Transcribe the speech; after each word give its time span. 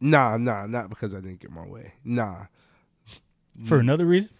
Nah, 0.00 0.36
nah, 0.38 0.66
not 0.66 0.88
because 0.88 1.12
I 1.14 1.20
didn't 1.20 1.40
get 1.40 1.50
my 1.50 1.66
way. 1.66 1.92
Nah. 2.04 2.46
For 3.64 3.78
another 3.78 4.06
reason? 4.06 4.30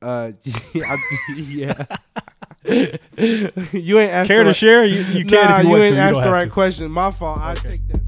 Uh, 0.00 0.32
yeah, 0.72 0.96
I- 0.96 0.98
yeah. 1.36 1.84
you 3.72 3.98
ain't 3.98 4.12
asked 4.12 4.28
Care 4.28 4.38
the 4.38 4.42
to 4.44 4.48
right- 4.48 4.56
share? 4.56 4.84
You, 4.84 5.00
you 5.02 5.24
can 5.24 5.34
nah, 5.34 5.58
if 5.58 5.62
you, 5.64 5.68
you 5.68 5.70
want 5.70 5.84
ain't 5.84 5.94
to. 5.96 6.00
Asked 6.00 6.14
don't 6.14 6.22
the 6.24 6.30
right 6.30 6.44
to. 6.44 6.50
question. 6.50 6.90
My 6.90 7.10
fault. 7.10 7.38
I 7.40 7.54
take 7.54 7.86
that. 7.88 8.00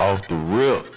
Off 0.00 0.26
the 0.28 0.36
rip. 0.36 0.93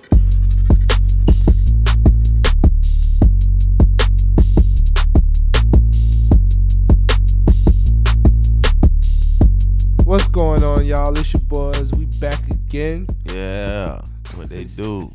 Again. 12.67 13.07
Yeah. 13.33 14.01
What 14.35 14.49
they 14.49 14.65
do. 14.65 15.13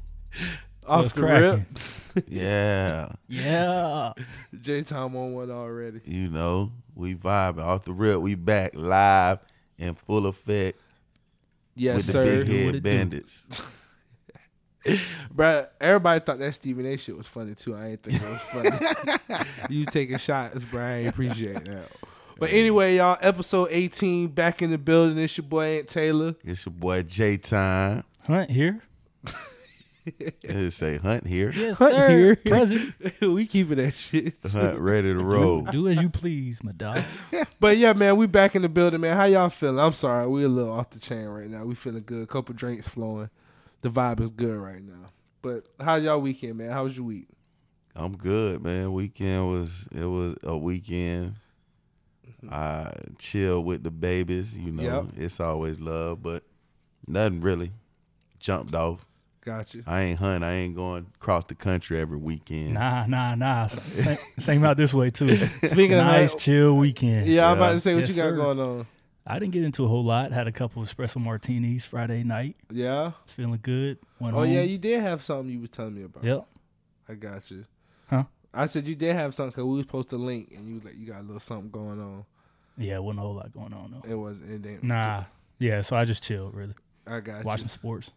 Off 0.86 1.12
the 1.12 1.20
cracking? 1.20 1.66
rip. 2.14 2.24
Yeah. 2.28 3.12
Yeah. 3.28 4.12
J 4.60 4.82
Time 4.82 5.16
on 5.16 5.32
one 5.32 5.50
already. 5.50 6.00
You 6.04 6.28
know, 6.28 6.72
we 6.94 7.14
vibing. 7.14 7.62
Off 7.62 7.84
the 7.84 7.92
rip. 7.92 8.20
We 8.20 8.34
back 8.34 8.72
live 8.74 9.38
in 9.78 9.94
full 9.94 10.26
effect 10.26 10.78
Yes, 11.74 11.96
with 11.96 12.06
the 12.06 12.12
sir. 12.12 12.24
big 12.44 12.46
head 12.48 12.82
bandits. 12.82 13.46
Bruh, 15.34 15.68
everybody 15.80 16.20
thought 16.20 16.38
that 16.40 16.54
Stephen 16.54 16.84
A 16.86 16.96
shit 16.98 17.16
was 17.16 17.26
funny 17.26 17.54
too. 17.54 17.74
I 17.74 17.90
ain't 17.90 18.02
think 18.02 18.20
it 18.20 18.28
was 18.28 18.42
funny. 18.42 19.46
you 19.70 19.86
taking 19.86 20.18
shots, 20.18 20.64
bro. 20.64 20.82
I 20.82 20.92
ain't 20.98 21.08
appreciate 21.10 21.64
that. 21.64 21.88
But 22.38 22.50
anyway, 22.52 22.96
y'all, 22.96 23.18
episode 23.20 23.68
18 23.70 24.28
back 24.28 24.62
in 24.62 24.70
the 24.70 24.78
building. 24.78 25.18
It's 25.18 25.36
your 25.36 25.46
boy 25.46 25.78
Ant 25.78 25.88
Taylor. 25.88 26.34
It's 26.44 26.66
your 26.66 26.72
boy 26.72 27.02
J 27.02 27.36
Time. 27.36 28.04
Hunt 28.26 28.50
here? 28.50 28.82
They 30.42 30.70
say 30.70 30.98
Hunt 30.98 31.28
here. 31.28 31.52
Yes, 31.54 31.78
Hunt 31.78 31.92
sir. 31.94 32.08
here. 32.08 32.34
Present. 32.36 32.92
we 33.20 33.46
keeping 33.46 33.76
that 33.76 33.94
shit. 33.94 34.34
Hunt 34.50 34.80
ready 34.80 35.12
to 35.12 35.22
roll. 35.22 35.62
Do 35.62 35.86
as 35.86 36.02
you 36.02 36.08
please, 36.10 36.62
my 36.64 36.72
dog. 36.72 36.98
But 37.60 37.76
yeah, 37.76 37.92
man, 37.92 38.16
we 38.16 38.26
back 38.26 38.56
in 38.56 38.62
the 38.62 38.68
building, 38.68 39.00
man. 39.00 39.16
How 39.16 39.26
y'all 39.26 39.48
feeling? 39.48 39.78
I'm 39.78 39.92
sorry, 39.92 40.26
we 40.26 40.42
a 40.42 40.48
little 40.48 40.72
off 40.72 40.90
the 40.90 40.98
chain 40.98 41.26
right 41.26 41.48
now. 41.48 41.64
We 41.64 41.76
feeling 41.76 42.02
good. 42.04 42.28
couple 42.28 42.52
drinks 42.56 42.88
flowing. 42.88 43.30
The 43.82 43.88
vibe 43.90 44.18
is 44.18 44.32
good 44.32 44.56
right 44.58 44.82
now. 44.82 45.10
But 45.42 45.66
how's 45.78 46.02
y'all 46.02 46.20
weekend, 46.20 46.58
man? 46.58 46.72
How 46.72 46.82
was 46.82 46.96
your 46.96 47.06
week? 47.06 47.28
I'm 47.94 48.16
good, 48.16 48.64
man. 48.64 48.92
Weekend 48.92 49.48
was 49.48 49.86
it 49.92 50.04
was 50.06 50.36
a 50.42 50.56
weekend. 50.56 51.36
I 52.50 52.92
chill 53.18 53.62
with 53.62 53.82
the 53.82 53.90
babies, 53.90 54.56
you 54.58 54.72
know. 54.72 54.82
Yep. 54.82 55.04
It's 55.24 55.40
always 55.40 55.78
love, 55.80 56.22
but 56.22 56.42
nothing 57.06 57.40
really 57.40 57.72
jumped 58.40 58.74
off. 58.74 59.06
Got 59.44 59.74
you. 59.74 59.82
I 59.86 60.02
ain't 60.02 60.18
hunting. 60.20 60.44
I 60.44 60.52
ain't 60.54 60.76
going 60.76 61.06
across 61.16 61.44
the 61.46 61.54
country 61.56 61.98
every 61.98 62.16
weekend. 62.16 62.74
Nah, 62.74 63.06
nah, 63.06 63.34
nah. 63.34 63.66
Same, 63.66 64.18
same 64.38 64.64
out 64.64 64.76
this 64.76 64.94
way 64.94 65.10
too. 65.10 65.36
Speaking 65.64 65.94
of 65.98 66.06
nice, 66.06 66.34
chill 66.36 66.76
weekend. 66.76 67.26
Yeah, 67.26 67.50
I'm 67.50 67.56
about 67.56 67.72
to 67.72 67.80
say 67.80 67.94
what 67.94 68.00
Yes, 68.00 68.10
you 68.10 68.14
got 68.16 68.28
sir. 68.30 68.36
going 68.36 68.60
on. 68.60 68.86
I 69.26 69.38
didn't 69.40 69.52
get 69.52 69.64
into 69.64 69.84
a 69.84 69.88
whole 69.88 70.04
lot. 70.04 70.30
Had 70.32 70.46
a 70.48 70.52
couple 70.52 70.82
of 70.82 70.88
espresso 70.88 71.20
martinis 71.20 71.84
Friday 71.84 72.22
night. 72.24 72.56
Yeah. 72.70 73.04
Was 73.24 73.32
feeling 73.34 73.58
good. 73.62 73.98
Went 74.20 74.34
Oh 74.36 74.40
home. 74.40 74.50
yeah, 74.50 74.62
you 74.62 74.78
did 74.78 75.00
have 75.00 75.22
something 75.24 75.48
you 75.52 75.60
was 75.60 75.70
telling 75.70 75.94
me 75.94 76.04
about. 76.04 76.22
Yep. 76.24 76.46
I 77.08 77.14
got 77.14 77.50
you. 77.50 77.64
Huh? 78.10 78.24
I 78.54 78.66
said 78.66 78.86
you 78.86 78.94
did 78.94 79.14
have 79.16 79.34
something 79.34 79.50
because 79.50 79.64
we 79.64 79.72
was 79.76 79.82
supposed 79.82 80.10
to 80.10 80.16
link, 80.18 80.52
and 80.56 80.68
you 80.68 80.74
was 80.74 80.84
like, 80.84 80.94
you 80.96 81.06
got 81.06 81.20
a 81.20 81.22
little 81.22 81.40
something 81.40 81.70
going 81.70 82.00
on. 82.00 82.24
Yeah, 82.78 82.96
it 82.96 83.02
wasn't 83.02 83.20
a 83.20 83.22
whole 83.22 83.34
lot 83.34 83.52
going 83.52 83.72
on 83.72 83.92
though. 84.02 84.10
It 84.10 84.14
was 84.14 84.40
it 84.40 84.62
didn't. 84.62 84.84
Nah. 84.84 85.24
Yeah, 85.58 85.80
so 85.82 85.96
I 85.96 86.04
just 86.04 86.22
chilled 86.22 86.54
really. 86.54 86.74
I 87.06 87.20
got 87.20 87.44
Watching 87.44 87.66
you. 87.66 87.70
sports. 87.70 88.10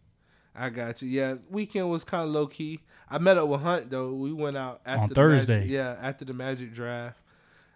I 0.56 0.70
got 0.70 1.02
you. 1.02 1.10
Yeah, 1.10 1.36
weekend 1.50 1.90
was 1.90 2.04
kind 2.04 2.24
of 2.24 2.30
low 2.30 2.48
key. 2.48 2.80
I 3.10 3.18
met 3.18 3.38
up 3.38 3.48
with 3.50 3.62
Hunt 3.62 3.90
though. 3.90 4.14
We 4.14 4.32
went 4.34 4.58
out 4.58 4.82
after 4.86 5.04
On 5.04 5.10
Thursday. 5.10 5.58
Magic- 5.60 5.72
yeah, 5.72 5.96
after 6.02 6.26
the 6.26 6.34
Magic 6.34 6.74
draft. 6.74 7.18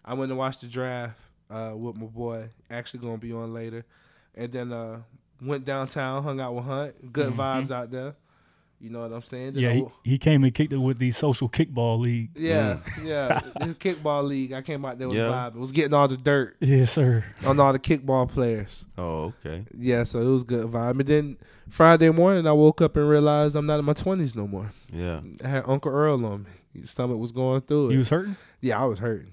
I 0.06 0.14
went 0.14 0.30
to 0.30 0.36
watch 0.36 0.60
the 0.60 0.68
draft 0.68 1.20
uh, 1.50 1.74
with 1.76 1.96
my 1.98 2.06
boy. 2.06 2.50
Actually, 2.70 3.02
gonna 3.02 3.18
be 3.18 3.34
on 3.34 3.54
later, 3.54 3.86
and 4.34 4.52
then 4.52 4.72
uh, 4.72 5.02
went 5.42 5.66
downtown, 5.66 6.24
hung 6.24 6.40
out 6.40 6.56
with 6.56 6.66
Hunt. 6.66 7.12
Good 7.14 7.34
vibes 7.34 7.70
out 7.70 7.92
there. 7.92 8.16
You 8.82 8.90
know 8.90 9.02
what 9.02 9.12
I'm 9.12 9.22
saying? 9.22 9.54
Then 9.54 9.64
Mm-hmm. 9.64 9.78
Yeah, 9.80 9.86
I 9.86 9.92
he, 10.04 10.12
he 10.12 10.18
came 10.18 10.44
and 10.44 10.54
kicked 10.54 10.72
it 10.72 10.78
with 10.78 11.00
the 11.00 11.12
social 11.12 11.50
kickball 11.50 12.00
league. 12.00 12.30
yeah, 12.36 12.78
yeah. 13.04 13.40
This 13.60 13.74
kickball 13.76 14.26
league. 14.28 14.54
I 14.54 14.62
came 14.62 14.86
out 14.86 14.98
there 14.98 15.10
with 15.10 15.18
Yeah. 15.18 15.48
It 15.48 15.56
Was 15.56 15.72
getting 15.72 15.94
all 15.94 16.08
the 16.08 16.16
dirt 16.18 16.56
Yes, 16.62 16.92
sir. 16.92 17.24
on 17.46 17.60
all 17.60 17.74
the 17.74 17.80
kickball 17.80 18.30
players. 18.30 18.86
Oh, 18.98 19.34
okay. 19.46 19.66
Yeah, 19.78 20.04
so 20.06 20.20
it 20.20 20.26
was 20.32 20.44
good 20.44 20.66
vibe. 20.68 21.00
And 21.00 21.08
then 21.08 21.38
Friday 21.70 22.10
morning, 22.10 22.48
I 22.48 22.54
woke 22.54 22.82
up 22.82 22.96
and 22.96 23.10
realized 23.10 23.56
I'm 23.56 23.66
not 23.66 23.80
in 23.80 23.86
my 23.86 23.94
20s 23.94 24.36
no 24.36 24.48
more. 24.48 24.72
Yeah. 24.94 25.22
I 25.44 25.48
had 25.48 25.64
Uncle 25.68 25.92
Earl 25.92 26.26
on 26.26 26.44
me. 26.44 26.50
His 26.82 26.92
stomach 26.92 27.18
was 27.18 27.32
going 27.34 27.62
through 27.62 27.90
it. 27.90 27.94
You 27.94 27.98
was 28.00 28.10
hurting? 28.10 28.38
yeah, 28.62 28.82
I 28.82 28.86
was 28.86 29.00
hurting. 29.00 29.32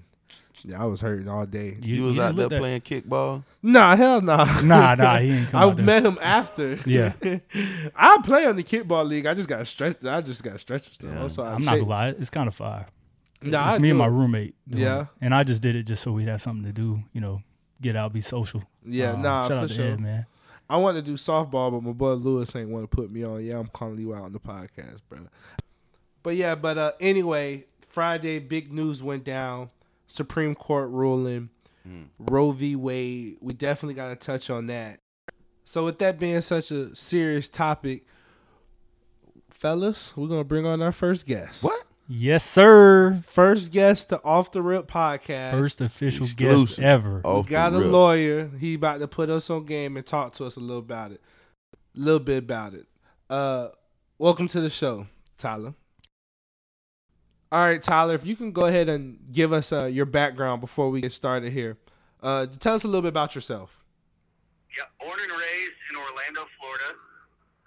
Yeah, 0.63 0.81
I 0.81 0.85
was 0.85 1.01
hurting 1.01 1.27
all 1.29 1.45
day. 1.45 1.77
You, 1.81 2.03
was 2.05 2.15
didn't 2.15 2.27
out 2.29 2.35
there 2.35 2.43
look 2.45 2.49
that- 2.51 2.59
playing 2.59 2.81
kickball? 2.81 3.43
Nah, 3.61 3.95
hell 3.95 4.21
nah. 4.21 4.61
Nah, 4.61 4.95
nah, 4.95 5.17
he 5.19 5.31
ain't 5.39 5.49
come 5.49 5.61
I 5.61 5.65
out 5.65 5.75
there. 5.77 5.85
met 5.85 6.05
him 6.05 6.17
after. 6.21 6.79
Yeah. 6.85 7.13
I 7.95 8.19
play 8.23 8.45
on 8.45 8.55
the 8.55 8.63
kickball 8.63 9.07
league. 9.07 9.25
I 9.25 9.33
just 9.33 9.47
got 9.49 9.65
stretched. 9.67 10.03
I 10.05 10.21
just 10.21 10.43
got 10.43 10.59
stretched 10.59 10.95
stuff. 10.95 11.09
Yeah. 11.37 11.43
I'm. 11.43 11.55
I'm 11.55 11.61
not 11.63 11.75
gonna 11.79 11.85
lie, 11.89 12.07
it's 12.09 12.29
kind 12.29 12.47
of 12.47 12.55
fire. 12.55 12.87
Nah, 13.41 13.67
it's 13.67 13.75
I 13.75 13.77
me 13.79 13.89
and 13.89 13.99
my 13.99 14.07
roommate. 14.07 14.55
doing 14.67 14.83
Yeah. 14.83 15.01
it. 15.01 15.07
and 15.21 15.35
I 15.35 15.43
just 15.43 15.61
did 15.61 15.75
it 15.75 15.83
just 15.83 16.01
so 16.03 16.11
we'd 16.11 16.27
have 16.27 16.41
something 16.41 16.65
to 16.65 16.73
do. 16.73 17.01
You 17.13 17.21
know, 17.21 17.41
get 17.81 17.95
out, 17.95 18.13
be 18.13 18.21
social. 18.21 18.63
Yeah, 18.85 19.11
Um, 19.13 19.21
nah, 19.21 19.43
shout 19.43 19.49
for 19.49 19.55
out 19.63 19.67
to 19.69 19.73
sure. 19.73 19.85
Ed, 19.93 19.99
man. 19.99 20.25
I 20.69 20.77
want 20.77 20.95
to 20.97 21.01
do 21.01 21.13
softball, 21.13 21.71
but 21.71 21.81
my 21.83 21.91
boy 21.93 22.13
Lewis 22.13 22.53
ain't 22.55 22.69
want 22.69 22.89
to 22.89 22.93
put 22.93 23.11
me 23.11 23.23
on. 23.23 23.45
Yeah, 23.45 23.57
I'm 23.59 23.67
calling 23.67 23.99
you 23.99 24.13
out 24.15 24.23
on 24.23 24.33
the 24.33 24.39
podcast, 24.39 24.97
bro. 25.07 25.19
But 26.23 26.35
yeah, 26.35 26.55
but 26.55 26.77
uh, 26.77 26.91
anyway, 26.99 27.65
Friday, 27.89 28.39
big 28.39 28.73
news 28.73 29.01
went 29.03 29.23
down. 29.23 29.69
Supreme 30.07 30.55
Court 30.55 30.89
ruling, 30.89 31.49
Roe 32.19 32.51
v. 32.51 32.75
Wade. 32.75 33.37
We 33.41 33.53
definitely 33.53 33.93
got 33.93 34.09
to 34.09 34.15
touch 34.15 34.49
on 34.49 34.67
that. 34.67 34.99
So 35.63 35.85
with 35.85 35.99
that 35.99 36.17
being 36.19 36.41
such 36.41 36.71
a 36.71 36.95
serious 36.95 37.49
topic, 37.49 38.05
fellas, 39.49 40.15
we're 40.15 40.27
gonna 40.27 40.43
bring 40.43 40.65
on 40.65 40.81
our 40.81 40.91
first 40.91 41.25
guest. 41.25 41.63
What? 41.63 41.83
Yes, 42.09 42.45
sir. 42.45 43.21
First 43.27 43.73
guest 43.73 44.09
to 44.09 44.23
Off 44.23 44.51
the 44.51 44.61
Rip 44.61 44.87
podcast. 44.87 45.51
First 45.51 45.81
official 45.81 46.25
guest 46.37 46.79
ever. 46.79 47.21
Off 47.25 47.45
we 47.45 47.51
got 47.51 47.73
a 47.73 47.79
rip. 47.79 47.91
lawyer. 47.91 48.49
He 48.57 48.75
about 48.75 48.99
to 48.99 49.09
put 49.09 49.29
us 49.29 49.49
on 49.49 49.65
game 49.65 49.97
and 49.97 50.05
talk 50.05 50.31
to 50.33 50.45
us 50.45 50.55
a 50.55 50.61
little 50.61 50.77
about 50.79 51.11
it. 51.11 51.21
A 51.73 51.99
little 51.99 52.21
bit 52.21 52.37
about 52.37 52.73
it. 52.73 52.85
Uh 53.29 53.69
welcome 54.17 54.47
to 54.49 54.61
the 54.61 54.69
show, 54.69 55.07
Tyler. 55.37 55.73
All 57.49 57.63
right, 57.63 57.81
Tyler, 57.81 58.13
if 58.13 58.25
you 58.25 58.35
can 58.35 58.51
go 58.51 58.65
ahead 58.65 58.89
and 58.89 59.19
give 59.31 59.53
us 59.53 59.71
uh, 59.71 59.85
your 59.85 60.05
background 60.05 60.59
before 60.59 60.89
we 60.89 60.99
get 60.99 61.13
started 61.13 61.53
here. 61.53 61.77
Uh, 62.21 62.45
tell 62.59 62.75
us 62.75 62.83
a 62.83 62.87
little 62.87 63.01
bit 63.01 63.15
about 63.15 63.35
yourself. 63.35 63.85
Yeah, 64.75 64.83
born 64.99 65.15
and 65.15 65.31
raised 65.31 65.79
in 65.87 65.95
Orlando, 65.95 66.43
Florida. 66.59 66.99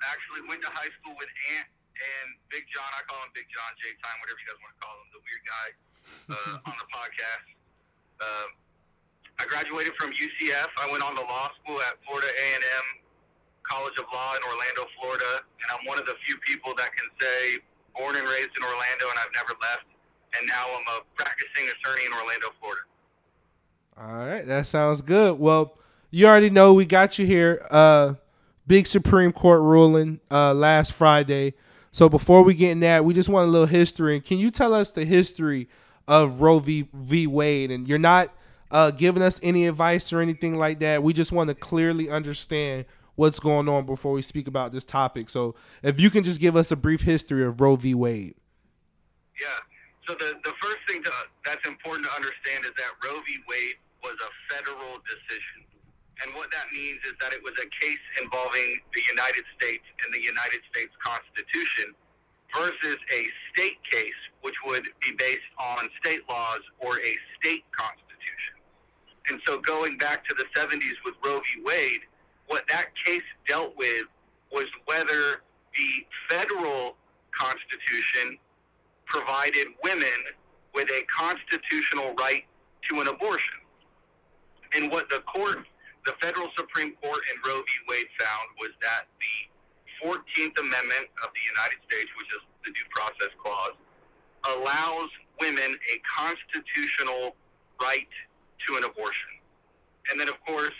Actually 0.04 0.44
went 0.48 0.60
to 0.64 0.68
high 0.68 0.92
school 1.00 1.16
with 1.16 1.32
Ant 1.56 1.68
and 1.96 2.28
Big 2.52 2.68
John. 2.68 2.84
I 2.92 3.00
call 3.08 3.24
him 3.24 3.32
Big 3.32 3.48
John 3.48 3.72
J 3.80 3.96
Time, 4.04 4.16
whatever 4.20 4.36
you 4.40 4.48
guys 4.52 4.60
want 4.60 4.72
to 4.76 4.80
call 4.84 4.94
him, 5.00 5.08
the 5.16 5.22
weird 5.24 5.44
guy 5.48 5.66
uh, 6.36 6.68
on 6.68 6.74
the 6.76 6.88
podcast. 6.92 7.46
Um, 8.20 8.48
I 9.40 9.48
graduated 9.48 9.96
from 9.96 10.12
UCF. 10.12 10.68
I 10.76 10.92
went 10.92 11.00
on 11.00 11.16
to 11.16 11.24
law 11.24 11.48
school 11.56 11.80
at 11.88 11.96
Florida 12.04 12.28
A&M 12.28 12.86
College 13.64 13.96
of 13.96 14.04
Law 14.12 14.36
in 14.36 14.42
Orlando, 14.44 14.84
Florida, 15.00 15.40
and 15.62 15.68
I'm 15.72 15.84
one 15.88 15.96
of 15.96 16.04
the 16.04 16.16
few 16.26 16.36
people 16.44 16.74
that 16.76 16.92
can 16.92 17.08
say 17.16 17.64
born 17.96 18.16
and 18.16 18.26
raised 18.26 18.50
in 18.56 18.62
Orlando, 18.62 19.06
and 19.10 19.18
I've 19.18 19.34
never 19.34 19.54
left. 19.60 19.84
And 20.38 20.46
now 20.46 20.66
I'm 20.68 20.86
a 20.86 21.00
practicing 21.16 21.68
attorney 21.68 22.06
in 22.06 22.12
Orlando, 22.12 22.48
Florida. 22.60 22.82
All 23.96 24.26
right, 24.26 24.46
that 24.46 24.66
sounds 24.66 25.02
good. 25.02 25.38
Well, 25.38 25.76
you 26.10 26.26
already 26.26 26.50
know 26.50 26.72
we 26.72 26.86
got 26.86 27.18
you 27.18 27.26
here. 27.26 27.66
Uh, 27.70 28.14
big 28.66 28.86
Supreme 28.86 29.32
Court 29.32 29.60
ruling 29.60 30.20
uh, 30.30 30.54
last 30.54 30.92
Friday. 30.92 31.54
So 31.92 32.08
before 32.08 32.44
we 32.44 32.54
get 32.54 32.70
in 32.70 32.80
that, 32.80 33.04
we 33.04 33.14
just 33.14 33.28
want 33.28 33.48
a 33.48 33.50
little 33.50 33.66
history. 33.66 34.20
Can 34.20 34.38
you 34.38 34.50
tell 34.50 34.72
us 34.72 34.92
the 34.92 35.04
history 35.04 35.68
of 36.06 36.40
Roe 36.40 36.60
v. 36.60 36.88
v. 36.92 37.26
Wade? 37.26 37.70
And 37.70 37.88
you're 37.88 37.98
not 37.98 38.32
uh, 38.70 38.92
giving 38.92 39.22
us 39.22 39.40
any 39.42 39.66
advice 39.66 40.12
or 40.12 40.20
anything 40.20 40.56
like 40.56 40.78
that. 40.80 41.02
We 41.02 41.12
just 41.12 41.32
want 41.32 41.48
to 41.48 41.54
clearly 41.54 42.08
understand 42.08 42.86
what's 43.20 43.38
going 43.38 43.68
on 43.68 43.84
before 43.84 44.16
we 44.16 44.22
speak 44.22 44.48
about 44.48 44.72
this 44.72 44.82
topic. 44.82 45.28
So 45.28 45.54
if 45.82 46.00
you 46.00 46.08
can 46.08 46.24
just 46.24 46.40
give 46.40 46.56
us 46.56 46.72
a 46.72 46.76
brief 46.76 47.02
history 47.02 47.44
of 47.44 47.60
Roe 47.60 47.76
v. 47.76 47.92
Wade. 47.92 48.32
Yeah. 49.36 49.60
So 50.08 50.16
the, 50.16 50.40
the 50.40 50.56
first 50.56 50.80
thing 50.88 51.04
to, 51.04 51.12
that's 51.44 51.68
important 51.68 52.08
to 52.08 52.12
understand 52.16 52.64
is 52.64 52.72
that 52.80 52.96
Roe 53.04 53.20
v. 53.20 53.36
Wade 53.44 53.76
was 54.00 54.16
a 54.24 54.30
federal 54.48 55.04
decision. 55.04 55.68
And 56.24 56.32
what 56.32 56.48
that 56.56 56.72
means 56.72 57.04
is 57.04 57.12
that 57.20 57.36
it 57.36 57.44
was 57.44 57.52
a 57.60 57.68
case 57.68 58.00
involving 58.16 58.80
the 58.96 59.04
United 59.12 59.44
States 59.52 59.84
and 60.00 60.08
the 60.16 60.24
United 60.24 60.64
States 60.72 60.96
Constitution 61.04 61.92
versus 62.56 62.96
a 63.12 63.20
state 63.52 63.84
case, 63.84 64.20
which 64.40 64.56
would 64.64 64.88
be 65.04 65.12
based 65.20 65.52
on 65.60 65.92
state 66.00 66.24
laws 66.24 66.64
or 66.80 66.96
a 66.96 67.12
state 67.36 67.68
constitution. 67.76 68.56
And 69.28 69.44
so 69.44 69.60
going 69.60 69.98
back 70.00 70.24
to 70.24 70.32
the 70.32 70.48
70s 70.56 70.96
with 71.04 71.20
Roe 71.20 71.44
v. 71.44 71.60
Wade, 71.68 72.00
what 72.50 72.66
that 72.66 72.86
case 73.06 73.22
dealt 73.46 73.76
with 73.76 74.06
was 74.50 74.66
whether 74.86 75.42
the 75.78 75.90
federal 76.28 76.96
constitution 77.30 78.36
provided 79.06 79.68
women 79.84 80.18
with 80.74 80.90
a 80.90 81.02
constitutional 81.06 82.12
right 82.18 82.42
to 82.88 83.00
an 83.00 83.06
abortion. 83.06 83.54
And 84.74 84.90
what 84.90 85.08
the 85.10 85.20
court, 85.20 85.58
the 86.04 86.14
federal 86.20 86.48
Supreme 86.56 86.94
Court 86.96 87.20
in 87.30 87.38
Roe 87.46 87.62
v. 87.62 87.70
Wade 87.88 88.10
found 88.18 88.48
was 88.58 88.70
that 88.82 89.06
the 89.22 90.04
14th 90.04 90.58
Amendment 90.58 91.06
of 91.22 91.30
the 91.30 91.44
United 91.54 91.78
States, 91.86 92.10
which 92.18 92.34
is 92.34 92.42
the 92.66 92.72
Due 92.72 92.90
Process 92.90 93.30
Clause, 93.38 93.78
allows 94.58 95.08
women 95.40 95.78
a 95.86 96.02
constitutional 96.02 97.36
right 97.80 98.08
to 98.66 98.76
an 98.76 98.82
abortion. 98.82 99.38
And 100.10 100.18
then, 100.18 100.28
of 100.28 100.40
course, 100.44 100.74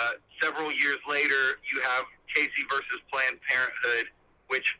uh, 0.00 0.10
several 0.42 0.72
years 0.72 0.98
later, 1.08 1.58
you 1.72 1.80
have 1.82 2.04
Casey 2.34 2.64
versus 2.70 3.00
Planned 3.12 3.38
Parenthood, 3.48 4.06
which 4.48 4.78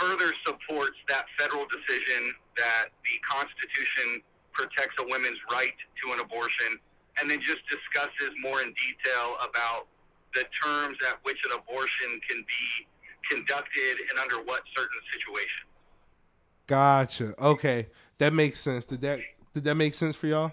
further 0.00 0.32
supports 0.46 0.96
that 1.08 1.26
federal 1.38 1.66
decision 1.66 2.32
that 2.56 2.86
the 3.04 3.18
Constitution 3.28 4.22
protects 4.52 4.94
a 4.98 5.04
woman's 5.04 5.38
right 5.52 5.74
to 6.04 6.12
an 6.12 6.20
abortion, 6.20 6.78
and 7.20 7.30
then 7.30 7.40
just 7.40 7.58
discusses 7.68 8.30
more 8.40 8.62
in 8.62 8.68
detail 8.74 9.36
about 9.42 9.86
the 10.34 10.44
terms 10.64 10.96
at 11.08 11.18
which 11.22 11.38
an 11.44 11.58
abortion 11.58 12.20
can 12.28 12.38
be 12.46 12.86
conducted 13.30 13.96
and 14.10 14.18
under 14.18 14.36
what 14.44 14.62
certain 14.76 15.00
situations. 15.12 15.66
Gotcha. 16.66 17.34
Okay, 17.42 17.86
that 18.18 18.32
makes 18.32 18.60
sense. 18.60 18.84
Did 18.84 19.00
that 19.02 19.20
did 19.54 19.64
that 19.64 19.74
make 19.74 19.94
sense 19.94 20.16
for 20.16 20.26
y'all? 20.26 20.52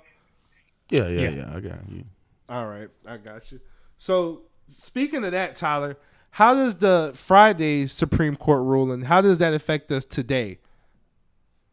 Yeah, 0.89 1.07
yeah, 1.09 1.21
Yeah. 1.21 1.29
yeah. 1.29 1.55
I 1.55 1.59
got 1.59 1.89
you. 1.89 2.05
All 2.47 2.67
right, 2.67 2.89
I 3.07 3.17
got 3.17 3.51
you. 3.51 3.59
So 3.97 4.43
speaking 4.67 5.23
of 5.23 5.31
that, 5.31 5.55
Tyler, 5.55 5.97
how 6.31 6.53
does 6.53 6.77
the 6.77 7.11
Friday 7.15 7.87
Supreme 7.87 8.35
Court 8.35 8.63
ruling 8.63 9.03
how 9.03 9.21
does 9.21 9.37
that 9.39 9.53
affect 9.53 9.91
us 9.91 10.03
today? 10.03 10.59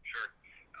Sure. 0.03 0.31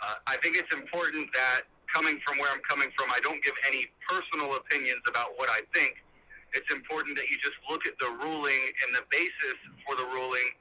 Uh, 0.01 0.15
I 0.27 0.37
think 0.37 0.57
it's 0.57 0.73
important 0.73 1.27
that 1.33 1.63
coming 1.93 2.19
from 2.25 2.39
where 2.39 2.49
I'm 2.49 2.61
coming 2.67 2.89
from, 2.97 3.11
I 3.11 3.19
don't 3.21 3.43
give 3.43 3.53
any 3.67 3.85
personal 4.09 4.55
opinions 4.55 5.01
about 5.07 5.37
what 5.37 5.49
I 5.49 5.61
think. 5.73 6.01
It's 6.53 6.71
important 6.71 7.17
that 7.17 7.29
you 7.29 7.37
just 7.37 7.57
look 7.69 7.85
at 7.85 7.93
the 7.99 8.09
ruling 8.23 8.63
and 8.85 8.95
the 8.95 9.03
basis 9.09 9.57
for 9.85 9.95
the 9.95 10.05
ruling 10.05 10.53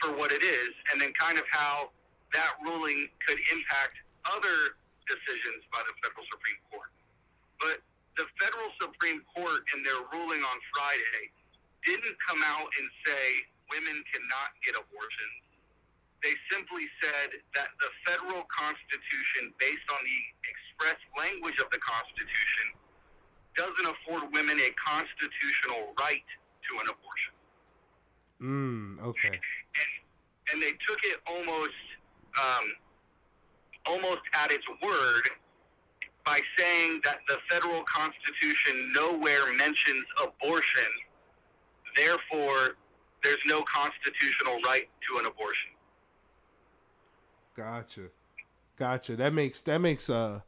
for 0.00 0.14
what 0.14 0.30
it 0.30 0.42
is, 0.42 0.70
and 0.92 1.00
then 1.00 1.12
kind 1.18 1.38
of 1.38 1.44
how 1.50 1.90
that 2.32 2.54
ruling 2.62 3.08
could 3.26 3.38
impact 3.50 3.98
other 4.30 4.78
decisions 5.08 5.64
by 5.72 5.82
the 5.82 5.94
federal 6.04 6.22
Supreme 6.30 6.60
Court. 6.70 6.90
But 7.58 7.82
the 8.18 8.26
federal 8.42 8.68
Supreme 8.82 9.22
Court, 9.30 9.62
in 9.72 9.86
their 9.86 10.02
ruling 10.12 10.42
on 10.42 10.58
Friday, 10.74 11.30
didn't 11.86 12.18
come 12.20 12.42
out 12.42 12.66
and 12.66 12.86
say 13.06 13.24
women 13.70 14.02
cannot 14.12 14.50
get 14.66 14.74
abortions 14.74 15.48
they 16.22 16.34
simply 16.50 16.86
said 17.00 17.30
that 17.54 17.70
the 17.78 17.90
federal 18.02 18.42
constitution, 18.50 19.54
based 19.58 19.86
on 19.90 20.00
the 20.02 20.20
express 20.50 20.98
language 21.14 21.58
of 21.62 21.70
the 21.70 21.78
constitution, 21.78 22.74
doesn't 23.54 23.86
afford 23.86 24.32
women 24.34 24.58
a 24.58 24.70
constitutional 24.74 25.94
right 25.98 26.26
to 26.66 26.72
an 26.82 26.86
abortion. 26.90 27.34
Mm, 28.42 29.02
okay. 29.02 29.34
And, 29.34 29.90
and 30.52 30.62
they 30.62 30.74
took 30.86 30.98
it 31.06 31.18
almost, 31.26 31.78
um, 32.38 32.66
almost 33.86 34.22
at 34.34 34.50
its 34.50 34.66
word 34.82 35.24
by 36.28 36.40
saying 36.58 37.00
that 37.04 37.20
the 37.26 37.36
federal 37.48 37.82
constitution 37.84 38.92
nowhere 38.94 39.50
mentions 39.56 40.04
abortion. 40.22 40.82
Therefore, 41.96 42.76
there's 43.24 43.38
no 43.46 43.62
constitutional 43.62 44.60
right 44.66 44.88
to 45.08 45.18
an 45.18 45.24
abortion. 45.24 45.70
Gotcha. 47.56 48.08
Gotcha. 48.76 49.16
That 49.16 49.32
makes 49.32 49.62
that 49.62 49.78
makes 49.78 50.10
uh 50.10 50.40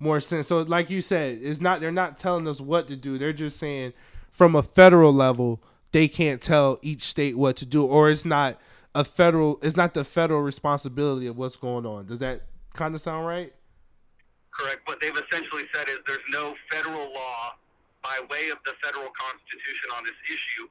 more 0.00 0.18
sense. 0.18 0.48
So 0.48 0.62
like 0.62 0.90
you 0.90 1.00
said, 1.00 1.38
it's 1.40 1.60
not 1.60 1.80
they're 1.80 1.92
not 1.92 2.18
telling 2.18 2.48
us 2.48 2.60
what 2.60 2.88
to 2.88 2.96
do. 2.96 3.16
They're 3.16 3.32
just 3.32 3.56
saying 3.56 3.92
from 4.32 4.56
a 4.56 4.64
federal 4.64 5.12
level, 5.12 5.62
they 5.92 6.08
can't 6.08 6.42
tell 6.42 6.80
each 6.82 7.04
state 7.04 7.38
what 7.38 7.56
to 7.58 7.66
do 7.66 7.86
or 7.86 8.10
it's 8.10 8.24
not 8.24 8.58
a 8.96 9.04
federal 9.04 9.60
it's 9.62 9.76
not 9.76 9.94
the 9.94 10.02
federal 10.02 10.40
responsibility 10.40 11.28
of 11.28 11.38
what's 11.38 11.56
going 11.56 11.86
on. 11.86 12.06
Does 12.06 12.18
that 12.18 12.42
kind 12.74 12.96
of 12.96 13.00
sound 13.00 13.28
right? 13.28 13.52
Correct. 14.60 14.86
What 14.86 15.00
they've 15.00 15.16
essentially 15.16 15.64
said 15.74 15.88
is 15.88 15.96
there's 16.06 16.18
no 16.28 16.54
federal 16.70 17.14
law 17.14 17.56
by 18.02 18.18
way 18.28 18.50
of 18.50 18.58
the 18.66 18.72
federal 18.84 19.08
constitution 19.16 19.88
on 19.96 20.04
this 20.04 20.20
issue. 20.28 20.68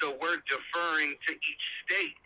So 0.00 0.16
we're 0.20 0.40
deferring 0.48 1.14
to 1.26 1.32
each 1.34 1.64
state 1.84 2.24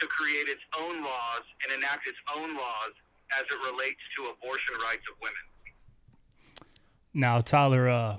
to 0.00 0.06
create 0.08 0.48
its 0.48 0.62
own 0.76 1.04
laws 1.04 1.42
and 1.62 1.78
enact 1.78 2.08
its 2.08 2.18
own 2.34 2.56
laws 2.56 2.92
as 3.38 3.44
it 3.48 3.72
relates 3.72 4.00
to 4.16 4.24
abortion 4.24 4.74
rights 4.82 5.04
of 5.08 5.16
women. 5.22 6.66
Now, 7.12 7.40
Tyler, 7.40 7.88
uh, 7.88 8.16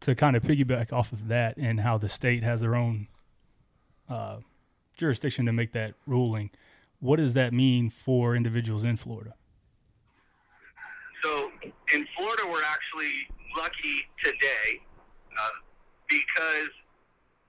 to 0.00 0.14
kind 0.14 0.36
of 0.36 0.42
piggyback 0.42 0.92
off 0.92 1.12
of 1.12 1.28
that 1.28 1.56
and 1.56 1.80
how 1.80 1.96
the 1.96 2.10
state 2.10 2.42
has 2.42 2.60
their 2.60 2.76
own 2.76 3.08
uh, 4.10 4.38
jurisdiction 4.98 5.46
to 5.46 5.52
make 5.52 5.72
that 5.72 5.94
ruling, 6.06 6.50
what 7.00 7.16
does 7.16 7.32
that 7.34 7.54
mean 7.54 7.88
for 7.88 8.36
individuals 8.36 8.84
in 8.84 8.98
Florida? 8.98 9.32
In 11.62 12.06
Florida, 12.16 12.42
we're 12.46 12.62
actually 12.62 13.26
lucky 13.56 14.06
today 14.22 14.80
uh, 15.34 15.56
because 16.08 16.70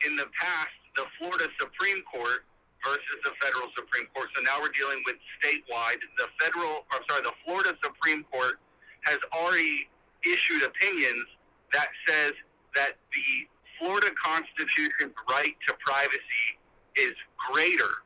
in 0.06 0.16
the 0.16 0.26
past, 0.34 0.74
the 0.96 1.06
Florida 1.18 1.48
Supreme 1.60 2.02
Court 2.04 2.46
versus 2.84 3.20
the 3.24 3.32
federal 3.42 3.70
Supreme 3.76 4.08
Court. 4.14 4.30
So 4.36 4.42
now 4.42 4.60
we're 4.60 4.74
dealing 4.74 5.04
with 5.06 5.18
statewide. 5.38 6.00
The 6.18 6.28
federal, 6.40 6.86
I'm 6.92 7.02
sorry, 7.10 7.24
the 7.24 7.36
Florida 7.46 7.76
Supreme 7.84 8.24
Court 8.32 8.60
has 9.04 9.20
already 9.34 9.90
issued 10.26 10.64
opinions 10.64 11.26
that 11.74 11.88
says 12.08 12.34
that 12.76 12.96
the 13.14 13.48
Florida 13.78 14.12
Constitution's 14.16 15.14
right 15.30 15.56
to 15.68 15.74
privacy 15.86 16.48
is 16.96 17.14
greater 17.52 18.04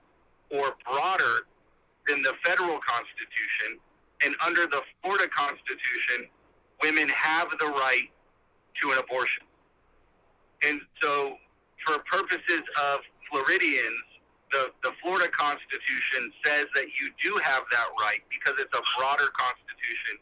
or 0.52 0.76
broader 0.86 1.48
than 2.08 2.22
the 2.22 2.34
federal 2.44 2.80
Constitution. 2.80 3.80
And 4.26 4.36
under 4.46 4.66
the 4.68 4.82
Florida 5.02 5.28
Constitution, 5.28 6.28
women 6.82 7.10
have 7.10 7.50
the 7.60 7.68
right 7.68 8.10
to 8.82 8.92
an 8.92 8.98
abortion. 9.00 9.44
And 10.64 10.82
so, 11.02 11.36
for 11.86 12.00
purposes 12.10 12.64
of 12.82 13.00
Floridians, 13.30 14.04
the, 14.52 14.72
the 14.84 14.92
Florida 15.02 15.28
Constitution 15.30 16.32
says 16.46 16.68
that 16.76 16.86
you 17.02 17.10
do 17.22 17.36
have 17.44 17.64
that 17.72 17.88
right 18.00 18.22
because 18.30 18.54
it's 18.60 18.72
a 18.72 18.84
broader 18.98 19.28
Constitution 19.36 20.22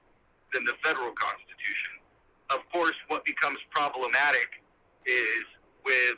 than 0.53 0.63
the 0.65 0.74
federal 0.81 1.12
Constitution. 1.12 2.00
Of 2.50 2.63
course, 2.72 2.96
what 3.08 3.24
becomes 3.25 3.60
problematic 3.70 4.63
is 5.05 5.43
with 5.86 6.17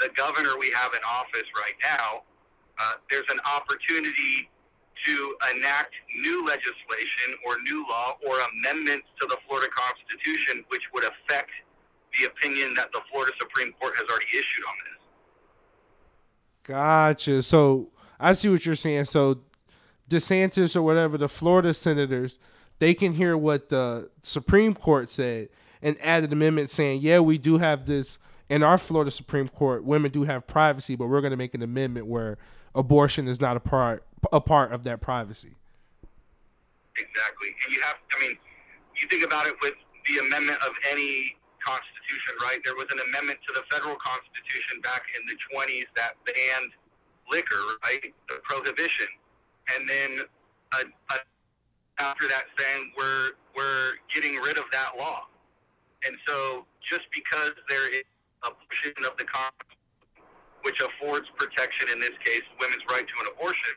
the 0.00 0.10
governor 0.14 0.58
we 0.58 0.70
have 0.70 0.92
in 0.92 1.00
office 1.08 1.48
right 1.56 1.76
now, 1.82 2.22
uh, 2.78 3.00
there's 3.10 3.28
an 3.30 3.40
opportunity 3.46 4.50
to 5.04 5.34
enact 5.54 5.94
new 6.16 6.46
legislation 6.46 7.36
or 7.46 7.60
new 7.62 7.86
law 7.88 8.16
or 8.26 8.36
amendments 8.52 9.06
to 9.20 9.26
the 9.26 9.36
Florida 9.46 9.68
Constitution, 9.74 10.64
which 10.68 10.82
would 10.94 11.04
affect 11.04 11.50
the 12.18 12.26
opinion 12.26 12.74
that 12.74 12.90
the 12.92 13.00
Florida 13.10 13.32
Supreme 13.38 13.72
Court 13.80 13.94
has 13.96 14.08
already 14.08 14.26
issued 14.32 14.64
on 14.66 14.74
this. 14.84 15.02
Gotcha. 16.64 17.42
So 17.42 17.90
I 18.18 18.32
see 18.32 18.48
what 18.48 18.64
you're 18.64 18.74
saying. 18.74 19.04
So 19.06 19.40
DeSantis 20.08 20.76
or 20.76 20.82
whatever, 20.82 21.18
the 21.18 21.28
Florida 21.28 21.74
senators, 21.74 22.38
they 22.78 22.94
can 22.94 23.12
hear 23.12 23.36
what 23.36 23.68
the 23.68 24.10
Supreme 24.22 24.74
Court 24.74 25.10
said 25.10 25.48
and 25.82 25.96
add 26.00 26.24
an 26.24 26.32
amendment 26.32 26.70
saying, 26.70 27.00
yeah, 27.02 27.20
we 27.20 27.36
do 27.36 27.58
have 27.58 27.86
this 27.86 28.18
in 28.48 28.62
our 28.62 28.78
Florida 28.78 29.10
Supreme 29.10 29.48
Court. 29.48 29.84
Women 29.84 30.10
do 30.10 30.24
have 30.24 30.46
privacy, 30.46 30.96
but 30.96 31.08
we're 31.08 31.20
going 31.20 31.32
to 31.32 31.36
make 31.36 31.54
an 31.54 31.62
amendment 31.62 32.06
where 32.06 32.38
abortion 32.74 33.28
is 33.28 33.40
not 33.40 33.56
a 33.56 33.60
part 33.60 34.04
a 34.32 34.40
part 34.40 34.72
of 34.72 34.84
that 34.84 35.00
privacy. 35.00 35.52
Exactly. 36.96 37.48
And 37.64 37.74
you 37.74 37.80
have, 37.82 37.96
I 38.16 38.20
mean, 38.20 38.36
you 38.96 39.08
think 39.08 39.24
about 39.24 39.46
it 39.46 39.54
with 39.60 39.74
the 40.06 40.18
amendment 40.26 40.58
of 40.66 40.72
any 40.90 41.36
constitution, 41.58 42.34
right? 42.42 42.58
There 42.64 42.76
was 42.76 42.86
an 42.92 43.00
amendment 43.08 43.40
to 43.48 43.54
the 43.54 43.62
federal 43.70 43.96
constitution 43.96 44.80
back 44.82 45.02
in 45.16 45.26
the 45.26 45.34
20s 45.50 45.86
that 45.96 46.14
banned 46.24 46.72
liquor, 47.30 47.56
right? 47.84 48.14
The 48.28 48.36
prohibition. 48.44 49.06
And 49.74 49.88
then 49.88 50.20
after 51.98 52.28
that 52.28 52.44
saying 52.58 52.92
we're, 52.96 53.30
we're 53.56 53.92
getting 54.14 54.36
rid 54.36 54.58
of 54.58 54.64
that 54.72 54.92
law. 54.98 55.26
And 56.06 56.16
so 56.26 56.66
just 56.82 57.08
because 57.14 57.52
there 57.68 57.88
is 57.88 58.04
a 58.44 58.50
portion 58.50 58.92
of 59.04 59.16
the 59.16 59.24
Constitution 59.24 59.74
which 60.64 60.80
affords 60.80 61.28
protection, 61.36 61.88
in 61.92 62.00
this 62.00 62.16
case, 62.24 62.40
women's 62.58 62.82
right 62.88 63.06
to 63.06 63.14
an 63.20 63.26
abortion, 63.36 63.74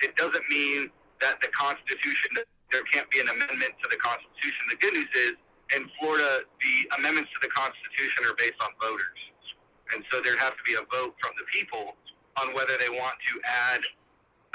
it 0.00 0.16
doesn't 0.16 0.44
mean 0.48 0.90
that 1.20 1.40
the 1.40 1.48
Constitution, 1.48 2.38
there 2.72 2.82
can't 2.92 3.08
be 3.10 3.20
an 3.20 3.28
amendment 3.28 3.76
to 3.82 3.86
the 3.90 3.96
Constitution. 3.96 4.62
The 4.70 4.76
good 4.76 4.94
news 4.94 5.12
is 5.14 5.32
in 5.76 5.88
Florida, 5.98 6.42
the 6.60 6.76
amendments 6.98 7.30
to 7.34 7.40
the 7.42 7.52
Constitution 7.52 8.24
are 8.26 8.34
based 8.36 8.58
on 8.60 8.70
voters. 8.80 9.20
And 9.94 10.04
so 10.10 10.20
there'd 10.20 10.38
have 10.38 10.56
to 10.56 10.64
be 10.64 10.74
a 10.74 10.84
vote 10.90 11.14
from 11.20 11.32
the 11.36 11.44
people 11.52 11.96
on 12.40 12.54
whether 12.54 12.78
they 12.78 12.88
want 12.88 13.14
to 13.28 13.34
add 13.44 13.82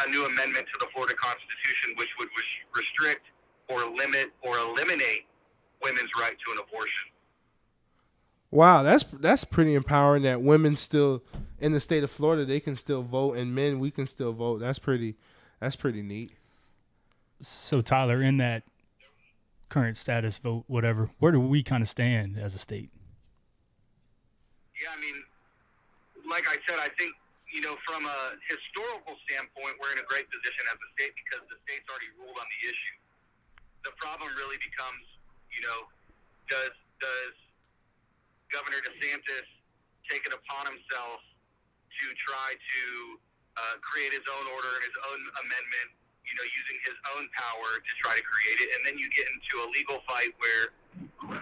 a 0.06 0.10
new 0.10 0.26
amendment 0.26 0.66
to 0.74 0.78
the 0.80 0.88
Florida 0.94 1.14
Constitution, 1.16 1.96
which 1.98 2.10
would 2.20 2.30
res- 2.36 2.64
restrict 2.76 3.26
or 3.70 3.86
limit 3.96 4.32
or 4.42 4.58
eliminate 4.58 5.28
women's 5.82 6.10
right 6.20 6.36
to 6.46 6.52
an 6.52 6.58
abortion. 6.60 7.12
Wow, 8.52 8.84
that's 8.84 9.04
that's 9.20 9.44
pretty 9.44 9.74
empowering 9.74 10.24
that 10.24 10.42
women 10.42 10.78
still 10.78 11.24
in 11.60 11.74
the 11.74 11.80
state 11.80 12.04
of 12.04 12.12
Florida 12.12 12.46
they 12.46 12.60
can 12.60 12.76
still 12.76 13.02
vote 13.02 13.38
and 13.38 13.54
men 13.54 13.80
we 13.80 13.92
can 13.92 14.08
still 14.08 14.32
vote. 14.32 14.60
That's 14.60 14.80
pretty 14.80 15.16
that's 15.66 15.76
pretty 15.76 16.06
neat. 16.06 16.30
So 17.42 17.82
Tyler, 17.82 18.22
in 18.22 18.38
that 18.38 18.62
current 19.66 19.98
status 19.98 20.38
vote, 20.38 20.62
whatever, 20.70 21.10
where 21.18 21.34
do 21.34 21.42
we 21.42 21.66
kind 21.66 21.82
of 21.82 21.90
stand 21.90 22.38
as 22.38 22.54
a 22.54 22.62
state? 22.62 22.94
Yeah, 24.78 24.94
I 24.94 25.02
mean, 25.02 25.18
like 26.30 26.46
I 26.46 26.62
said, 26.70 26.78
I 26.78 26.94
think 27.02 27.18
you 27.50 27.66
know 27.66 27.82
from 27.82 28.06
a 28.06 28.38
historical 28.46 29.18
standpoint, 29.26 29.74
we're 29.82 29.90
in 29.90 29.98
a 29.98 30.06
great 30.06 30.30
position 30.30 30.70
as 30.70 30.78
a 30.78 30.90
state 31.02 31.18
because 31.18 31.42
the 31.50 31.58
state's 31.66 31.90
already 31.90 32.14
ruled 32.14 32.38
on 32.38 32.46
the 32.46 32.62
issue. 32.70 32.98
The 33.90 33.94
problem 33.98 34.30
really 34.38 34.62
becomes, 34.62 35.02
you 35.50 35.66
know, 35.66 35.90
does 36.46 36.78
does 37.02 37.34
Governor 38.54 38.86
DeSantis 38.86 39.50
take 40.14 40.30
it 40.30 40.34
upon 40.38 40.70
himself 40.70 41.26
to 41.26 42.06
try 42.22 42.54
to 42.54 43.18
uh, 43.56 43.76
create 43.82 44.12
his 44.12 44.26
own 44.28 44.46
order 44.52 44.72
and 44.80 44.84
his 44.84 44.98
own 45.12 45.22
amendment, 45.48 45.90
you 46.28 46.36
know, 46.36 46.46
using 46.46 46.78
his 46.84 46.98
own 47.16 47.26
power 47.36 47.70
to 47.80 47.92
try 48.02 48.14
to 48.16 48.24
create 48.24 48.60
it, 48.60 48.70
and 48.76 48.82
then 48.84 48.96
you 49.00 49.08
get 49.12 49.26
into 49.32 49.64
a 49.64 49.68
legal 49.72 50.04
fight 50.08 50.36
where, 50.42 50.76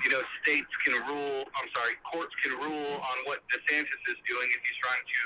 you 0.03 0.09
know, 0.13 0.21
states 0.43 0.69
can 0.83 0.99
rule. 1.07 1.47
I'm 1.55 1.69
sorry, 1.73 1.97
courts 2.05 2.33
can 2.43 2.53
rule 2.59 2.99
on 2.99 3.17
what 3.25 3.41
DeSantis 3.49 4.01
is 4.09 4.19
doing 4.27 4.47
if 4.51 4.61
he's 4.61 4.79
trying 4.83 5.03
to 5.03 5.21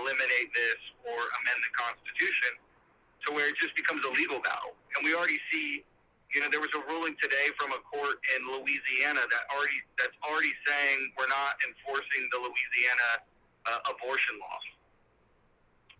eliminate 0.00 0.50
this 0.50 0.80
or 1.06 1.18
amend 1.18 1.58
the 1.62 1.72
Constitution, 1.76 2.52
to 3.26 3.34
where 3.34 3.46
it 3.50 3.56
just 3.58 3.74
becomes 3.78 4.02
a 4.02 4.12
legal 4.16 4.42
battle. 4.42 4.74
And 4.96 5.06
we 5.06 5.14
already 5.14 5.38
see 5.52 5.86
you 6.34 6.42
know, 6.42 6.50
there 6.50 6.60
was 6.60 6.74
a 6.74 6.82
ruling 6.90 7.14
today 7.22 7.54
from 7.54 7.70
a 7.70 7.80
court 7.86 8.18
in 8.34 8.44
Louisiana 8.44 9.22
that 9.22 9.42
already 9.54 9.78
that's 9.94 10.16
already 10.26 10.52
saying 10.66 11.14
we're 11.14 11.30
not 11.30 11.54
enforcing 11.62 12.26
the 12.34 12.38
Louisiana 12.42 13.10
uh, 13.64 13.94
abortion 13.94 14.36
law, 14.42 14.58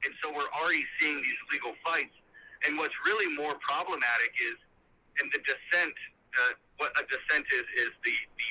and 0.06 0.14
so 0.22 0.30
we're 0.30 0.48
already 0.54 0.86
seeing 1.02 1.18
these 1.18 1.40
legal 1.50 1.74
fights. 1.82 2.14
And 2.64 2.78
what's 2.78 2.94
really 3.04 3.28
more 3.34 3.58
problematic 3.60 4.32
is, 4.38 4.56
in 5.20 5.26
the 5.34 5.40
dissent, 5.42 5.94
uh, 6.38 6.54
what 6.78 6.94
a 6.94 7.02
dissent 7.10 7.44
is 7.52 7.66
is 7.74 7.90
the, 8.06 8.16
the 8.38 8.48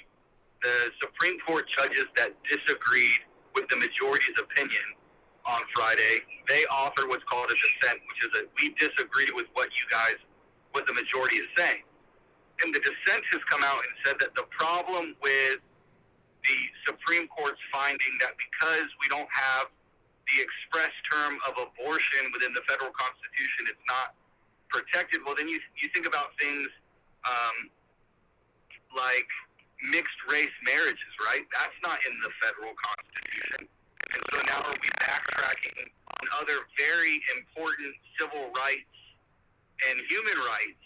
the 0.61 0.75
Supreme 0.99 1.39
Court 1.45 1.69
judges 1.69 2.05
that 2.17 2.33
disagreed 2.43 3.21
with 3.53 3.69
the 3.69 3.77
majority's 3.77 4.35
opinion 4.39 4.97
on 5.45 5.61
Friday. 5.75 6.25
They 6.47 6.65
authored 6.73 7.07
what's 7.07 7.23
called 7.25 7.51
a 7.51 7.53
dissent, 7.53 8.01
which 8.09 8.25
is 8.25 8.31
that 8.33 8.49
we 8.57 8.73
disagree 8.73 9.29
with 9.33 9.45
what 9.53 9.69
you 9.77 9.85
guys 9.91 10.17
what 10.71 10.85
the 10.85 10.93
majority 10.93 11.37
is 11.37 11.47
saying. 11.55 11.85
And 12.63 12.73
the 12.73 12.79
dissent 12.79 13.23
has 13.31 13.43
come 13.45 13.63
out 13.63 13.79
and 13.79 13.93
said 14.03 14.15
that 14.19 14.35
the 14.35 14.43
problem 14.51 15.15
with 15.21 15.59
the 16.43 16.59
Supreme 16.85 17.27
Court's 17.27 17.61
finding 17.71 18.13
that 18.21 18.33
because 18.37 18.87
we 18.99 19.07
don't 19.07 19.29
have 19.31 19.67
the 20.31 20.37
express 20.41 20.93
term 21.05 21.37
of 21.45 21.53
abortion 21.57 22.31
within 22.33 22.53
the 22.53 22.65
federal 22.65 22.91
Constitution, 22.93 23.69
it's 23.69 23.85
not 23.85 24.17
protected. 24.69 25.21
Well, 25.25 25.35
then 25.37 25.47
you 25.47 25.61
you 25.77 25.89
think 25.93 26.05
about 26.05 26.33
things 26.41 26.67
um, 27.25 27.69
like 28.95 29.29
mixed 29.83 30.17
race 30.31 30.53
marriages, 30.65 31.13
right? 31.21 31.45
That's 31.53 31.77
not 31.85 31.99
in 32.09 32.13
the 32.25 32.31
federal 32.41 32.73
Constitution. 32.73 33.69
And 34.13 34.21
so 34.31 34.37
now 34.45 34.61
are 34.65 34.77
we 34.81 34.89
backtracking 35.01 35.89
on 36.09 36.23
other 36.41 36.65
very 36.77 37.21
important 37.37 37.93
civil 38.17 38.53
rights 38.53 38.95
and 39.89 39.99
human 40.07 40.37
rights 40.45 40.85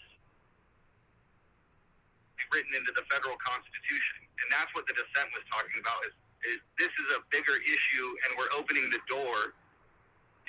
written 2.50 2.74
into 2.74 2.90
the 2.94 3.06
federal 3.06 3.38
constitution. 3.38 4.26
And 4.42 4.46
that's 4.50 4.70
what 4.74 4.86
the 4.90 4.94
dissent 4.94 5.30
was 5.30 5.46
talking 5.50 5.78
about 5.78 6.02
is, 6.06 6.14
is 6.48 6.58
this 6.78 6.88
is 6.88 7.06
a 7.16 7.20
bigger 7.30 7.56
issue 7.60 8.08
and 8.24 8.38
we're 8.38 8.50
opening 8.56 8.88
the 8.90 9.00
door 9.08 9.54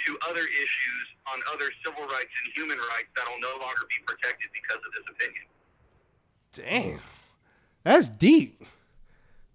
to 0.05 0.17
other 0.29 0.41
issues 0.41 1.05
on 1.31 1.39
other 1.53 1.69
civil 1.85 2.03
rights 2.03 2.33
and 2.43 2.53
human 2.55 2.77
rights 2.77 3.09
that'll 3.15 3.39
no 3.39 3.59
longer 3.61 3.83
be 3.89 3.99
protected 4.05 4.49
because 4.53 4.81
of 4.81 4.91
this 4.93 5.05
opinion. 5.11 5.45
Damn. 6.53 7.01
That's 7.83 8.07
deep. 8.07 8.63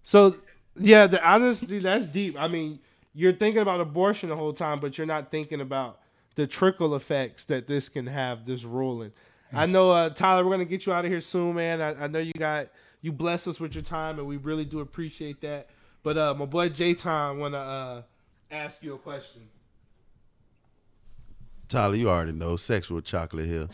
So 0.03 0.37
yeah, 0.79 1.07
the 1.07 1.25
honestly 1.27 1.79
that's 1.79 2.05
deep. 2.05 2.35
I 2.37 2.47
mean, 2.47 2.79
you're 3.13 3.33
thinking 3.33 3.61
about 3.61 3.81
abortion 3.81 4.29
the 4.29 4.35
whole 4.35 4.53
time, 4.53 4.79
but 4.79 4.97
you're 4.97 5.07
not 5.07 5.31
thinking 5.31 5.61
about 5.61 5.99
the 6.35 6.45
trickle 6.47 6.95
effects 6.95 7.45
that 7.45 7.67
this 7.67 7.89
can 7.89 8.07
have. 8.07 8.45
This 8.45 8.63
ruling. 8.63 9.11
I 9.53 9.65
know, 9.65 9.91
uh, 9.91 10.09
Tyler. 10.09 10.45
We're 10.45 10.51
gonna 10.51 10.65
get 10.65 10.85
you 10.85 10.93
out 10.93 11.05
of 11.05 11.11
here 11.11 11.21
soon, 11.21 11.55
man. 11.55 11.81
I, 11.81 12.03
I 12.03 12.07
know 12.07 12.19
you 12.19 12.33
got 12.33 12.67
you 13.01 13.11
bless 13.11 13.47
us 13.47 13.59
with 13.59 13.73
your 13.75 13.83
time, 13.83 14.19
and 14.19 14.27
we 14.27 14.37
really 14.37 14.65
do 14.65 14.79
appreciate 14.81 15.41
that. 15.41 15.67
But 16.07 16.17
uh, 16.17 16.33
my 16.35 16.45
boy 16.45 16.69
J 16.69 16.93
Time 16.93 17.37
wanna 17.37 17.57
uh, 17.57 18.01
ask 18.49 18.81
you 18.81 18.93
a 18.93 18.97
question. 18.97 19.41
Tyler, 21.67 21.95
you 21.95 22.09
already 22.09 22.31
know 22.31 22.55
sexual 22.55 23.01
chocolate 23.01 23.45
here. 23.45 23.67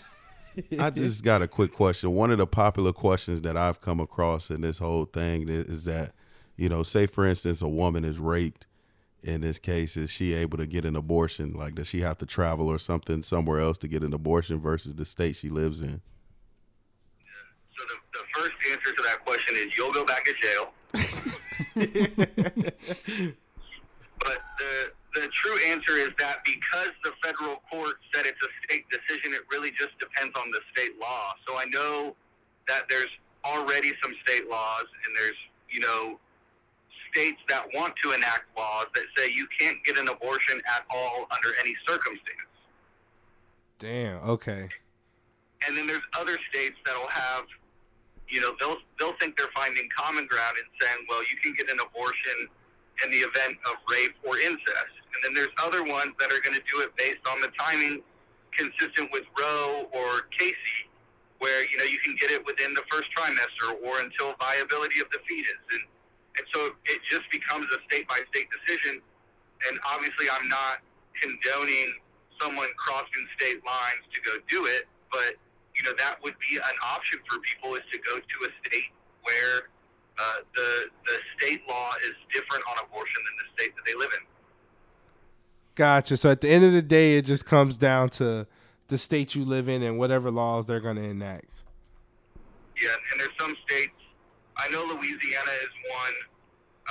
I 0.79 0.89
just 0.89 1.23
got 1.23 1.43
a 1.43 1.47
quick 1.47 1.71
question. 1.71 2.09
One 2.09 2.31
of 2.31 2.39
the 2.39 2.47
popular 2.47 2.91
questions 2.91 3.43
that 3.43 3.55
I've 3.55 3.81
come 3.81 3.99
across 3.99 4.49
in 4.49 4.61
this 4.61 4.79
whole 4.79 5.05
thing 5.05 5.47
is, 5.47 5.65
is 5.65 5.85
that, 5.85 6.13
you 6.57 6.69
know, 6.69 6.81
say 6.81 7.05
for 7.05 7.23
instance, 7.23 7.61
a 7.61 7.67
woman 7.67 8.03
is 8.03 8.17
raped. 8.17 8.65
In 9.21 9.41
this 9.41 9.59
case, 9.59 9.95
is 9.95 10.09
she 10.09 10.33
able 10.33 10.57
to 10.57 10.65
get 10.65 10.85
an 10.85 10.95
abortion? 10.95 11.53
Like, 11.53 11.75
does 11.75 11.85
she 11.85 12.01
have 12.01 12.17
to 12.17 12.25
travel 12.25 12.67
or 12.67 12.79
something 12.79 13.21
somewhere 13.21 13.59
else 13.59 13.77
to 13.77 13.87
get 13.87 14.01
an 14.01 14.11
abortion 14.11 14.59
versus 14.59 14.95
the 14.95 15.05
state 15.05 15.35
she 15.35 15.49
lives 15.49 15.83
in? 15.83 16.01
So 17.77 17.83
the, 17.87 18.17
the 18.17 18.25
first 18.33 18.55
answer 18.71 18.91
to 18.91 19.03
that 19.03 19.23
question 19.23 19.55
is 19.55 19.77
you'll 19.77 19.93
go 19.93 20.03
back 20.03 20.25
to 20.25 20.33
jail. 20.33 21.33
but 21.75 21.87
the 24.59 24.91
the 25.13 25.27
true 25.31 25.57
answer 25.67 25.93
is 25.93 26.09
that 26.17 26.43
because 26.43 26.89
the 27.03 27.11
federal 27.23 27.57
court 27.69 27.97
said 28.13 28.25
it's 28.25 28.41
a 28.41 28.47
state 28.63 28.85
decision, 28.89 29.33
it 29.33 29.41
really 29.51 29.71
just 29.71 29.97
depends 29.99 30.33
on 30.39 30.49
the 30.49 30.59
state 30.71 30.99
law. 30.99 31.33
So 31.47 31.55
I 31.55 31.65
know 31.65 32.15
that 32.67 32.83
there's 32.89 33.09
already 33.45 33.91
some 34.01 34.15
state 34.25 34.49
laws, 34.49 34.85
and 35.05 35.15
there's 35.15 35.37
you 35.69 35.81
know 35.81 36.19
states 37.11 37.39
that 37.47 37.65
want 37.75 37.95
to 37.97 38.11
enact 38.11 38.57
laws 38.57 38.87
that 38.95 39.03
say 39.15 39.31
you 39.31 39.47
can't 39.59 39.77
get 39.83 39.97
an 39.97 40.07
abortion 40.07 40.61
at 40.67 40.83
all 40.89 41.27
under 41.31 41.55
any 41.59 41.75
circumstance. 41.87 42.49
Damn. 43.79 44.17
Okay. 44.27 44.69
And 45.67 45.77
then 45.77 45.87
there's 45.87 46.03
other 46.19 46.37
states 46.49 46.75
that'll 46.85 47.07
have, 47.07 47.45
you 48.33 48.41
know, 48.41 48.57
they'll 48.59 48.81
they'll 48.97 49.13
think 49.21 49.37
they're 49.37 49.53
finding 49.53 49.87
common 49.95 50.25
ground 50.25 50.57
and 50.57 50.65
saying, 50.81 51.05
well, 51.07 51.21
you 51.21 51.37
can 51.37 51.53
get 51.53 51.69
an 51.69 51.77
abortion 51.77 52.49
in 53.05 53.11
the 53.13 53.21
event 53.21 53.61
of 53.69 53.77
rape 53.85 54.17
or 54.25 54.41
incest. 54.41 54.93
And 55.13 55.21
then 55.21 55.33
there's 55.37 55.53
other 55.61 55.85
ones 55.85 56.17
that 56.17 56.33
are 56.33 56.41
going 56.41 56.57
to 56.57 56.65
do 56.65 56.81
it 56.81 56.89
based 56.97 57.21
on 57.29 57.41
the 57.41 57.53
timing 57.53 58.01
consistent 58.57 59.13
with 59.13 59.29
Roe 59.37 59.85
or 59.93 60.25
Casey, 60.33 60.89
where 61.37 61.61
you 61.69 61.77
know 61.77 61.85
you 61.85 62.01
can 62.01 62.17
get 62.17 62.33
it 62.33 62.41
within 62.41 62.73
the 62.73 62.81
first 62.89 63.13
trimester 63.13 63.77
or 63.85 64.01
until 64.01 64.33
viability 64.41 64.97
of 64.99 65.09
the 65.13 65.21
fetus, 65.29 65.61
and 65.77 65.85
and 66.41 66.45
so 66.49 66.73
it 66.89 67.01
just 67.05 67.29
becomes 67.29 67.69
a 67.69 67.77
state 67.85 68.09
by 68.09 68.17
state 68.33 68.49
decision. 68.49 68.97
And 69.69 69.79
obviously, 69.85 70.25
I'm 70.25 70.49
not 70.49 70.81
condoning 71.21 71.93
someone 72.41 72.67
crossing 72.81 73.29
state 73.37 73.61
lines 73.61 74.01
to 74.09 74.19
go 74.25 74.41
do 74.49 74.65
it, 74.65 74.89
but 75.11 75.37
you 75.75 75.83
know 75.83 75.93
that 75.97 76.21
would 76.23 76.35
be 76.39 76.57
an 76.57 76.77
option 76.83 77.19
for 77.29 77.39
people 77.39 77.75
is 77.75 77.83
to 77.91 77.97
go 77.99 78.17
to 78.17 78.37
a 78.45 78.49
state 78.65 78.91
where 79.23 79.69
uh, 80.19 80.45
the 80.55 80.89
the 81.05 81.17
state 81.37 81.61
law 81.67 81.91
is 82.05 82.13
different 82.31 82.63
on 82.69 82.85
abortion 82.85 83.21
than 83.25 83.35
the 83.41 83.47
state 83.57 83.75
that 83.75 83.83
they 83.85 83.95
live 83.97 84.11
in. 84.13 84.25
Gotcha. 85.75 86.17
So 86.17 86.29
at 86.29 86.41
the 86.41 86.49
end 86.49 86.63
of 86.63 86.71
the 86.71 86.83
day, 86.83 87.17
it 87.17 87.25
just 87.25 87.45
comes 87.45 87.77
down 87.77 88.09
to 88.21 88.45
the 88.89 88.97
state 88.97 89.33
you 89.33 89.43
live 89.43 89.67
in 89.67 89.81
and 89.81 89.97
whatever 89.97 90.29
laws 90.29 90.67
they're 90.67 90.79
going 90.79 90.97
to 90.97 91.03
enact. 91.03 91.63
Yeah, 92.77 92.93
and 93.11 93.19
there's 93.19 93.33
some 93.39 93.55
states. 93.65 93.97
I 94.57 94.69
know 94.69 94.85
Louisiana 94.85 95.53
is 95.65 95.73
one 95.89 96.15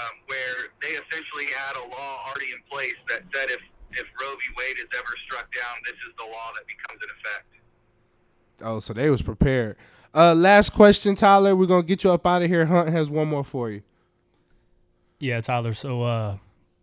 um, 0.02 0.14
where 0.26 0.74
they 0.82 0.98
essentially 0.98 1.46
had 1.54 1.78
a 1.78 1.86
law 1.86 2.26
already 2.26 2.50
in 2.50 2.58
place 2.66 2.98
that 3.08 3.22
said 3.30 3.50
if 3.50 3.62
if 3.92 4.08
Roe 4.16 4.32
v. 4.32 4.42
Wade 4.56 4.80
is 4.80 4.88
ever 4.96 5.14
struck 5.28 5.52
down, 5.52 5.76
this 5.84 6.00
is 6.08 6.16
the 6.16 6.24
law 6.24 6.48
that 6.56 6.64
becomes 6.64 6.96
in 7.04 7.12
effect. 7.12 7.44
Oh, 8.60 8.80
so 8.80 8.92
they 8.92 9.10
was 9.10 9.22
prepared. 9.22 9.76
Uh, 10.14 10.34
last 10.34 10.70
question, 10.70 11.14
Tyler. 11.14 11.56
We're 11.56 11.66
gonna 11.66 11.82
get 11.82 12.04
you 12.04 12.12
up 12.12 12.26
out 12.26 12.42
of 12.42 12.48
here. 12.48 12.66
Hunt 12.66 12.90
has 12.90 13.08
one 13.08 13.28
more 13.28 13.44
for 13.44 13.70
you. 13.70 13.82
Yeah, 15.18 15.40
Tyler. 15.40 15.72
So 15.72 16.02
uh, 16.02 16.36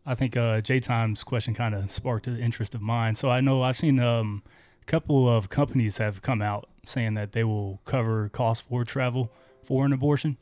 I 0.06 0.16
think 0.16 0.36
uh, 0.36 0.62
J 0.62 0.80
Time's 0.80 1.24
question 1.24 1.54
kind 1.54 1.76
of 1.76 1.92
sparked 1.92 2.26
an 2.28 2.40
interest 2.40 2.74
of 2.74 2.82
mine. 2.82 3.16
So 3.16 3.30
I 3.30 3.42
know 3.42 3.62
I've 3.62 3.78
seen 3.78 4.00
um, 4.00 4.44
a 4.82 4.86
couple 4.86 5.30
of 5.30 5.50
companies 5.50 5.98
have 6.00 6.22
come 6.22 6.42
out 6.42 6.68
saying 6.86 7.14
that 7.16 7.34
they 7.34 7.44
will 7.44 7.82
cover 7.86 8.30
costs 8.30 8.68
for 8.68 8.84
travel 8.84 9.32
for 9.62 9.86
an 9.86 9.94
abortion. 9.94 10.38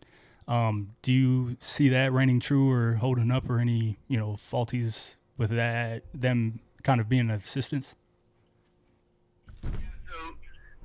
Um, 0.47 0.91
do 1.01 1.11
you 1.11 1.57
see 1.59 1.89
that 1.89 2.13
reigning 2.13 2.39
true 2.39 2.71
or 2.71 2.93
holding 2.95 3.31
up, 3.31 3.49
or 3.49 3.59
any 3.59 3.97
you 4.07 4.17
know 4.17 4.37
faulties 4.37 5.17
with 5.37 5.49
that 5.49 6.03
them 6.13 6.59
kind 6.83 7.01
of 7.01 7.09
being 7.09 7.29
an 7.29 7.31
assistance? 7.31 7.95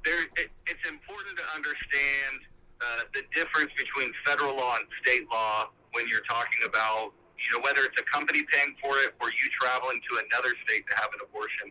There, 0.04 0.26
it, 0.36 0.50
it's 0.66 0.86
important 0.88 1.38
to 1.38 1.46
understand 1.54 2.42
uh, 2.82 3.06
the 3.14 3.22
difference 3.30 3.70
between 3.78 4.12
federal 4.26 4.56
law 4.56 4.76
and 4.76 4.86
state 5.02 5.30
law 5.30 5.70
when 5.92 6.08
you're 6.08 6.26
talking 6.26 6.66
about, 6.66 7.12
you 7.38 7.48
know, 7.54 7.62
whether 7.62 7.86
it's 7.86 7.98
a 7.98 8.06
company 8.10 8.42
paying 8.50 8.74
for 8.82 8.98
it 8.98 9.14
or 9.20 9.30
you 9.30 9.46
traveling 9.54 10.00
to 10.10 10.22
another 10.26 10.54
state 10.66 10.82
to 10.90 10.94
have 10.96 11.10
an 11.14 11.22
abortion. 11.22 11.70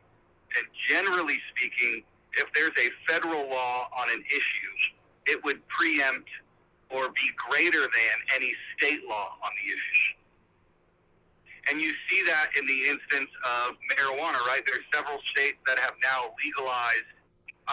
And 0.55 0.65
generally 0.88 1.39
speaking, 1.51 2.03
if 2.33 2.47
there's 2.53 2.75
a 2.79 2.89
federal 3.11 3.50
law 3.50 3.89
on 4.00 4.09
an 4.09 4.23
issue, 4.27 4.73
it 5.27 5.43
would 5.43 5.65
preempt 5.67 6.29
or 6.89 7.09
be 7.09 7.31
greater 7.35 7.81
than 7.81 8.15
any 8.35 8.53
state 8.77 9.01
law 9.07 9.35
on 9.43 9.51
the 9.59 9.67
issue. 9.71 10.15
And 11.69 11.79
you 11.79 11.93
see 12.09 12.23
that 12.25 12.50
in 12.57 12.65
the 12.65 12.89
instance 12.89 13.29
of 13.45 13.75
marijuana, 13.91 14.39
right? 14.47 14.63
There's 14.65 14.83
several 14.93 15.19
states 15.31 15.57
that 15.67 15.79
have 15.79 15.93
now 16.03 16.33
legalized 16.43 17.11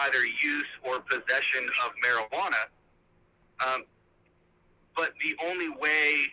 either 0.05 0.25
use 0.25 0.71
or 0.83 0.99
possession 1.01 1.67
of 1.85 1.91
marijuana. 2.03 2.63
Um, 3.59 3.83
but 4.95 5.13
the 5.23 5.35
only 5.45 5.69
way 5.69 6.27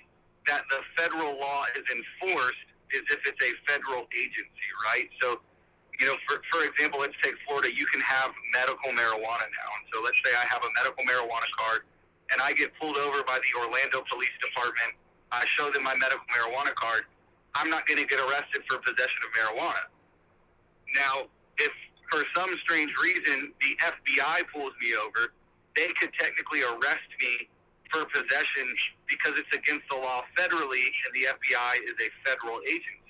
that 0.47 0.63
the 0.71 0.81
federal 0.97 1.39
law 1.39 1.65
is 1.75 1.85
enforced 1.91 2.67
is 2.95 3.03
if 3.11 3.21
it's 3.27 3.43
a 3.43 3.53
federal 3.67 4.07
agency, 4.15 4.69
right? 4.87 5.09
So, 5.21 5.41
you 5.99 6.07
know, 6.07 6.17
for, 6.29 6.43
for 6.53 6.63
example, 6.65 7.01
let's 7.01 7.17
take 7.23 7.35
Florida. 7.47 7.75
You 7.75 7.87
can 7.87 8.01
have 8.01 8.31
medical 8.55 8.91
marijuana 8.91 9.47
now. 9.51 9.71
And 9.75 9.85
so 9.93 10.03
let's 10.03 10.19
say 10.23 10.31
I 10.35 10.47
have 10.47 10.63
a 10.63 10.71
medical 10.79 11.03
marijuana 11.03 11.51
card 11.59 11.83
and 12.31 12.41
I 12.43 12.53
get 12.53 12.71
pulled 12.79 12.97
over 12.97 13.23
by 13.23 13.39
the 13.39 13.51
Orlando 13.59 14.03
Police 14.11 14.35
Department. 14.43 14.95
I 15.33 15.45
show 15.47 15.71
them 15.71 15.83
my 15.83 15.95
medical 15.95 16.27
marijuana 16.31 16.75
card. 16.75 17.07
I'm 17.55 17.71
not 17.71 17.87
going 17.87 17.99
to 17.99 18.07
get 18.07 18.21
arrested 18.21 18.63
for 18.69 18.79
possession 18.79 19.21
of 19.27 19.31
marijuana. 19.35 19.91
Now, 20.95 21.27
if 21.59 21.73
for 22.11 22.23
some 22.35 22.51
strange 22.63 22.93
reason 23.03 23.53
the 23.61 23.77
FBI 23.83 24.43
pulls 24.53 24.73
me 24.81 24.95
over, 24.95 25.33
they 25.75 25.89
could 26.01 26.13
technically 26.19 26.63
arrest 26.63 27.09
me 27.21 27.49
for 27.91 28.05
possession 28.07 28.67
because 29.09 29.39
it's 29.39 29.55
against 29.55 29.89
the 29.91 29.97
law 29.97 30.23
federally 30.37 30.87
and 31.05 31.15
the 31.15 31.29
FBI 31.31 31.75
is 31.85 31.95
a 32.01 32.29
federal 32.29 32.61
agency. 32.67 33.07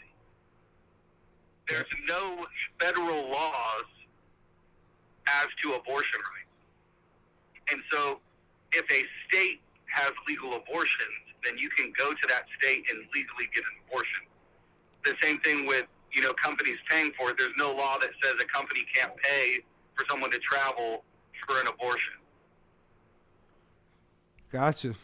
There's 1.69 1.85
no 2.09 2.47
federal 2.81 3.31
laws 3.31 3.85
as 5.27 5.47
to 5.63 5.73
abortion 5.75 6.21
rights. 6.21 7.73
And 7.73 7.83
so 7.91 8.21
if 8.73 8.85
a 8.91 9.03
state 9.29 9.61
has 9.87 10.13
legal 10.29 10.55
abortions, 10.55 11.27
then 11.45 11.59
you 11.59 11.69
can 11.71 11.93
go 11.97 12.13
to 12.13 12.29
that 12.29 12.45
state 12.59 12.85
and 12.91 13.01
legally 13.15 13.49
get 13.55 13.65
an 13.65 13.77
abortion. 13.89 14.21
The 15.05 15.15
same 15.23 15.39
thing 15.41 15.67
with, 15.67 15.87
you 16.17 16.23
know, 16.23 16.33
companies 16.33 16.79
paying 16.89 17.13
for 17.17 17.31
it. 17.31 17.37
There's 17.39 17.53
no 17.59 17.73
law 17.73 17.99
that 18.01 18.09
says 18.23 18.35
a 18.41 18.45
company 18.47 18.81
can't 18.95 19.15
pay 19.19 19.59
for 19.95 20.05
someone 20.11 20.31
to 20.31 20.39
travel 20.39 21.05
for 21.47 21.61
an 21.61 21.67
abortion. 21.69 22.15
Gotcha. 24.51 24.95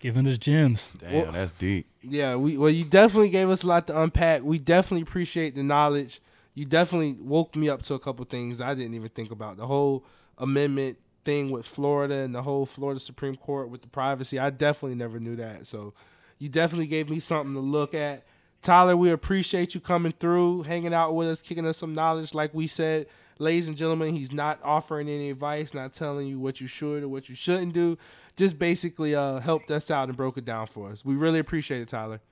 Giving 0.00 0.26
us 0.26 0.38
gems. 0.38 0.90
Damn, 0.98 1.12
Well- 1.12 1.32
that's 1.32 1.52
deep. 1.52 1.86
Yeah, 2.02 2.36
we 2.36 2.58
well, 2.58 2.68
you 2.70 2.84
definitely 2.84 3.30
gave 3.30 3.48
us 3.48 3.62
a 3.62 3.66
lot 3.66 3.86
to 3.86 3.98
unpack. 3.98 4.42
We 4.42 4.58
definitely 4.58 5.02
appreciate 5.02 5.54
the 5.54 5.62
knowledge. 5.62 6.20
You 6.54 6.66
definitely 6.66 7.14
woke 7.14 7.56
me 7.56 7.68
up 7.68 7.82
to 7.84 7.94
a 7.94 7.98
couple 7.98 8.24
things 8.26 8.60
I 8.60 8.74
didn't 8.74 8.94
even 8.94 9.08
think 9.08 9.30
about. 9.30 9.56
The 9.56 9.66
whole 9.66 10.04
amendment 10.36 10.98
thing 11.24 11.50
with 11.50 11.64
Florida 11.66 12.16
and 12.16 12.34
the 12.34 12.42
whole 12.42 12.66
Florida 12.66 13.00
Supreme 13.00 13.36
Court 13.36 13.70
with 13.70 13.80
the 13.82 13.88
privacy. 13.88 14.38
I 14.38 14.50
definitely 14.50 14.96
never 14.96 15.18
knew 15.18 15.36
that. 15.36 15.66
So 15.66 15.94
you 16.38 16.50
definitely 16.50 16.86
gave 16.86 17.08
me 17.08 17.18
something 17.20 17.54
to 17.54 17.60
look 17.60 17.94
at. 17.94 18.24
Tyler, 18.64 18.96
we 18.96 19.10
appreciate 19.10 19.74
you 19.74 19.80
coming 19.80 20.14
through, 20.18 20.62
hanging 20.62 20.94
out 20.94 21.14
with 21.14 21.28
us, 21.28 21.42
kicking 21.42 21.66
us 21.66 21.76
some 21.76 21.92
knowledge. 21.92 22.32
Like 22.32 22.54
we 22.54 22.66
said, 22.66 23.06
ladies 23.38 23.68
and 23.68 23.76
gentlemen, 23.76 24.16
he's 24.16 24.32
not 24.32 24.58
offering 24.64 25.06
any 25.06 25.28
advice, 25.28 25.74
not 25.74 25.92
telling 25.92 26.26
you 26.26 26.40
what 26.40 26.62
you 26.62 26.66
should 26.66 27.02
or 27.02 27.08
what 27.08 27.28
you 27.28 27.34
shouldn't 27.34 27.74
do. 27.74 27.98
Just 28.36 28.58
basically 28.58 29.14
uh, 29.14 29.38
helped 29.40 29.70
us 29.70 29.90
out 29.90 30.08
and 30.08 30.16
broke 30.16 30.38
it 30.38 30.46
down 30.46 30.66
for 30.66 30.88
us. 30.88 31.04
We 31.04 31.14
really 31.14 31.40
appreciate 31.40 31.82
it, 31.82 31.88
Tyler. 31.88 32.22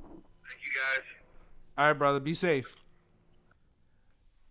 Thank 0.00 0.64
you 0.64 0.72
guys. 0.74 1.04
All 1.78 1.86
right, 1.86 1.92
brother. 1.92 2.18
Be 2.18 2.34
safe. 2.34 2.74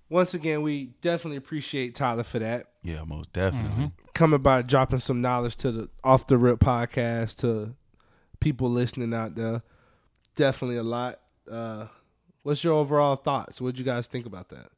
Once 0.10 0.34
again, 0.34 0.62
we 0.62 0.86
definitely 1.02 1.36
appreciate 1.36 1.94
Tyler 1.94 2.24
for 2.24 2.40
that. 2.40 2.68
Yeah, 2.84 3.04
most 3.04 3.34
definitely. 3.34 3.92
Coming 4.14 4.42
by 4.42 4.62
dropping 4.62 5.00
some 5.00 5.20
knowledge 5.20 5.58
to 5.58 5.74
the 5.74 5.90
off 6.06 6.26
the 6.26 6.38
rip 6.38 6.60
podcast 6.60 7.36
to 7.42 7.76
people 8.40 8.72
listening 8.72 9.14
out 9.14 9.36
there. 9.36 9.62
Definitely 10.38 10.78
a 10.78 10.84
lot. 10.84 11.20
Uh, 11.52 11.88
what's 12.44 12.64
your 12.64 12.76
overall 12.76 13.16
thoughts? 13.16 13.60
What'd 13.60 13.78
you 13.80 13.84
guys 13.84 14.08
think 14.08 14.26
about 14.26 14.50
that? 14.50 14.70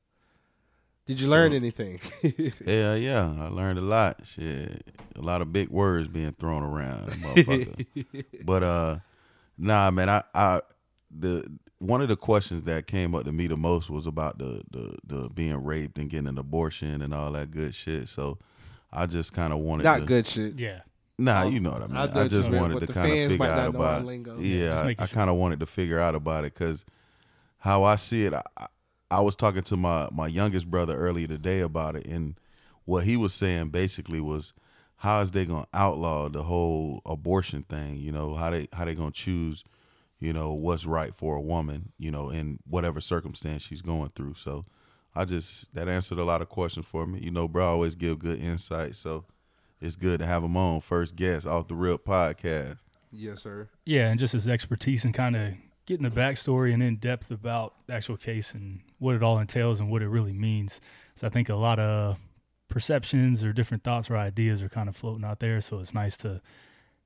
Did 1.05 1.19
you 1.19 1.27
learn 1.27 1.53
anything? 1.53 1.99
Yeah, 2.65 2.95
yeah. 2.95 3.33
I 3.39 3.47
learned 3.47 3.79
a 3.79 3.83
lot. 3.83 4.21
Shit. 4.25 4.87
A 5.15 5.21
lot 5.21 5.41
of 5.41 5.51
big 5.51 5.69
words 5.69 6.07
being 6.07 6.31
thrown 6.33 6.63
around, 6.63 7.09
motherfucker. 7.09 8.25
but 8.45 8.63
uh 8.63 8.99
nah 9.57 9.89
man, 9.91 10.07
I, 10.07 10.23
I 10.33 10.61
the 11.09 11.45
one 11.79 12.01
of 12.01 12.09
the 12.09 12.15
questions 12.15 12.63
that 12.63 12.85
came 12.87 13.15
up 13.15 13.25
to 13.25 13.31
me 13.31 13.47
the 13.47 13.57
most 13.57 13.89
was 13.89 14.05
about 14.05 14.37
the 14.37 14.61
the, 14.69 14.97
the 15.03 15.29
being 15.29 15.63
raped 15.63 15.97
and 15.97 16.09
getting 16.09 16.27
an 16.27 16.37
abortion 16.37 17.01
and 17.01 17.13
all 17.13 17.31
that 17.31 17.51
good 17.51 17.73
shit. 17.73 18.07
So 18.07 18.37
I 18.93 19.07
just 19.07 19.33
kind 19.33 19.51
of 19.51 19.59
wanted 19.59 19.83
Not 19.83 19.99
to, 19.99 20.05
good 20.05 20.27
shit. 20.27 20.59
Yeah. 20.59 20.81
Nah, 21.19 21.43
you 21.43 21.59
know 21.59 21.71
what 21.71 21.83
I 21.83 21.87
mean. 21.87 21.97
I 21.97 22.21
I, 22.23 22.27
just 22.27 22.49
wanted 22.49 22.79
to 22.79 22.93
kind 22.93 23.11
of 23.11 23.31
figure 23.31 23.45
out 23.45 23.55
not 23.55 23.73
know 23.73 23.79
our 23.81 23.95
about. 23.95 24.05
lingo. 24.05 24.39
Yeah, 24.39 24.93
I, 24.99 25.03
I 25.03 25.07
kind 25.07 25.29
of 25.29 25.35
wanted 25.35 25.59
to 25.59 25.65
figure 25.65 25.99
out 25.99 26.15
about 26.15 26.45
it 26.45 26.53
because 26.53 26.85
how 27.59 27.83
I 27.83 27.95
see 27.97 28.25
it, 28.25 28.33
I, 28.33 28.43
I- 28.57 28.67
I 29.11 29.21
was 29.21 29.35
talking 29.35 29.63
to 29.63 29.75
my 29.75 30.07
my 30.11 30.27
youngest 30.27 30.69
brother 30.69 30.95
earlier 30.95 31.25
today 31.25 31.61
about 31.61 31.95
it, 31.95 32.05
and 32.05 32.35
what 32.85 33.05
he 33.05 33.17
was 33.17 33.33
saying 33.33 33.69
basically 33.69 34.21
was, 34.21 34.53
how 34.97 35.21
is 35.21 35.31
they 35.31 35.45
gonna 35.45 35.65
outlaw 35.73 36.29
the 36.29 36.43
whole 36.43 37.01
abortion 37.07 37.63
thing? 37.63 37.97
You 37.97 38.11
know, 38.11 38.35
how 38.35 38.51
they 38.51 38.67
how 38.71 38.85
they 38.85 38.93
gonna 38.93 39.09
choose, 39.09 39.63
you 40.19 40.31
know, 40.31 40.53
what's 40.53 40.85
right 40.85 41.13
for 41.15 41.35
a 41.35 41.41
woman, 41.41 41.91
you 41.97 42.11
know, 42.11 42.29
in 42.29 42.59
whatever 42.69 43.01
circumstance 43.01 43.63
she's 43.63 43.81
going 43.81 44.09
through. 44.15 44.35
So. 44.35 44.65
I 45.15 45.25
just 45.25 45.73
that 45.73 45.89
answered 45.89 46.19
a 46.19 46.23
lot 46.23 46.43
of 46.43 46.49
questions 46.49 46.85
for 46.85 47.05
me. 47.07 47.19
You 47.19 47.31
know, 47.31 47.47
bro, 47.47 47.65
I 47.65 47.69
always 47.69 47.95
give 47.95 48.19
good 48.19 48.39
insight, 48.39 48.95
so 48.95 49.25
it's 49.81 49.95
good 49.95 50.19
to 50.19 50.25
have 50.25 50.43
him 50.43 50.57
on 50.57 50.81
first 50.81 51.15
guest 51.15 51.47
off 51.47 51.67
the 51.67 51.75
real 51.75 51.97
podcast. 51.97 52.77
Yes, 53.11 53.41
sir. 53.41 53.69
Yeah, 53.85 54.09
and 54.09 54.19
just 54.19 54.33
his 54.33 54.47
expertise 54.47 55.05
and 55.05 55.13
kind 55.13 55.35
of 55.35 55.53
getting 55.85 56.03
the 56.03 56.11
backstory 56.11 56.73
and 56.73 56.83
in 56.83 56.97
depth 56.97 57.31
about 57.31 57.73
the 57.87 57.93
actual 57.93 58.17
case 58.17 58.53
and 58.53 58.81
what 58.99 59.15
it 59.15 59.23
all 59.23 59.39
entails 59.39 59.79
and 59.79 59.89
what 59.89 60.01
it 60.01 60.07
really 60.07 60.33
means. 60.33 60.79
So 61.15 61.25
I 61.25 61.29
think 61.29 61.49
a 61.49 61.55
lot 61.55 61.79
of 61.79 62.17
perceptions 62.67 63.43
or 63.43 63.51
different 63.51 63.83
thoughts 63.83 64.09
or 64.09 64.17
ideas 64.17 64.61
are 64.61 64.69
kind 64.69 64.87
of 64.87 64.95
floating 64.95 65.25
out 65.25 65.39
there. 65.39 65.59
So 65.61 65.79
it's 65.79 65.93
nice 65.93 66.15
to 66.17 66.41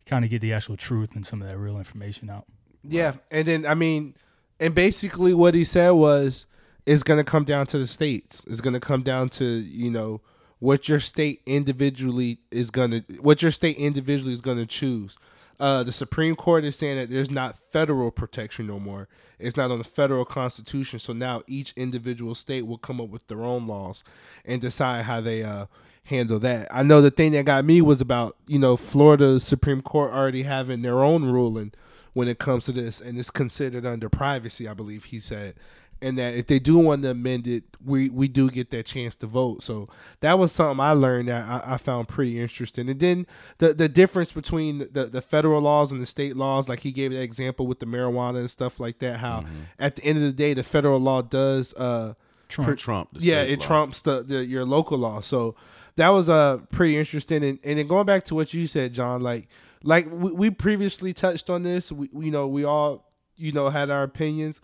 kind 0.06 0.26
of 0.26 0.32
get 0.32 0.42
the 0.42 0.54
actual 0.54 0.76
truth 0.76 1.16
and 1.16 1.26
some 1.26 1.42
of 1.42 1.48
that 1.48 1.58
real 1.58 1.78
information 1.78 2.30
out. 2.30 2.46
Yeah, 2.84 3.14
and 3.32 3.48
then 3.48 3.66
I 3.66 3.76
mean, 3.76 4.16
and 4.60 4.76
basically 4.76 5.34
what 5.34 5.56
he 5.56 5.64
said 5.64 5.92
was, 5.92 6.46
it's 6.86 7.04
gonna 7.04 7.24
come 7.24 7.46
down 7.46 7.66
to 7.68 7.78
the 7.78 7.88
states. 7.88 8.46
It's 8.50 8.60
gonna 8.60 8.82
come 8.82 9.04
down 9.04 9.30
to 9.30 9.46
you 9.46 9.90
know 9.90 10.20
what 10.64 10.88
your 10.88 11.02
state 11.02 11.42
individually 11.46 12.40
is 12.50 12.72
gonna, 12.72 13.04
what 13.20 13.42
your 13.42 13.52
state 13.52 13.76
individually 13.76 14.32
is 14.32 14.40
gonna 14.40 14.66
choose. 14.66 15.18
Uh, 15.60 15.84
the 15.84 15.92
Supreme 15.92 16.38
Court 16.38 16.64
is 16.64 16.78
saying 16.78 16.96
that 16.96 17.10
there's 17.10 17.30
not 17.30 17.58
federal 17.74 18.12
protection 18.12 18.68
no 18.68 18.80
more. 18.80 19.10
It's 19.40 19.58
not 19.58 19.72
on 19.72 19.80
the 19.80 19.84
federal 19.84 20.24
constitution. 20.24 21.00
So 21.00 21.12
now 21.12 21.44
each 21.48 21.74
individual 21.76 22.34
state 22.34 22.66
will 22.66 22.78
come 22.78 23.02
up 23.02 23.10
with 23.10 23.28
their 23.28 23.44
own 23.44 23.68
laws 23.68 24.06
and 24.46 24.62
decide 24.62 25.04
how 25.04 25.20
they 25.20 25.44
uh, 25.44 25.66
handle 26.06 26.40
that. 26.40 26.70
I 26.72 26.82
know 26.82 27.02
the 27.02 27.12
thing 27.12 27.34
that 27.34 27.44
got 27.44 27.66
me 27.66 27.82
was 27.82 28.00
about 28.00 28.38
you 28.48 28.58
know 28.58 28.78
Florida 28.78 29.42
Supreme 29.42 29.82
Court 29.82 30.14
already 30.14 30.44
having 30.44 30.82
their 30.82 31.04
own 31.04 31.26
ruling 31.26 31.74
when 32.14 32.30
it 32.30 32.40
comes 32.40 32.66
to 32.66 32.72
this, 32.72 33.02
and 33.02 33.20
it's 33.20 33.32
considered 33.32 33.86
under 33.86 34.08
privacy, 34.08 34.66
I 34.68 34.74
believe 34.74 35.06
he 35.06 35.20
said. 35.20 35.56
And 36.02 36.18
that 36.18 36.34
if 36.36 36.48
they 36.48 36.60
do 36.60 36.78
want 36.78 37.04
to 37.04 37.12
amend 37.12 37.48
it, 37.48 37.64
we, 37.84 38.10
we 38.10 38.28
do 38.28 38.50
get 38.50 38.72
that 38.72 38.86
chance 38.86 39.16
to 39.16 39.26
vote. 39.26 39.64
So 39.64 39.88
that 40.20 40.38
was 40.38 40.52
something 40.52 40.82
I 40.82 40.92
learned 40.92 41.30
that 41.30 41.46
I, 41.48 41.76
I 41.76 41.78
found 41.78 42.10
pretty 42.10 42.42
interesting. 42.42 42.90
And 42.90 43.00
then 43.00 43.26
the 43.60 43.74
the 43.74 43.88
difference 43.88 44.34
between 44.34 44.80
the, 44.92 45.06
the 45.06 45.22
federal 45.22 45.62
laws 45.62 45.94
and 45.94 46.02
the 46.02 46.06
state 46.06 46.36
laws, 46.36 46.68
like 46.68 46.82
he 46.82 46.92
gave 46.92 47.12
that 47.12 47.22
example 47.22 47.68
with 47.68 47.80
the 47.80 47.86
marijuana 47.86 48.40
and 48.40 48.52
stuff 48.52 48.82
like 48.82 49.00
that, 49.00 49.20
how 49.20 49.46
at 49.80 49.96
the 49.96 50.04
end 50.04 50.18
of 50.18 50.24
the 50.26 50.34
day, 50.34 50.54
the 50.54 50.64
federal 50.64 51.00
law 51.00 51.22
does 51.22 51.74
uh, 51.76 52.16
Trump. 52.50 52.78
Trump, 52.78 53.10
the 53.14 53.22
yeah, 53.22 53.42
it 53.42 53.60
law. 53.60 53.66
trumps 53.66 54.02
the, 54.02 54.24
the 54.24 54.46
your 54.46 54.66
local 54.66 54.98
law. 54.98 55.22
So 55.22 55.56
that 55.96 56.10
was 56.10 56.28
uh 56.28 56.58
pretty 56.72 56.98
interesting. 56.98 57.44
And 57.46 57.60
and 57.64 57.80
then 57.80 57.88
going 57.88 58.06
back 58.06 58.26
to 58.26 58.36
what 58.36 58.54
you 58.54 58.68
said, 58.68 58.94
John, 58.94 59.22
like 59.22 59.48
like 59.84 60.08
we, 60.12 60.32
we 60.32 60.50
previously 60.50 61.14
touched 61.14 61.50
on 61.50 61.64
this. 61.64 61.92
We, 61.92 62.10
we 62.12 62.26
you 62.26 62.32
know 62.32 62.48
we 62.48 62.66
all 62.66 63.10
you 63.38 63.54
know 63.54 63.70
had 63.70 63.90
our 63.90 64.04
opinions, 64.04 64.62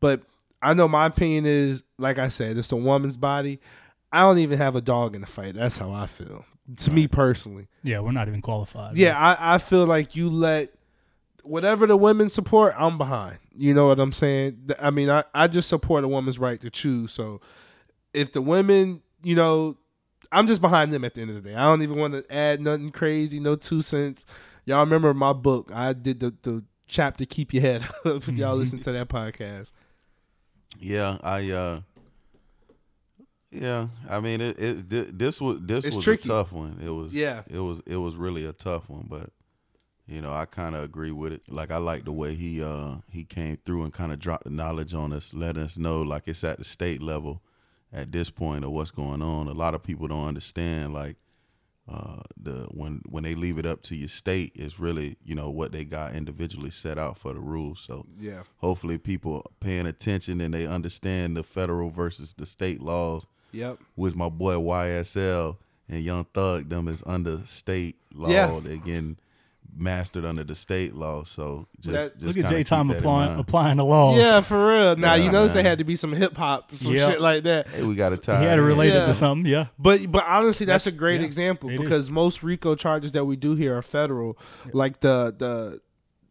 but 0.00 0.22
I 0.62 0.74
know 0.74 0.88
my 0.88 1.06
opinion 1.06 1.46
is 1.46 1.82
like 1.98 2.18
I 2.18 2.28
said, 2.28 2.56
it's 2.56 2.72
a 2.72 2.76
woman's 2.76 3.16
body. 3.16 3.60
I 4.12 4.20
don't 4.20 4.38
even 4.38 4.58
have 4.58 4.76
a 4.76 4.80
dog 4.80 5.14
in 5.14 5.22
the 5.22 5.26
fight. 5.26 5.54
That's 5.54 5.78
how 5.78 5.90
I 5.90 6.06
feel. 6.06 6.44
To 6.76 6.90
me 6.90 7.08
personally. 7.08 7.66
Yeah, 7.82 8.00
we're 8.00 8.12
not 8.12 8.28
even 8.28 8.40
qualified. 8.40 8.96
Yeah, 8.96 9.18
I, 9.18 9.54
I 9.54 9.58
feel 9.58 9.86
like 9.86 10.14
you 10.14 10.30
let 10.30 10.72
whatever 11.42 11.86
the 11.86 11.96
women 11.96 12.30
support, 12.30 12.74
I'm 12.78 12.98
behind. 12.98 13.38
You 13.54 13.74
know 13.74 13.86
what 13.86 13.98
I'm 13.98 14.12
saying? 14.12 14.70
I 14.78 14.90
mean, 14.90 15.10
I, 15.10 15.24
I 15.34 15.48
just 15.48 15.68
support 15.68 16.04
a 16.04 16.08
woman's 16.08 16.38
right 16.38 16.60
to 16.60 16.70
choose. 16.70 17.12
So 17.12 17.40
if 18.14 18.32
the 18.32 18.40
women, 18.40 19.02
you 19.22 19.34
know, 19.34 19.76
I'm 20.30 20.46
just 20.46 20.60
behind 20.60 20.92
them 20.92 21.04
at 21.04 21.14
the 21.14 21.22
end 21.22 21.30
of 21.30 21.42
the 21.42 21.50
day. 21.50 21.54
I 21.54 21.64
don't 21.64 21.82
even 21.82 21.98
want 21.98 22.14
to 22.14 22.34
add 22.34 22.60
nothing 22.60 22.90
crazy, 22.90 23.40
no 23.40 23.56
two 23.56 23.82
cents. 23.82 24.24
Y'all 24.64 24.80
remember 24.80 25.12
my 25.12 25.32
book? 25.32 25.70
I 25.74 25.92
did 25.92 26.20
the, 26.20 26.34
the 26.42 26.64
chapter 26.86 27.24
"Keep 27.24 27.52
Your 27.52 27.62
Head 27.62 27.82
Up." 27.82 27.94
if 28.04 28.28
y'all 28.28 28.52
mm-hmm. 28.52 28.60
listen 28.60 28.78
to 28.80 28.92
that 28.92 29.08
podcast. 29.08 29.72
Yeah, 30.78 31.18
I 31.22 31.50
uh 31.50 31.80
yeah, 33.50 33.88
I 34.08 34.20
mean 34.20 34.40
it, 34.40 34.58
it 34.58 35.18
this 35.18 35.40
was 35.40 35.58
this 35.60 35.84
It's 35.84 35.96
was 35.96 36.04
tricky. 36.04 36.28
a 36.28 36.32
tough 36.32 36.52
one. 36.52 36.78
It 36.82 36.90
was 36.90 37.14
Yeah. 37.14 37.42
it 37.48 37.58
was 37.58 37.82
it 37.86 37.96
was 37.96 38.16
really 38.16 38.46
a 38.46 38.52
tough 38.52 38.88
one, 38.88 39.06
but 39.08 39.30
you 40.06 40.20
know, 40.20 40.32
I 40.32 40.46
kind 40.46 40.74
of 40.74 40.82
agree 40.82 41.12
with 41.12 41.32
it. 41.32 41.42
Like 41.50 41.70
I 41.70 41.76
like 41.76 42.04
the 42.04 42.12
way 42.12 42.34
he 42.34 42.62
uh 42.62 42.96
he 43.10 43.24
came 43.24 43.56
through 43.58 43.84
and 43.84 43.92
kind 43.92 44.12
of 44.12 44.18
dropped 44.18 44.44
the 44.44 44.50
knowledge 44.50 44.94
on 44.94 45.12
us, 45.12 45.34
letting 45.34 45.62
us 45.62 45.76
know 45.78 46.02
like 46.02 46.26
it's 46.28 46.44
at 46.44 46.58
the 46.58 46.64
state 46.64 47.02
level 47.02 47.42
at 47.92 48.10
this 48.10 48.30
point 48.30 48.64
of 48.64 48.70
what's 48.70 48.90
going 48.90 49.20
on. 49.22 49.48
A 49.48 49.52
lot 49.52 49.74
of 49.74 49.82
people 49.82 50.08
don't 50.08 50.26
understand 50.26 50.94
like 50.94 51.16
uh 51.88 52.20
the 52.40 52.66
when 52.72 53.02
when 53.08 53.24
they 53.24 53.34
leave 53.34 53.58
it 53.58 53.66
up 53.66 53.82
to 53.82 53.96
your 53.96 54.08
state 54.08 54.52
is 54.54 54.78
really, 54.78 55.16
you 55.24 55.34
know, 55.34 55.50
what 55.50 55.72
they 55.72 55.84
got 55.84 56.14
individually 56.14 56.70
set 56.70 56.96
out 56.98 57.18
for 57.18 57.32
the 57.32 57.40
rules. 57.40 57.80
So 57.80 58.06
Yeah. 58.20 58.42
hopefully 58.58 58.98
people 58.98 59.50
paying 59.60 59.86
attention 59.86 60.40
and 60.40 60.54
they 60.54 60.66
understand 60.66 61.36
the 61.36 61.42
federal 61.42 61.90
versus 61.90 62.34
the 62.34 62.46
state 62.46 62.80
laws 62.80 63.26
Yep. 63.52 63.78
with 63.96 64.14
my 64.14 64.28
boy 64.28 64.54
YSL 64.54 65.58
and 65.88 66.02
Young 66.04 66.24
Thug 66.32 66.68
them 66.68 66.86
is 66.88 67.02
under 67.04 67.44
state 67.46 67.96
law. 68.14 68.28
Yeah. 68.30 68.60
Getting 68.76 69.16
mastered 69.74 70.24
under 70.24 70.44
the 70.44 70.54
state 70.54 70.94
law. 70.94 71.24
So 71.24 71.66
just, 71.80 71.92
That- 71.92 72.14
just 72.20 72.26
Look 72.36 72.44
at 72.44 72.48
kinda 72.50 72.58
J 72.58 72.64
Time 72.64 72.90
applying 72.90 73.38
applying 73.38 73.76
the 73.78 73.84
law. 73.84 74.16
Yeah, 74.16 74.40
for 74.40 74.68
real. 74.68 74.96
Now 74.96 75.14
you 75.14 75.30
notice 75.30 75.52
there 75.54 75.62
man. 75.62 75.70
had 75.70 75.78
to 75.78 75.84
be 75.84 75.96
some 75.96 76.12
hip 76.12 76.36
hop, 76.36 76.74
some 76.74 76.92
Yep. 76.94 77.10
shit 77.10 77.20
like 77.20 77.42
that. 77.44 77.68
Hey, 77.68 77.82
we 77.82 77.94
got 77.94 78.10
to 78.10 78.16
tie. 78.16 78.40
he 78.40 78.46
had 78.46 78.56
to 78.56 78.62
relate 78.62 78.92
Yeah. 78.92 79.04
it 79.04 79.06
to 79.06 79.14
something. 79.14 79.50
Yeah. 79.50 79.66
But 79.78 80.10
but 80.12 80.24
honestly, 80.26 80.66
that's, 80.66 80.84
That's- 80.84 80.96
a 80.96 80.98
great 80.98 81.20
yeah, 81.20 81.26
example 81.26 81.70
it 81.70 81.74
is. 81.74 81.80
because 81.80 82.10
most 82.10 82.42
RICO 82.42 82.74
charges 82.74 83.12
that 83.12 83.24
we 83.24 83.36
do 83.36 83.54
here 83.54 83.76
are 83.76 83.82
federal. 83.82 84.36
Like 84.72 85.00
the 85.00 85.34
the 85.36 85.80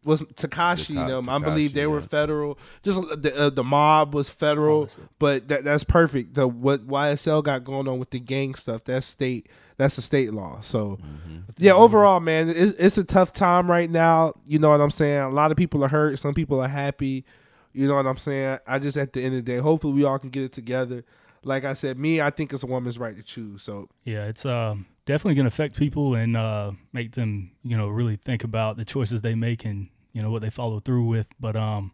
was 0.04 0.20
Tekashi 0.22 0.94
Taka- 0.94 1.12
them. 1.12 1.28
I 1.28 1.38
believe 1.38 1.74
they 1.74 1.82
Tekashi, 1.82 1.90
were 1.90 2.00
federal. 2.00 2.58
Just 2.82 3.00
the 3.22 3.34
uh, 3.36 3.50
the 3.50 3.62
mob 3.64 4.14
was 4.14 4.28
federal, 4.28 4.80
Honestly. 4.82 5.04
but 5.18 5.48
that 5.48 5.64
that's 5.64 5.84
perfect. 5.84 6.34
The 6.34 6.46
what 6.48 6.86
YSL 6.86 7.42
got 7.44 7.64
going 7.64 7.86
on 7.88 7.98
with 7.98 8.10
the 8.10 8.20
gang 8.20 8.54
stuff, 8.54 8.84
that's 8.84 9.06
state. 9.06 9.48
That's 9.78 9.96
a 9.98 10.02
state 10.02 10.32
law. 10.32 10.60
So 10.60 10.98
Mm-hmm. 11.02 11.38
yeah, 11.58 11.72
overall, 11.72 12.20
man, 12.20 12.48
it's 12.48 12.72
it's 12.72 12.98
a 12.98 13.04
tough 13.04 13.32
time 13.32 13.70
right 13.70 13.90
now. 13.90 14.34
You 14.46 14.58
know 14.58 14.70
what 14.70 14.80
I'm 14.80 14.90
saying? 14.90 15.20
A 15.22 15.30
lot 15.30 15.50
of 15.50 15.56
people 15.56 15.84
are 15.84 15.88
hurt. 15.88 16.18
Some 16.18 16.34
people 16.34 16.60
are 16.60 16.68
happy. 16.68 17.24
You 17.72 17.88
know 17.88 17.94
what 17.94 18.06
I'm 18.06 18.18
saying? 18.18 18.58
I 18.66 18.78
just 18.78 18.96
at 18.98 19.12
the 19.14 19.22
end 19.24 19.34
of 19.36 19.44
the 19.44 19.50
day, 19.52 19.58
hopefully 19.58 19.94
we 19.94 20.04
all 20.04 20.18
can 20.18 20.28
get 20.30 20.42
it 20.42 20.52
together. 20.52 21.04
Like 21.44 21.64
I 21.64 21.72
said, 21.72 21.98
me, 21.98 22.20
I 22.20 22.30
think 22.30 22.52
it's 22.52 22.62
a 22.62 22.66
woman's 22.66 22.98
right 22.98 23.16
to 23.16 23.22
choose. 23.22 23.62
So 23.62 23.88
Yeah, 24.04 24.26
it's 24.26 24.44
um, 24.46 24.86
definitely 25.04 25.34
going 25.34 25.44
to 25.44 25.48
affect 25.48 25.76
people 25.76 26.14
and 26.14 26.36
uh, 26.36 26.72
make 26.92 27.12
them, 27.12 27.52
you 27.62 27.76
know, 27.76 27.88
really 27.88 28.16
think 28.16 28.44
about 28.44 28.76
the 28.76 28.84
choices 28.84 29.22
they 29.22 29.34
make 29.34 29.64
and 29.64 29.88
you 30.12 30.22
know 30.22 30.30
what 30.30 30.42
they 30.42 30.50
follow 30.50 30.80
through 30.80 31.04
with. 31.04 31.28
But 31.40 31.56
um, 31.56 31.92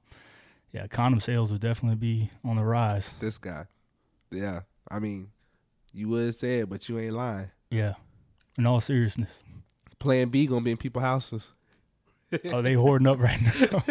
yeah, 0.73 0.87
condom 0.87 1.21
sales 1.21 1.53
would 1.53 1.61
definitely 1.61 1.97
be 1.97 2.31
on 2.45 2.57
the 2.57 2.65
rise. 2.65 3.13
this 3.21 3.39
guy, 3.39 3.67
yeah, 4.31 4.61
I 4.91 4.99
mean, 4.99 5.31
you 5.93 6.09
would 6.09 6.35
say 6.35 6.61
it, 6.61 6.69
but 6.69 6.89
you 6.89 6.99
ain't 6.99 7.15
lying. 7.15 7.51
Yeah, 7.71 7.95
in 8.57 8.67
all 8.67 8.81
seriousness. 8.81 9.43
Plan 9.99 10.29
B 10.29 10.47
gonna 10.47 10.61
be 10.61 10.71
in 10.71 10.77
people's 10.77 11.03
houses. 11.03 11.53
Oh, 12.53 12.61
they 12.63 12.75
hoarding 12.75 13.07
up 13.07 13.19
right 13.19 13.41
now. 13.41 13.83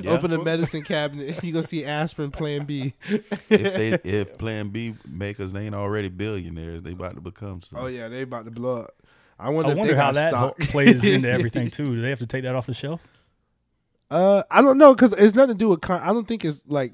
Yeah. 0.00 0.10
Open 0.10 0.32
a 0.32 0.42
medicine 0.44 0.82
cabinet, 0.82 1.42
you 1.44 1.52
gonna 1.52 1.62
see 1.62 1.84
aspirin. 1.84 2.30
Plan 2.30 2.64
B. 2.66 2.92
if 3.08 3.48
they 3.48 3.92
if 4.04 4.36
Plan 4.38 4.68
B 4.68 4.94
makers 5.08 5.52
they 5.52 5.64
ain't 5.66 5.74
already 5.74 6.08
billionaires, 6.10 6.82
they 6.82 6.92
about 6.92 7.14
to 7.14 7.20
become 7.22 7.62
some. 7.62 7.78
Oh 7.78 7.86
yeah, 7.86 8.08
they 8.08 8.22
about 8.22 8.44
to 8.44 8.50
blow 8.50 8.82
up. 8.82 8.94
I 9.38 9.48
wonder, 9.48 9.70
I 9.70 9.72
if 9.72 9.78
wonder 9.78 9.94
they 9.94 9.98
how 9.98 10.12
that 10.12 10.32
stock. 10.32 10.58
plays 10.58 11.04
into 11.04 11.30
everything 11.30 11.70
too. 11.70 11.94
Do 11.96 12.02
they 12.02 12.10
have 12.10 12.18
to 12.20 12.26
take 12.26 12.42
that 12.44 12.54
off 12.54 12.66
the 12.66 12.74
shelf? 12.74 13.00
Uh, 14.10 14.42
I 14.50 14.60
don't 14.60 14.76
know 14.76 14.94
because 14.94 15.14
it's 15.14 15.34
nothing 15.34 15.54
to 15.54 15.58
do 15.58 15.70
with. 15.70 15.80
Con- 15.80 16.02
I 16.02 16.08
don't 16.08 16.28
think 16.28 16.44
it's 16.44 16.62
like 16.66 16.92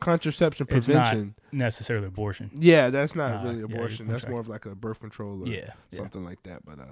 contraception 0.00 0.66
It's 0.70 0.86
prevention. 0.86 1.34
not 1.52 1.58
necessarily 1.66 2.06
abortion. 2.06 2.50
Yeah, 2.54 2.88
that's 2.88 3.14
not 3.14 3.44
Nah, 3.44 3.50
really 3.50 3.62
abortion. 3.62 4.06
you're 4.06 4.14
that's 4.16 4.26
more 4.26 4.40
of 4.40 4.48
like 4.48 4.64
a 4.64 4.74
birth 4.74 5.00
control 5.00 5.42
or 5.42 5.46
Yeah, 5.46 5.56
yeah. 5.66 5.72
something 5.90 6.24
like 6.24 6.42
that. 6.44 6.64
But 6.64 6.80
uh, 6.80 6.84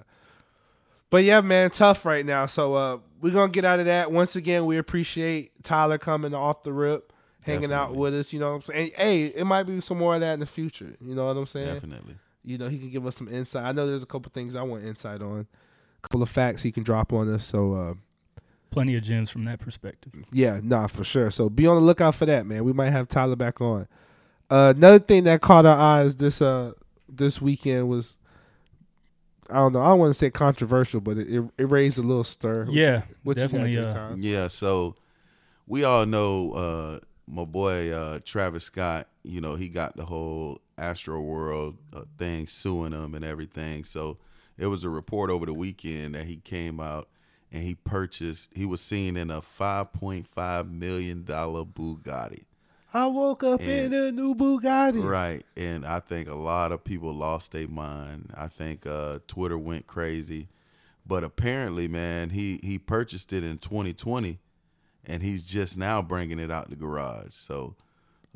but 1.11 1.25
yeah, 1.25 1.41
man, 1.41 1.71
tough 1.71 2.05
right 2.05 2.25
now. 2.25 2.47
So 2.47 2.75
uh, 2.75 2.99
we're 3.21 3.33
gonna 3.33 3.53
get 3.53 3.65
out 3.65 3.81
of 3.81 3.87
that. 3.87 4.13
Once 4.13 4.37
again, 4.37 4.67
we 4.67 4.79
appreciate 4.79 5.63
Tyler 5.63 5.99
coming 5.99 6.35
off 6.35 6.63
the 6.63 6.73
rip, 6.73 7.13
hanging 7.43 7.73
out 7.73 7.95
with 7.95 8.15
us. 8.15 8.33
You 8.33 8.41
know 8.41 8.51
what 8.51 8.57
I'm 8.57 8.63
saying? 8.63 8.91
Hey, 8.97 9.27
it 9.27 9.45
might 9.45 9.65
be 9.65 9.81
some 9.81 9.99
more 9.99 10.15
of 10.15 10.21
that 10.21 10.35
in 10.35 10.41
the 10.41 10.47
future. 10.47 10.97
You 11.01 11.15
know 11.15 11.27
what 11.27 11.37
I'm 11.37 11.47
saying? 11.47 11.75
Definitely. 11.75 12.17
You 12.45 12.59
know, 12.59 12.69
he 12.69 12.79
can 12.79 12.91
give 12.91 13.07
us 13.07 13.17
some 13.17 13.29
insight. 13.29 13.65
I 13.65 13.73
know 13.73 13.87
there's 13.87 14.03
a 14.03 14.07
couple 14.07 14.31
things 14.33 14.57
I 14.57 14.63
want 14.63 14.85
insight 14.85 15.21
on, 15.21 15.41
a 15.41 16.01
couple 16.03 16.23
of 16.23 16.31
facts 16.31 16.63
he 16.63 16.73
can 16.73 16.83
drop 16.83 17.13
on 17.13 17.33
us. 17.33 17.45
So 17.45 17.75
uh, 17.75 17.95
Plenty 18.71 18.97
of 18.97 19.03
gems 19.03 19.31
from 19.31 19.45
that 19.47 19.61
perspective. 19.61 20.13
yeah, 20.31 20.61
nah, 20.63 20.87
for 20.87 21.03
sure. 21.05 21.31
So 21.31 21.49
be 21.49 21.67
on 21.67 21.77
the 21.77 21.83
lookout 21.83 22.15
for 22.15 22.27
that, 22.27 22.47
man. 22.47 22.65
We 22.65 22.73
might 22.73 22.91
have 22.91 23.09
Tyler 23.09 23.37
back 23.37 23.61
on. 23.61 23.89
Uh, 24.51 24.73
another 24.77 24.99
thing 24.99 25.25
that 25.25 25.41
caught 25.41 25.67
our 25.67 25.77
eyes 25.77 26.17
this 26.17 26.41
uh 26.41 26.73
this 27.09 27.41
weekend 27.41 27.89
was 27.89 28.19
I 29.51 29.57
don't 29.57 29.73
know. 29.73 29.81
I 29.81 29.89
don't 29.89 29.99
want 29.99 30.11
to 30.11 30.15
say 30.15 30.31
controversial, 30.31 31.01
but 31.01 31.19
it, 31.19 31.29
it, 31.29 31.51
it 31.59 31.71
raised 31.71 31.99
a 31.99 32.03
little 32.03 32.25
stir. 32.25 32.65
What 32.65 32.75
yeah, 32.75 32.97
you, 32.97 33.15
what 33.23 33.37
definitely. 33.37 33.71
You 33.71 33.77
got, 33.77 33.85
uh, 33.85 33.89
J-Time? 33.89 34.15
Yeah, 34.19 34.49
so 34.49 34.97
we 35.67 35.85
all 35.85 36.07
know 36.07 36.53
uh 36.53 37.01
my 37.27 37.45
boy 37.45 37.91
uh 37.91 38.21
Travis 38.25 38.65
Scott, 38.65 39.09
you 39.23 39.41
know, 39.41 39.55
he 39.55 39.69
got 39.69 39.97
the 39.97 40.05
whole 40.05 40.61
Astro 40.77 41.21
World 41.21 41.77
uh, 41.95 42.05
thing 42.19 42.47
suing 42.47 42.93
him 42.93 43.15
and 43.15 43.25
everything. 43.25 43.85
So 43.85 44.19
it 44.57 44.67
was 44.67 44.85
a 44.85 44.89
report 44.89 45.31
over 45.31 45.47
the 45.47 45.55
weekend 45.55 46.15
that 46.15 46.25
he 46.25 46.37
came 46.37 46.81
out 46.81 47.09
and 47.51 47.63
he 47.63 47.75
purchased 47.75 48.53
he 48.55 48.67
was 48.67 48.81
seen 48.81 49.17
in 49.17 49.31
a 49.31 49.41
5.5 49.41 50.71
million 50.71 51.25
dollar 51.25 51.65
Bugatti. 51.65 52.45
I 52.93 53.07
woke 53.07 53.45
up 53.45 53.61
in 53.61 53.93
a 53.93 54.11
new 54.11 54.35
Bugatti. 54.35 55.05
Right. 55.05 55.45
And 55.57 55.85
I 55.85 56.01
think 56.01 56.29
a 56.29 56.35
lot 56.35 56.73
of 56.73 56.85
people 56.85 57.13
lost 57.13 57.53
their 57.53 57.69
mind. 57.69 58.33
I 58.35 58.49
think 58.49 58.87
uh, 58.87 59.19
Twitter 59.27 59.59
went 59.59 59.87
crazy. 59.87 60.49
But 61.07 61.25
apparently, 61.25 61.89
man, 61.89 62.31
he, 62.31 62.61
he 62.63 62.79
purchased 62.79 63.33
it 63.33 63.45
in 63.45 63.59
2020 63.59 64.39
and 65.05 65.23
he's 65.23 65.47
just 65.47 65.77
now 65.77 66.03
bringing 66.03 66.39
it 66.39 66.51
out 66.51 66.71
the 66.71 66.77
garage. 66.77 67.35
So 67.35 67.77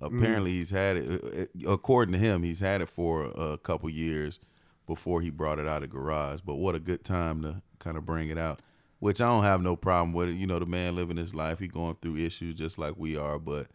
apparently, 0.01 0.53
he's 0.53 0.71
had 0.71 0.97
it, 0.97 1.51
uh, 1.67 1.71
according 1.71 2.13
to 2.13 2.19
him, 2.19 2.43
he's 2.43 2.61
had 2.61 2.81
it 2.81 2.89
for 2.89 3.25
a 3.37 3.59
couple 3.59 3.91
years 3.91 4.41
before 4.87 5.21
he 5.21 5.31
brought 5.31 5.59
it 5.59 5.67
out 5.67 5.83
of 5.83 5.91
the 5.91 5.97
garage. 5.97 6.41
But 6.41 6.57
what 6.57 6.75
a 6.75 6.81
good 6.81 7.05
time 7.05 7.43
to 7.43 7.63
kind 7.79 7.97
of 7.97 8.07
bring 8.07 8.31
it 8.31 8.39
out, 8.39 8.61
which 9.01 9.21
I 9.21 9.27
don't 9.27 9.45
have 9.45 9.61
no 9.61 9.77
problem 9.77 10.13
with 10.13 10.31
it. 10.31 10.37
You 10.37 10.47
know, 10.47 10.59
the 10.59 10.67
man 10.67 10.97
living 10.97 11.19
his 11.19 11.35
life, 11.35 11.59
he 11.59 11.69
going 11.69 11.97
through 12.01 12.17
issues 12.17 12.55
just 12.55 12.79
like 12.79 12.95
we 12.97 13.17
are. 13.17 13.39
But 13.39 13.69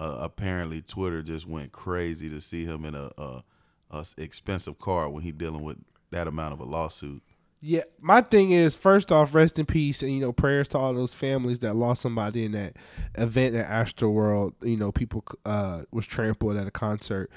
uh, 0.00 0.18
apparently 0.20 0.80
Twitter 0.80 1.22
just 1.22 1.46
went 1.46 1.70
crazy 1.72 2.30
to 2.30 2.40
see 2.40 2.64
him 2.64 2.84
in 2.84 2.94
a 2.94 3.10
a 3.18 4.04
expensive 4.16 4.78
car 4.78 5.08
when 5.08 5.22
he 5.22 5.32
dealing 5.32 5.62
with 5.62 5.76
that 6.10 6.26
amount 6.26 6.52
of 6.52 6.60
a 6.60 6.64
lawsuit. 6.64 7.22
Yeah, 7.62 7.82
my 8.00 8.22
thing 8.22 8.52
is 8.52 8.74
first 8.74 9.12
off, 9.12 9.34
rest 9.34 9.58
in 9.58 9.66
peace, 9.66 10.02
and 10.02 10.10
you 10.10 10.20
know 10.20 10.32
prayers 10.32 10.68
to 10.70 10.78
all 10.78 10.94
those 10.94 11.12
families 11.12 11.58
that 11.58 11.76
lost 11.76 12.00
somebody 12.00 12.46
in 12.46 12.52
that 12.52 12.76
event 13.16 13.54
at 13.54 13.66
Astro 13.66 14.08
World. 14.08 14.54
You 14.62 14.78
know, 14.78 14.90
people 14.90 15.22
uh, 15.44 15.82
was 15.90 16.06
trampled 16.06 16.56
at 16.56 16.66
a 16.66 16.70
concert. 16.70 17.30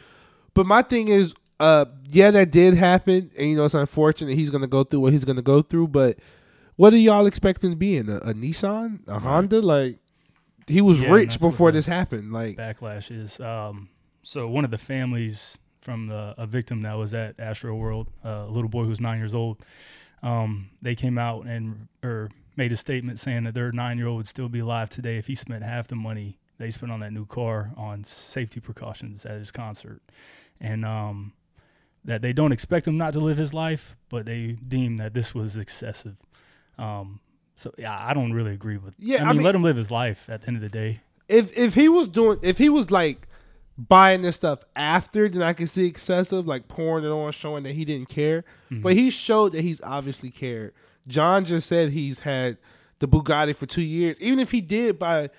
But 0.53 0.65
my 0.65 0.81
thing 0.81 1.09
is, 1.09 1.33
uh, 1.59 1.85
yeah, 2.09 2.31
that 2.31 2.51
did 2.51 2.75
happen, 2.75 3.31
and 3.37 3.49
you 3.49 3.57
know 3.57 3.65
it's 3.65 3.73
unfortunate 3.73 4.35
he's 4.35 4.49
gonna 4.49 4.67
go 4.67 4.85
through 4.85 5.01
what 5.01 5.11
he's 5.11 5.25
gonna 5.25 5.41
go 5.41 5.61
through. 5.61 5.89
But 5.89 6.19
what 6.77 6.93
are 6.93 6.97
y'all 6.97 7.25
expecting 7.25 7.71
to 7.71 7.75
be 7.75 7.97
in 7.97 8.07
a, 8.07 8.17
a 8.17 8.33
Nissan, 8.33 9.05
a 9.07 9.19
Honda? 9.19 9.61
Like 9.61 9.99
he 10.67 10.81
was 10.81 11.01
Yeah, 11.01 11.11
rich 11.11 11.39
before 11.39 11.71
this 11.71 11.85
happened. 11.85 12.31
Like 12.31 12.57
backlash 12.57 13.11
is. 13.11 13.39
Um, 13.39 13.89
so 14.21 14.47
one 14.47 14.65
of 14.65 14.71
the 14.71 14.77
families 14.77 15.57
from 15.81 16.07
the, 16.07 16.33
a 16.37 16.47
victim 16.47 16.83
that 16.83 16.93
was 16.93 17.13
at 17.13 17.39
Astro 17.39 17.75
World, 17.75 18.07
uh, 18.23 18.45
a 18.47 18.51
little 18.51 18.69
boy 18.69 18.83
who 18.83 18.89
was 18.89 19.01
nine 19.01 19.19
years 19.19 19.35
old, 19.35 19.63
um, 20.21 20.69
they 20.81 20.95
came 20.95 21.17
out 21.17 21.45
and 21.45 21.87
or 22.03 22.29
made 22.55 22.71
a 22.71 22.77
statement 22.77 23.19
saying 23.19 23.43
that 23.43 23.53
their 23.53 23.71
nine 23.71 23.97
year 23.97 24.07
old 24.07 24.17
would 24.17 24.27
still 24.27 24.49
be 24.49 24.59
alive 24.59 24.89
today 24.89 25.17
if 25.17 25.27
he 25.27 25.35
spent 25.35 25.63
half 25.63 25.87
the 25.87 25.95
money 25.95 26.39
they 26.57 26.71
spent 26.71 26.91
on 26.91 26.99
that 27.01 27.11
new 27.11 27.25
car 27.25 27.71
on 27.75 28.03
safety 28.03 28.59
precautions 28.59 29.25
at 29.25 29.37
his 29.37 29.51
concert, 29.51 30.01
and 30.61 30.85
um, 30.85 31.33
that 32.05 32.21
they 32.21 32.31
don't 32.31 32.51
expect 32.51 32.87
him 32.87 32.97
not 32.97 33.13
to 33.13 33.19
live 33.19 33.37
his 33.37 33.53
life, 33.53 33.95
but 34.09 34.25
they 34.25 34.57
deem 34.67 34.97
that 34.97 35.13
this 35.13 35.33
was 35.33 35.57
excessive. 35.57 36.15
Um, 36.77 37.19
so 37.55 37.73
yeah, 37.77 37.97
I 37.99 38.13
don't 38.13 38.33
really 38.33 38.51
agree 38.53 38.77
with. 38.77 38.93
Yeah, 38.97 39.19
I 39.19 39.25
I 39.25 39.27
mean, 39.29 39.37
mean- 39.37 39.45
let 39.45 39.55
him 39.55 39.63
live 39.63 39.77
his 39.77 39.91
life. 39.91 40.29
At 40.29 40.41
the 40.41 40.47
end 40.49 40.57
of 40.57 40.61
the 40.63 40.69
day, 40.69 41.01
if 41.29 41.55
if 41.57 41.73
he 41.75 41.87
was 41.89 42.07
doing 42.07 42.39
if 42.41 42.57
he 42.57 42.69
was 42.69 42.91
like 42.91 43.27
buying 43.77 44.21
this 44.21 44.35
stuff 44.35 44.63
after, 44.75 45.27
then 45.29 45.41
I 45.41 45.53
can 45.53 45.65
see 45.67 45.85
excessive, 45.87 46.45
like 46.47 46.67
pouring 46.67 47.05
it 47.05 47.09
on, 47.09 47.31
showing 47.31 47.63
that 47.63 47.73
he 47.73 47.85
didn't 47.85 48.09
care. 48.09 48.43
But 48.69 48.93
he 48.93 49.09
showed 49.09 49.51
that 49.53 49.61
he's 49.61 49.81
obviously 49.81 50.29
cared. 50.31 50.73
John 51.07 51.43
just 51.45 51.67
said 51.67 51.89
he's 51.89 52.19
had 52.19 52.57
the 52.99 53.07
Bugatti 53.07 53.55
for 53.55 53.65
two 53.65 53.81
years. 53.81 54.19
Even 54.21 54.39
if 54.39 54.51
he 54.51 54.61
did 54.61 54.97
buy 54.99 55.29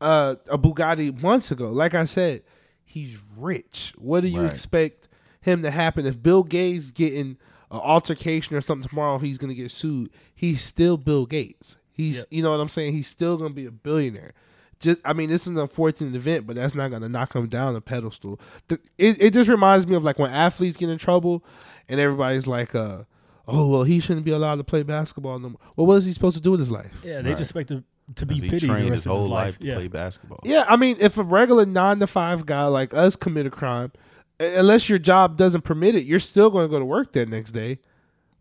uh, 0.00 0.36
a 0.50 0.58
Bugatti 0.58 1.20
months 1.22 1.50
ago, 1.50 1.70
like 1.70 1.94
I 1.94 2.04
said, 2.04 2.42
he's 2.84 3.18
rich. 3.38 3.92
What 3.96 4.20
do 4.22 4.28
you 4.28 4.42
Right. 4.42 4.50
expect 4.50 5.08
him 5.40 5.62
to 5.62 5.70
happen 5.70 6.04
if 6.06 6.22
Bill 6.22 6.42
Gates 6.42 6.90
getting 6.90 7.36
an 7.74 7.80
altercation 7.80 8.56
or 8.56 8.60
something 8.60 8.88
tomorrow? 8.88 9.18
He's 9.18 9.38
gonna 9.38 9.54
get 9.54 9.70
sued. 9.70 10.10
He's 10.34 10.62
still 10.62 10.96
Bill 10.96 11.26
Gates. 11.26 11.76
He's 11.92 12.18
Yep. 12.18 12.26
you 12.30 12.42
know 12.42 12.50
what 12.50 12.60
I'm 12.60 12.68
saying. 12.68 12.92
He's 12.94 13.08
still 13.08 13.36
gonna 13.36 13.50
be 13.54 13.66
a 13.66 13.70
billionaire. 13.70 14.32
Just 14.80 15.00
I 15.04 15.12
mean, 15.12 15.28
this 15.30 15.42
is 15.42 15.48
an 15.48 15.58
unfortunate 15.58 16.14
event, 16.14 16.46
but 16.46 16.56
that's 16.56 16.74
not 16.74 16.90
gonna 16.90 17.08
knock 17.08 17.34
him 17.34 17.46
down 17.46 17.76
a 17.76 17.80
pedestal. 17.80 18.40
The, 18.68 18.78
it 18.98 19.20
it 19.20 19.32
just 19.32 19.48
reminds 19.48 19.86
me 19.86 19.94
of 19.94 20.02
like 20.04 20.18
when 20.18 20.30
athletes 20.30 20.76
get 20.76 20.88
in 20.90 20.98
trouble, 20.98 21.44
and 21.88 22.00
everybody's 22.00 22.46
like, 22.46 22.74
uh, 22.74 23.04
"Oh 23.46 23.68
well, 23.68 23.84
he 23.84 24.00
shouldn't 24.00 24.24
be 24.26 24.32
allowed 24.32 24.56
to 24.56 24.64
play 24.64 24.82
basketball 24.82 25.38
no 25.38 25.50
more." 25.50 25.60
Well, 25.76 25.86
what 25.86 25.94
is 25.96 26.06
he 26.06 26.12
supposed 26.12 26.36
to 26.36 26.42
do 26.42 26.50
with 26.50 26.60
his 26.60 26.70
life? 26.70 26.92
Yeah, 27.04 27.22
they 27.22 27.30
Right. 27.30 27.38
just 27.38 27.50
expect 27.52 27.68
to, 27.68 27.84
to 28.16 28.26
be 28.26 28.34
'Cause 28.34 28.42
he 28.42 28.50
pitied 28.50 28.62
the 28.68 28.72
trained 28.74 28.90
rest 28.90 29.04
his 29.04 29.06
of 29.06 29.12
whole 29.12 29.22
his 29.22 29.30
life 29.30 29.44
life. 29.46 29.58
to 29.60 29.64
Yeah. 29.66 29.74
play 29.74 29.88
basketball. 29.88 30.40
Yeah, 30.44 30.64
I 30.68 30.76
mean, 30.76 30.96
if 31.00 31.16
a 31.16 31.22
regular 31.22 31.64
nine 31.64 32.00
to 32.00 32.06
five 32.08 32.44
guy 32.44 32.64
like 32.66 32.92
us 32.92 33.14
commit 33.16 33.46
a 33.46 33.50
crime, 33.50 33.92
u- 33.94 34.00
unless 34.40 34.88
your 34.88 34.98
job 34.98 35.36
doesn't 35.36 35.62
permit 35.62 35.94
it, 35.94 36.04
you're 36.04 36.18
still 36.18 36.50
going 36.50 36.64
to 36.64 36.70
go 36.70 36.78
to 36.78 36.84
work 36.84 37.12
that 37.12 37.28
next 37.28 37.52
day. 37.52 37.78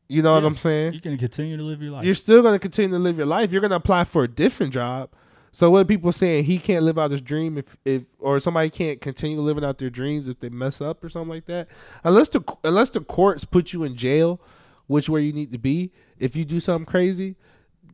You 0.08 0.22
know 0.22 0.34
what 0.34 0.44
I'm 0.44 0.58
saying? 0.58 0.94
You 0.94 1.02
can 1.02 1.18
continue 1.18 1.58
to 1.58 1.64
live 1.64 1.82
your 1.82 1.92
life. 1.92 2.06
You're 2.06 2.14
still 2.14 2.42
going 2.42 2.54
to 2.54 2.60
continue 2.60 2.96
to 2.98 3.02
live 3.02 3.18
your 3.18 3.26
life. 3.26 3.52
You're 3.52 3.62
going 3.62 3.72
to 3.72 3.78
apply 3.78 4.04
for 4.04 4.24
a 4.24 4.28
different 4.28 4.74
job. 4.74 5.10
So 5.52 5.70
what 5.70 5.88
people 5.88 6.12
saying 6.12 6.46
he 6.46 6.58
can't 6.58 6.84
live 6.84 6.98
out 6.98 7.12
his 7.12 7.22
dream 7.22 7.60
if, 7.60 7.78
if 7.86 8.06
or 8.20 8.40
somebody 8.40 8.72
can't 8.72 9.00
continue 9.00 9.40
living 9.40 9.64
out 9.64 9.78
their 9.78 9.92
dreams 9.92 10.28
if 10.28 10.40
they 10.40 10.50
mess 10.50 10.82
up 10.82 11.04
or 11.04 11.10
something 11.10 11.30
like 11.30 11.46
that. 11.46 11.68
Unless 12.04 12.30
the 12.30 12.58
unless 12.64 12.90
the 12.90 13.02
courts 13.02 13.46
put 13.46 13.72
you 13.72 13.84
in 13.84 13.96
jail, 13.96 14.42
which 14.88 15.10
where 15.10 15.22
you 15.22 15.32
need 15.32 15.52
to 15.52 15.60
be 15.60 15.92
if 16.18 16.36
you 16.36 16.44
do 16.44 16.60
something 16.60 16.88
crazy, 16.88 17.36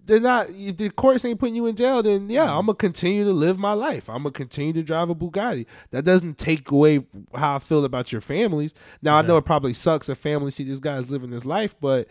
they're 0.09 0.19
not. 0.19 0.49
If 0.49 0.77
the 0.77 0.89
courts 0.89 1.23
ain't 1.23 1.39
putting 1.39 1.55
you 1.55 1.65
in 1.67 1.75
jail, 1.75 2.03
then 2.03 2.29
yeah, 2.29 2.41
mm-hmm. 2.47 2.57
I'm 2.57 2.65
gonna 2.65 2.75
continue 2.75 3.23
to 3.23 3.31
live 3.31 3.57
my 3.57 3.73
life. 3.73 4.09
I'm 4.09 4.17
gonna 4.17 4.31
continue 4.31 4.73
to 4.73 4.83
drive 4.83 5.09
a 5.09 5.15
Bugatti. 5.15 5.65
That 5.91 6.03
doesn't 6.03 6.37
take 6.37 6.69
away 6.71 7.05
how 7.33 7.55
I 7.55 7.59
feel 7.59 7.85
about 7.85 8.11
your 8.11 8.21
families. 8.21 8.75
Now 9.01 9.15
I 9.17 9.21
know 9.21 9.37
it 9.37 9.45
probably 9.45 9.73
sucks 9.73 10.09
if 10.09 10.17
families 10.17 10.55
see 10.55 10.65
this 10.65 10.79
guy's 10.79 11.09
living 11.09 11.31
his 11.31 11.45
life, 11.45 11.75
but 11.79 12.07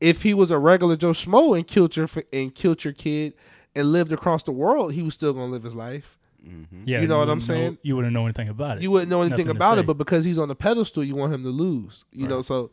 if 0.00 0.22
he 0.22 0.32
was 0.32 0.50
a 0.50 0.58
regular 0.58 0.96
Joe 0.96 1.10
Schmo 1.10 1.56
and 1.56 1.66
killed 1.66 1.96
your 1.96 2.08
and 2.32 2.54
killed 2.54 2.82
your 2.84 2.94
kid 2.94 3.34
and 3.74 3.92
lived 3.92 4.12
across 4.12 4.42
the 4.44 4.52
world, 4.52 4.92
he 4.94 5.02
was 5.02 5.14
still 5.14 5.32
gonna 5.34 5.52
live 5.52 5.62
his 5.64 5.74
life. 5.74 6.18
Mm-hmm. 6.46 6.82
yeah, 6.86 7.00
you 7.00 7.06
know 7.06 7.18
what 7.18 7.24
I'm 7.30 7.36
wouldn't 7.38 7.48
know- 7.48 7.54
saying? 7.54 7.78
you 7.82 7.94
wouldn't 7.96 8.12
know 8.14 8.24
anything 8.24 8.48
about 8.48 8.78
it. 8.78 8.82
You 8.82 8.90
wouldn't 8.90 9.10
know 9.10 9.20
anything 9.22 9.46
Nothing 9.46 9.56
about 9.56 9.78
it, 9.78 9.86
but 9.86 9.96
because 9.98 10.24
he's 10.24 10.38
on 10.38 10.48
the 10.48 10.56
pedestal, 10.56 11.04
you 11.04 11.14
want 11.14 11.32
him 11.32 11.42
to 11.44 11.50
lose. 11.50 12.04
You 12.12 12.26
know, 12.26 12.40
so 12.40 12.70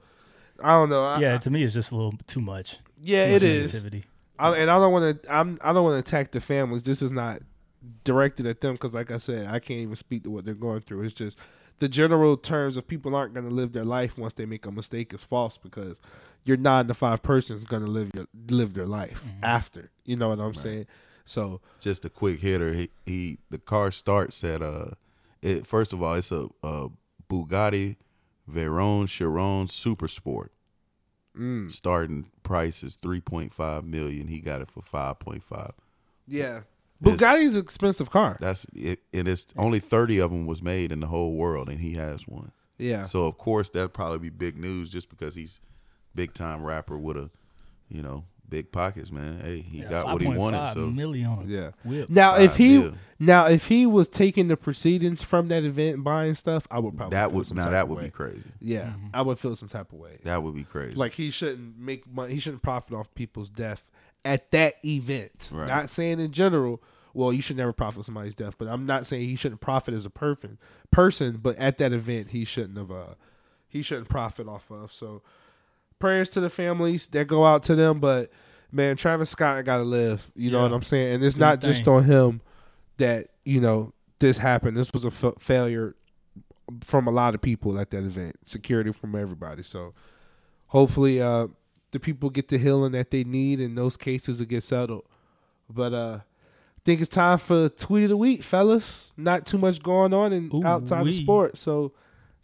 I 0.63 0.69
don't 0.71 0.89
know. 0.89 1.05
I, 1.05 1.19
yeah, 1.19 1.37
to 1.37 1.49
me, 1.51 1.63
it's 1.63 1.73
just 1.73 1.91
a 1.91 1.95
little 1.95 2.13
too 2.27 2.41
much. 2.41 2.79
yeah, 3.01 3.25
Too 3.27 3.29
it 3.29 3.33
much 3.33 3.43
is. 3.43 3.83
negativity. 3.83 4.03
I, 4.39 4.55
and 4.55 4.71
I 4.71 4.79
don't 4.79 4.91
want 4.93 5.23
to. 5.23 5.33
I'm. 5.33 5.57
I 5.61 5.73
don't 5.73 5.83
want 5.83 5.95
to 5.95 5.99
attack 5.99 6.31
the 6.31 6.39
families. 6.39 6.83
This 6.83 7.01
is 7.01 7.11
not 7.11 7.41
directed 8.03 8.45
at 8.45 8.61
them 8.61 8.73
because, 8.73 8.93
like 8.93 9.11
I 9.11 9.17
said, 9.17 9.47
I 9.47 9.59
can't 9.59 9.81
even 9.81 9.95
speak 9.95 10.23
to 10.23 10.29
what 10.29 10.45
they're 10.45 10.53
going 10.53 10.81
through. 10.81 11.03
It's 11.03 11.13
just 11.13 11.37
the 11.79 11.89
general 11.89 12.37
terms 12.37 12.77
of 12.77 12.87
people 12.87 13.15
aren't 13.15 13.33
going 13.33 13.47
to 13.47 13.53
live 13.53 13.73
their 13.73 13.85
life 13.85 14.17
once 14.17 14.33
they 14.33 14.45
make 14.45 14.65
a 14.65 14.71
mistake 14.71 15.13
is 15.13 15.23
false 15.23 15.57
because 15.57 15.99
your 16.43 16.57
nine 16.57 16.87
to 16.87 16.93
five 16.93 17.21
person 17.21 17.55
is 17.55 17.63
going 17.63 17.83
to 17.83 17.89
live 17.89 18.11
your 18.13 18.27
live 18.49 18.73
their 18.73 18.85
life 18.85 19.23
after. 19.43 19.91
You 20.05 20.15
know 20.15 20.29
what 20.29 20.39
I'm 20.39 20.55
saying? 20.55 20.87
So 21.25 21.61
Just 21.79 22.05
a 22.05 22.09
quick 22.09 22.39
hitter. 22.39 22.73
He, 22.73 22.89
he 23.05 23.37
the 23.49 23.59
car 23.59 23.91
starts 23.91 24.43
at 24.43 24.61
uh, 24.61 24.91
it 25.41 25.67
first 25.67 25.93
of 25.93 26.01
all 26.01 26.15
it's 26.15 26.31
a, 26.31 26.49
a 26.63 26.89
Bugatti 27.29 27.97
Veyron 28.49 29.07
Chiron 29.07 29.67
Super 29.67 30.07
Sport. 30.07 30.51
Mm, 31.39 31.71
Starting 31.71 32.29
price 32.43 32.83
is 32.83 32.95
three 32.95 33.21
point 33.21 33.53
five 33.53 33.83
million. 33.85 34.27
He 34.27 34.39
got 34.39 34.61
it 34.61 34.67
for 34.69 34.81
five 34.81 35.19
point 35.19 35.43
five. 35.43 35.71
yeah, 36.27 36.61
Bugatti's 37.03 37.55
an 37.55 37.61
expensive 37.61 38.09
car. 38.09 38.37
That's 38.41 38.65
it, 38.75 38.99
and 39.13 39.27
it's 39.27 39.47
only 39.57 39.79
thirty 39.79 40.19
of 40.19 40.31
them 40.31 40.45
was 40.45 40.61
made 40.61 40.91
in 40.91 40.99
the 40.99 41.07
whole 41.07 41.33
world, 41.35 41.69
and 41.69 41.79
he 41.79 41.93
has 41.93 42.27
one. 42.27 42.51
Yeah, 42.77 43.01
So 43.03 43.25
of 43.25 43.37
course 43.37 43.69
that'd 43.69 43.93
probably 43.93 44.19
be 44.19 44.29
big 44.29 44.57
news 44.57 44.89
just 44.89 45.09
because 45.09 45.35
he's 45.35 45.59
big 46.15 46.33
time 46.33 46.63
rapper 46.63 46.97
with 46.97 47.17
a, 47.17 47.29
you 47.89 48.01
know, 48.01 48.23
big 48.49 48.71
pockets, 48.71 49.11
man. 49.11 49.39
Hey, 49.41 49.61
he 49.61 49.79
Yeah, 49.79 49.89
got 49.89 50.05
what 50.07 50.21
he 50.21 50.27
wanted. 50.27 50.57
5.5 50.57 50.73
So 50.73 50.87
million 50.87 51.49
Yeah. 51.49 51.71
whip. 51.83 52.09
Now, 52.09 52.35
if 52.37 52.55
he 52.55 52.79
mil. 52.79 52.93
now 53.19 53.47
if 53.47 53.67
he 53.67 53.85
was 53.85 54.07
taking 54.07 54.47
the 54.47 54.57
proceedings 54.57 55.23
from 55.23 55.47
that 55.49 55.63
event 55.63 55.95
and 55.95 56.03
buying 56.03 56.33
stuff, 56.35 56.67
I 56.71 56.79
would 56.79 56.95
probably 56.95 57.15
that 57.15 57.29
feel 57.29 57.37
would 57.37 57.55
now 57.55 57.63
type 57.63 57.71
that 57.71 57.87
would 57.87 57.97
way. 57.99 58.03
be 58.05 58.09
crazy. 58.09 58.49
Yeah, 58.59 58.93
I 59.13 59.21
would 59.21 59.39
feel 59.39 59.55
some 59.55 59.69
type 59.69 59.91
of 59.93 59.99
way. 59.99 60.19
That 60.23 60.41
would 60.43 60.55
be 60.55 60.63
crazy. 60.63 60.95
Like 60.95 61.13
he 61.13 61.29
shouldn't 61.29 61.77
make 61.79 62.11
money. 62.11 62.33
He 62.33 62.39
shouldn't 62.39 62.61
profit 62.63 62.93
off 62.93 63.13
people's 63.15 63.49
death 63.49 63.89
at 64.25 64.51
that 64.51 64.75
event. 64.83 65.49
Right. 65.51 65.67
Not 65.67 65.89
saying 65.89 66.19
in 66.19 66.31
general. 66.31 66.81
Well, 67.11 67.33
you 67.33 67.41
should 67.41 67.57
never 67.57 67.73
profit 67.73 68.05
somebody's 68.05 68.35
death, 68.35 68.55
but 68.59 68.67
I'm 68.67 68.85
not 68.85 69.07
saying 69.07 69.27
he 69.27 69.35
shouldn't 69.35 69.61
profit 69.61 69.95
as 69.95 70.05
a 70.05 70.11
person. 70.11 70.59
Person, 70.91 71.37
but 71.41 71.57
at 71.57 71.79
that 71.79 71.91
event, 71.91 72.29
he 72.29 72.45
shouldn't 72.45 72.77
have. 72.77 72.91
Uh, 72.91 73.15
he 73.67 73.81
shouldn't 73.81 74.09
profit 74.09 74.47
off 74.47 74.69
of. 74.71 74.93
So, 74.93 75.23
prayers 75.99 76.29
to 76.29 76.39
the 76.39 76.49
families 76.49 77.07
that 77.09 77.27
go 77.27 77.45
out 77.45 77.63
to 77.63 77.75
them. 77.75 77.99
But 77.99 78.31
man, 78.71 78.95
Travis 78.97 79.29
Scott 79.29 79.63
got 79.65 79.77
to 79.77 79.83
live. 79.83 80.31
You 80.35 80.51
know 80.51 80.61
what 80.61 80.71
I'm 80.73 80.83
saying? 80.83 81.15
And 81.15 81.23
it's 81.23 81.35
Do 81.35 81.41
not 81.41 81.63
your 81.63 81.73
just 81.73 81.87
on 81.87 82.03
him 82.03 82.41
that 82.97 83.27
you 83.45 83.61
know 83.61 83.93
this 84.19 84.37
happened. 84.37 84.75
This 84.77 84.91
was 84.91 85.05
a 85.05 85.11
failure 85.11 85.95
from 86.81 87.07
a 87.07 87.11
lot 87.11 87.33
of 87.35 87.41
people 87.41 87.79
at 87.79 87.89
that 87.91 88.03
event. 88.03 88.35
Security 88.45 88.91
from 88.91 89.15
everybody. 89.15 89.63
So 89.63 89.93
hopefully 90.67 91.21
uh 91.21 91.47
the 91.91 91.99
people 91.99 92.29
get 92.29 92.47
the 92.49 92.57
healing 92.59 92.91
that 92.91 93.09
they 93.09 93.23
need 93.23 93.59
and 93.59 93.75
those 93.77 93.97
cases 93.97 94.39
will 94.39 94.45
get 94.47 94.63
settled. 94.63 95.05
But 95.69 95.93
uh 95.93 96.19
I 96.21 96.81
think 96.85 97.01
it's 97.01 97.09
time 97.09 97.37
for 97.37 97.67
tweet 97.69 98.05
of 98.05 98.09
the 98.09 98.17
week, 98.17 98.41
fellas. 98.41 99.13
Not 99.17 99.45
too 99.45 99.57
much 99.57 99.81
going 99.83 100.13
on 100.13 100.31
in 100.31 100.49
Ooh, 100.53 100.65
outside 100.65 101.03
wee. 101.03 101.09
of 101.09 101.15
sports. 101.15 101.59
So 101.59 101.91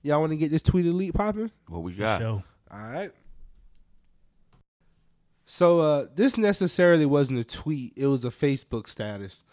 y'all 0.02 0.20
want 0.20 0.32
to 0.32 0.38
get 0.38 0.52
this 0.52 0.62
tweet 0.62 0.86
of 0.86 0.92
the 0.92 0.98
week 0.98 1.14
popping? 1.14 1.52
what 1.68 1.84
we 1.84 1.94
got? 1.94 2.20
So, 2.20 2.44
All 2.70 2.80
right. 2.80 3.12
So 5.46 5.80
uh 5.80 6.06
this 6.16 6.38
necessarily 6.38 7.06
wasn't 7.06 7.40
a 7.40 7.44
tweet, 7.44 7.94
it 7.96 8.08
was 8.08 8.26
a 8.26 8.30
Facebook 8.30 8.88
status. 8.88 9.44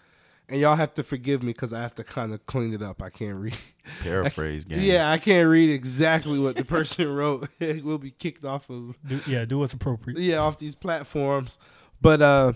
And 0.49 0.61
y'all 0.61 0.77
have 0.77 0.93
to 0.95 1.03
forgive 1.03 1.43
me 1.43 1.53
because 1.53 1.73
I 1.73 1.81
have 1.81 1.95
to 1.95 2.05
kind 2.05 2.35
of 2.35 2.45
clean 2.47 2.75
it 2.75 2.83
up. 2.83 3.01
I 3.01 3.09
can't 3.11 3.37
read. 3.37 3.57
Paraphrase 4.03 4.65
game. 4.65 4.81
Yeah, 4.81 5.11
I 5.11 5.17
can't 5.19 5.49
read 5.49 5.71
exactly 5.71 6.39
what 6.39 6.57
the 6.57 6.65
person 6.65 7.09
wrote. 7.15 7.49
it 7.61 7.85
will 7.85 7.99
be 7.99 8.11
kicked 8.11 8.45
off 8.45 8.69
of 8.69 8.99
do, 9.07 9.21
yeah, 9.27 9.45
do 9.45 9.59
what's 9.59 9.73
appropriate. 9.73 10.19
yeah, 10.19 10.39
off 10.39 10.59
these 10.59 10.75
platforms. 10.75 11.59
But 12.01 12.21
uh 12.23 12.53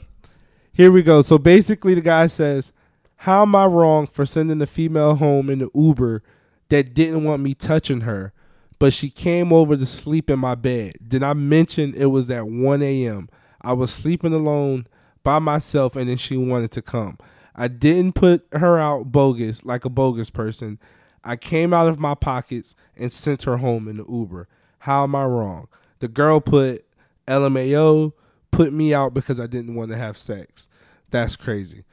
here 0.73 0.93
we 0.93 1.03
go. 1.03 1.23
So 1.23 1.39
basically 1.39 1.95
the 1.95 2.03
guy 2.03 2.27
says, 2.27 2.71
How 3.17 3.43
am 3.43 3.55
I 3.55 3.65
wrong 3.65 4.07
for 4.07 4.27
sending 4.27 4.61
a 4.61 4.67
female 4.67 5.15
home 5.15 5.49
in 5.49 5.59
the 5.59 5.71
Uber 5.75 6.23
that 6.69 6.93
didn't 6.93 7.25
want 7.25 7.43
me 7.43 7.55
touching 7.55 8.03
her, 8.03 8.35
but 8.79 8.93
she 8.93 9.11
came 9.11 9.53
over 9.53 9.77
to 9.77 9.87
sleep 9.87 10.31
in 10.31 10.39
my 10.39 10.55
bed? 10.55 10.95
Did 11.07 11.23
I 11.23 11.33
mention 11.33 11.95
it 11.95 12.07
was 12.07 12.31
at 12.31 12.47
1 12.47 12.83
a.m.? 12.83 13.29
I 13.63 13.73
was 13.73 13.93
sleeping 13.93 14.33
alone 14.33 14.87
by 15.23 15.39
myself 15.39 15.97
and 15.97 16.09
then 16.09 16.17
she 16.17 16.37
wanted 16.37 16.71
to 16.73 16.83
come. 16.83 17.19
I 17.55 17.69
didn't 17.69 18.15
put 18.15 18.47
her 18.53 18.79
out 18.79 19.11
bogus 19.11 19.65
like 19.65 19.85
a 19.85 19.91
bogus 19.91 20.31
person. 20.31 20.79
I 21.25 21.37
came 21.37 21.73
out 21.73 21.89
of 21.89 21.99
my 21.99 22.15
pockets 22.15 22.77
and 22.97 23.13
sent 23.13 23.43
her 23.43 23.57
home 23.57 23.89
in 23.89 23.97
the 23.97 24.05
Uber. 24.09 24.47
How 24.81 25.03
am 25.03 25.15
I 25.15 25.25
wrong? 25.25 25.69
The 25.99 26.09
girl 26.09 26.41
put 26.41 26.85
LMAO, 27.27 28.13
put 28.51 28.73
me 28.73 28.95
out 28.95 29.15
because 29.15 29.41
I 29.41 29.47
didn't 29.47 29.75
want 29.75 29.91
to 29.91 29.97
have 29.97 30.19
sex. 30.19 30.69
That's 31.11 31.35
crazy. 31.35 31.85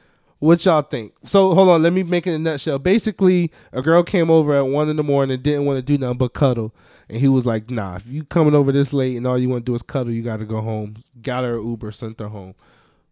What 0.44 0.66
y'all 0.66 0.82
think? 0.82 1.14
So 1.24 1.56
hold 1.56 1.70
on, 1.70 1.82
let 1.82 1.94
me 1.94 2.04
make 2.04 2.28
it 2.28 2.32
in 2.32 2.42
a 2.46 2.52
nutshell. 2.52 2.78
Basically, 2.78 3.50
a 3.72 3.82
girl 3.82 4.04
came 4.04 4.30
over 4.30 4.54
at 4.54 4.68
one 4.68 4.90
in 4.90 4.98
the 4.98 5.04
morning 5.04 5.36
and 5.36 5.42
didn't 5.42 5.64
want 5.64 5.78
to 5.78 5.82
do 5.82 5.98
nothing 5.98 6.18
but 6.18 6.34
cuddle. 6.34 6.76
And 7.08 7.18
he 7.22 7.30
was 7.30 7.46
like, 7.46 7.72
nah, 7.72 7.96
if 7.96 8.06
you 8.08 8.26
coming 8.26 8.54
over 8.54 8.74
this 8.74 8.92
late 8.92 9.16
and 9.16 9.26
all 9.26 9.40
you 9.40 9.48
want 9.48 9.66
to 9.66 9.72
do 9.72 9.74
is 9.74 9.82
cuddle, 9.82 10.12
you 10.12 10.22
gotta 10.22 10.44
go 10.44 10.60
home. 10.60 10.98
Got 11.22 11.46
her 11.46 11.58
an 11.60 11.66
Uber, 11.66 11.94
sent 11.94 12.20
her 12.20 12.28
home. 12.28 12.56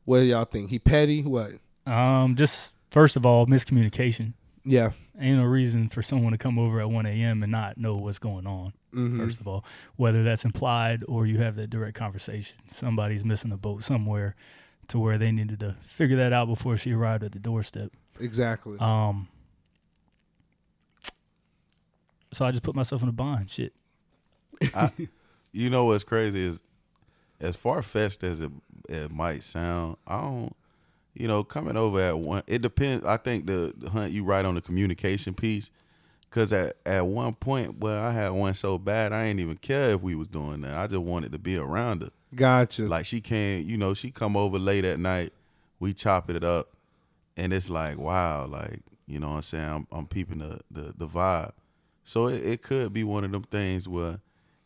What 0.03 0.17
do 0.19 0.23
y'all 0.25 0.43
think? 0.43 0.71
He 0.71 0.79
petty? 0.79 1.21
What? 1.21 1.53
Um, 1.85 2.35
just 2.35 2.75
first 2.89 3.15
of 3.15 3.25
all, 3.25 3.47
miscommunication. 3.47 4.33
Yeah. 4.65 4.91
Ain't 5.17 5.37
no 5.37 5.45
reason 5.45 5.87
for 5.87 6.01
someone 6.01 6.33
to 6.33 6.37
come 6.37 6.59
over 6.59 6.81
at 6.81 6.89
1 6.89 7.05
a.m. 7.05 7.43
and 7.43 7.51
not 7.51 7.77
know 7.77 7.95
what's 7.95 8.19
going 8.19 8.45
on. 8.45 8.73
Mhm. 8.93 9.17
First 9.17 9.39
of 9.39 9.47
all, 9.47 9.63
whether 9.95 10.21
that's 10.23 10.43
implied 10.43 11.05
or 11.07 11.25
you 11.25 11.37
have 11.37 11.55
that 11.55 11.69
direct 11.69 11.95
conversation, 11.95 12.57
somebody's 12.67 13.23
missing 13.23 13.51
the 13.51 13.57
boat 13.57 13.83
somewhere, 13.83 14.35
to 14.89 14.99
where 14.99 15.17
they 15.17 15.31
needed 15.31 15.59
to 15.61 15.75
figure 15.83 16.17
that 16.17 16.33
out 16.33 16.47
before 16.47 16.77
she 16.77 16.93
arrived 16.93 17.23
at 17.23 17.31
the 17.31 17.39
doorstep. 17.39 17.91
Exactly. 18.19 18.77
Um, 18.79 19.27
so 22.33 22.45
I 22.45 22.51
just 22.51 22.63
put 22.63 22.75
myself 22.75 23.03
in 23.03 23.09
a 23.09 23.13
bind. 23.13 23.49
Shit. 23.49 23.73
I, 24.73 24.91
you 25.51 25.69
know 25.69 25.85
what's 25.85 26.03
crazy 26.03 26.45
is, 26.45 26.61
as 27.39 27.55
far 27.55 27.81
fetched 27.81 28.23
as 28.23 28.39
it, 28.39 28.51
it 28.87 29.11
might 29.11 29.43
sound, 29.43 29.97
I 30.07 30.21
don't. 30.21 30.55
You 31.13 31.27
know, 31.27 31.43
coming 31.43 31.75
over 31.75 31.99
at 32.01 32.17
one, 32.17 32.43
it 32.47 32.61
depends. 32.61 33.03
I 33.03 33.17
think 33.17 33.45
the, 33.45 33.73
the 33.75 33.89
hunt 33.89 34.13
you 34.13 34.23
right 34.23 34.45
on 34.45 34.55
the 34.55 34.61
communication 34.61 35.33
piece, 35.33 35.69
because 36.29 36.53
at 36.53 36.77
at 36.85 37.05
one 37.05 37.33
point, 37.33 37.79
well, 37.79 38.01
I 38.01 38.11
had 38.11 38.29
one 38.29 38.53
so 38.53 38.77
bad 38.77 39.11
I 39.11 39.25
ain't 39.25 39.41
even 39.41 39.57
care 39.57 39.91
if 39.91 40.01
we 40.01 40.15
was 40.15 40.29
doing 40.29 40.61
that. 40.61 40.73
I 40.73 40.87
just 40.87 41.01
wanted 41.01 41.33
to 41.33 41.39
be 41.39 41.57
around 41.57 42.03
her. 42.03 42.11
Gotcha. 42.33 42.83
Like 42.83 43.05
she 43.05 43.21
came, 43.21 43.67
you 43.67 43.77
know, 43.77 43.93
she 43.93 44.11
come 44.11 44.37
over 44.37 44.57
late 44.57 44.85
at 44.85 44.99
night 44.99 45.33
we 45.81 45.93
chop 45.93 46.29
it 46.29 46.43
up, 46.45 46.69
and 47.35 47.51
it's 47.51 47.69
like 47.69 47.97
wow, 47.97 48.45
like 48.45 48.79
you 49.07 49.19
know 49.19 49.29
what 49.29 49.35
I'm 49.35 49.41
saying. 49.41 49.69
I'm, 49.69 49.87
I'm 49.91 50.07
peeping 50.07 50.39
the, 50.39 50.61
the 50.69 50.93
the 50.95 51.07
vibe, 51.07 51.51
so 52.05 52.27
it, 52.27 52.45
it 52.45 52.61
could 52.61 52.93
be 52.93 53.03
one 53.03 53.25
of 53.25 53.31
them 53.33 53.43
things 53.43 53.87
where 53.87 54.19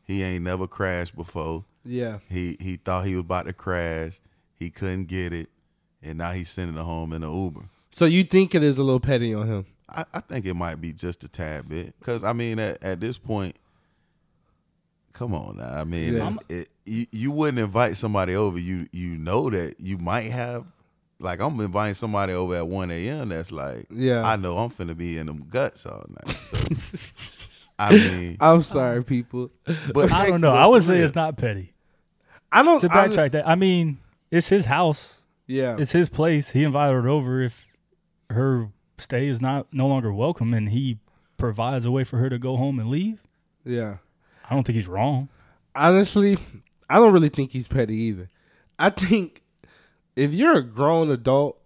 he 0.03 0.21
ain't 0.21 0.43
never 0.43 0.67
crashed 0.67 1.15
before. 1.15 1.63
Yeah. 1.83 2.19
He 2.29 2.57
he 2.59 2.75
thought 2.75 3.05
he 3.05 3.15
was 3.15 3.21
about 3.21 3.45
to 3.45 3.53
crash, 3.53 4.19
he 4.59 4.69
couldn't 4.69 5.05
get 5.05 5.33
it, 5.33 5.49
and 6.03 6.19
now 6.19 6.33
he's 6.33 6.49
sending 6.49 6.77
it 6.77 6.83
home 6.83 7.13
in 7.13 7.23
an 7.23 7.33
Uber. 7.33 7.61
So 7.89 8.05
you 8.05 8.25
think 8.25 8.53
it 8.53 8.61
is 8.61 8.77
a 8.77 8.83
little 8.83 8.99
petty 8.99 9.33
on 9.33 9.47
him? 9.47 9.65
I, 9.87 10.03
I 10.13 10.19
think 10.19 10.45
it 10.45 10.55
might 10.55 10.81
be 10.81 10.91
just 10.91 11.23
a 11.23 11.29
tad 11.29 11.69
bit 11.69 11.97
because 11.97 12.23
I 12.23 12.33
mean 12.33 12.59
at, 12.59 12.83
at 12.83 12.99
this 12.99 13.17
point, 13.17 13.55
come 15.15 15.33
on 15.33 15.57
now. 15.57 15.73
I 15.73 15.83
mean, 15.83 16.13
Yeah. 16.15 16.35
it, 16.49 16.69
you 16.85 17.05
you 17.11 17.31
wouldn't 17.31 17.59
invite 17.59 17.97
somebody 17.97 18.35
over. 18.35 18.59
You 18.59 18.85
you 18.91 19.17
know 19.17 19.49
that 19.49 19.75
you 19.79 19.97
might 19.97 20.31
have. 20.31 20.65
Like 21.17 21.39
I'm 21.39 21.57
inviting 21.61 21.93
somebody 21.93 22.33
over 22.33 22.55
at 22.55 22.67
one 22.67 22.91
a.m. 22.91 23.29
That's 23.29 23.51
like, 23.51 23.87
Yeah. 23.89 24.21
I 24.23 24.35
know 24.35 24.57
I'm 24.57 24.69
finna 24.69 24.95
be 24.97 25.17
in 25.17 25.27
them 25.27 25.47
guts 25.49 25.85
all 25.85 26.03
night. 26.09 26.35
So, 27.25 27.69
I 27.79 27.91
mean, 27.91 28.37
I'm 28.41 28.61
sorry, 28.61 29.01
people. 29.03 29.49
but 29.93 30.11
I 30.11 30.27
don't 30.27 30.41
know. 30.45 30.51
I 30.53 30.65
would 30.67 30.83
say 30.83 30.99
it's 30.99 31.15
not 31.15 31.37
petty. 31.37 31.73
I 32.51 32.63
don't. 32.63 32.81
To 32.81 32.89
I- 32.91 33.07
backtrack 33.07 33.31
that, 33.31 33.47
I 33.47 33.55
mean, 33.55 33.97
it's 34.29 34.49
his 34.49 34.65
house. 34.65 35.21
yeah. 35.47 35.77
It's 35.79 35.91
his 35.93 36.09
place. 36.09 36.51
He 36.51 36.63
invited 36.65 36.93
her 36.93 37.07
over 37.09 37.41
if 37.41 37.75
her 38.29 38.69
stay 38.97 39.27
is 39.27 39.41
not 39.41 39.67
no 39.71 39.87
longer 39.87 40.11
welcome, 40.13 40.53
and 40.53 40.69
he 40.69 40.99
provides 41.37 41.85
a 41.85 41.91
way 41.91 42.03
for 42.03 42.17
her 42.17 42.29
to 42.29 42.37
go 42.37 42.57
home 42.57 42.77
and 42.79 42.89
leave. 42.89 43.21
Yeah. 43.63 43.97
I 44.49 44.53
don't 44.53 44.63
think 44.63 44.75
he's 44.75 44.87
wrong. 44.87 45.29
Honestly, 45.75 46.37
I 46.89 46.95
don't 46.95 47.13
really 47.13 47.29
think 47.29 47.51
he's 47.51 47.67
petty 47.67 47.95
either. 47.95 48.29
I 48.77 48.89
think 48.89 49.41
if 50.15 50.33
you're 50.33 50.57
a 50.57 50.63
grown 50.63 51.09
adult 51.11 51.59